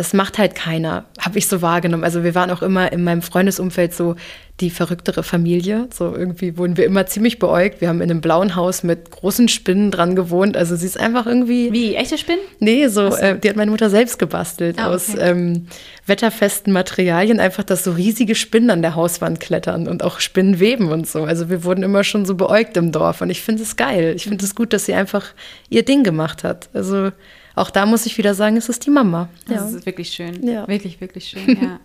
das 0.00 0.14
macht 0.14 0.38
halt 0.38 0.54
keiner, 0.54 1.04
habe 1.18 1.36
ich 1.36 1.46
so 1.46 1.60
wahrgenommen. 1.60 2.04
Also 2.04 2.24
wir 2.24 2.34
waren 2.34 2.50
auch 2.50 2.62
immer 2.62 2.90
in 2.90 3.04
meinem 3.04 3.20
Freundesumfeld 3.20 3.92
so 3.92 4.16
die 4.60 4.70
verrücktere 4.70 5.22
Familie. 5.22 5.88
So 5.92 6.16
irgendwie 6.16 6.56
wurden 6.56 6.78
wir 6.78 6.86
immer 6.86 7.04
ziemlich 7.04 7.38
beäugt. 7.38 7.82
Wir 7.82 7.88
haben 7.88 8.00
in 8.00 8.10
einem 8.10 8.22
blauen 8.22 8.56
Haus 8.56 8.82
mit 8.82 9.10
großen 9.10 9.48
Spinnen 9.48 9.90
dran 9.90 10.16
gewohnt. 10.16 10.56
Also 10.56 10.74
sie 10.74 10.86
ist 10.86 10.98
einfach 10.98 11.26
irgendwie. 11.26 11.70
Wie, 11.70 11.96
echte 11.96 12.16
Spinnen? 12.16 12.40
Nee, 12.60 12.88
so, 12.88 13.14
äh, 13.14 13.38
die 13.38 13.50
hat 13.50 13.56
meine 13.56 13.70
Mutter 13.70 13.90
selbst 13.90 14.18
gebastelt 14.18 14.78
Ah, 14.78 14.86
aus 14.86 15.10
okay. 15.10 15.32
ähm, 15.32 15.66
wetterfesten 16.06 16.72
Materialien, 16.72 17.38
einfach, 17.38 17.64
dass 17.64 17.84
so 17.84 17.92
riesige 17.92 18.34
Spinnen 18.34 18.70
an 18.70 18.80
der 18.80 18.94
Hauswand 18.94 19.38
klettern 19.38 19.86
und 19.86 20.02
auch 20.02 20.18
Spinnen 20.18 20.60
weben 20.60 20.90
und 20.90 21.06
so. 21.06 21.24
Also 21.24 21.50
wir 21.50 21.62
wurden 21.62 21.82
immer 21.82 22.04
schon 22.04 22.24
so 22.24 22.36
beäugt 22.36 22.78
im 22.78 22.90
Dorf 22.90 23.20
und 23.20 23.28
ich 23.28 23.42
finde 23.42 23.64
es 23.64 23.76
geil. 23.76 24.14
Ich 24.16 24.24
finde 24.24 24.46
es 24.46 24.54
gut, 24.54 24.72
dass 24.72 24.86
sie 24.86 24.94
einfach 24.94 25.26
ihr 25.68 25.84
Ding 25.84 26.04
gemacht 26.04 26.42
hat. 26.42 26.70
Also 26.72 27.10
auch 27.54 27.70
da 27.70 27.86
muss 27.86 28.06
ich 28.06 28.16
wieder 28.18 28.34
sagen, 28.34 28.56
es 28.56 28.68
ist 28.68 28.86
die 28.86 28.90
Mama. 28.90 29.28
Das 29.48 29.72
ist 29.72 29.86
wirklich 29.86 30.10
schön. 30.12 30.46
Ja. 30.46 30.66
Wirklich, 30.68 31.00
wirklich 31.00 31.28
schön, 31.28 31.58
ja. 31.62 31.80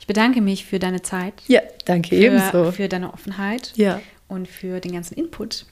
Ich 0.00 0.06
bedanke 0.06 0.40
mich 0.40 0.64
für 0.66 0.78
deine 0.78 1.02
Zeit, 1.02 1.34
Ja, 1.46 1.60
danke 1.86 2.10
für, 2.10 2.14
ebenso. 2.16 2.72
für 2.72 2.88
deine 2.88 3.12
Offenheit 3.14 3.72
Ja. 3.76 4.00
und 4.28 4.48
für 4.48 4.80
den 4.80 4.92
ganzen 4.92 5.14
Input. 5.14 5.66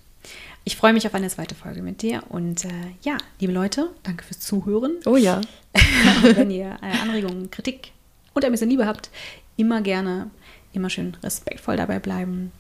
Ich 0.65 0.77
freue 0.77 0.93
mich 0.93 1.07
auf 1.07 1.15
eine 1.15 1.29
zweite 1.29 1.55
Folge 1.57 1.83
mit 1.83 2.03
dir. 2.03 2.23
Und 2.29 2.65
äh, 2.65 2.69
ja, 3.03 3.19
liebe 3.41 3.53
Leute, 3.53 3.91
danke 4.05 4.25
fürs 4.25 4.39
Zuhören. 4.39 4.93
Oh 5.07 5.17
ja. 5.17 5.41
Wenn 6.23 6.51
ihr 6.53 6.79
äh, 6.81 6.99
Anregungen, 7.03 7.51
Kritik 7.51 7.91
und 8.33 8.45
ein 8.45 8.53
bisschen 8.53 8.71
Liebe 8.71 8.87
habt, 8.87 9.11
immer 9.57 9.83
gerne, 9.83 10.31
immer 10.73 10.89
schön 10.89 11.17
respektvoll 11.23 11.77
dabei 11.77 11.99
bleiben. 11.99 12.53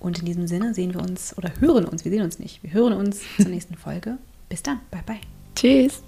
Und 0.00 0.18
in 0.20 0.24
diesem 0.24 0.46
Sinne 0.48 0.72
sehen 0.74 0.94
wir 0.94 1.00
uns 1.02 1.36
oder 1.36 1.52
hören 1.60 1.84
uns, 1.84 2.04
wir 2.04 2.10
sehen 2.10 2.22
uns 2.22 2.38
nicht, 2.38 2.62
wir 2.62 2.72
hören 2.72 2.94
uns 2.94 3.20
zur 3.36 3.48
nächsten 3.50 3.76
Folge. 3.76 4.16
Bis 4.48 4.62
dann, 4.62 4.80
bye 4.90 5.02
bye. 5.06 5.41
Tschüss. 5.54 6.02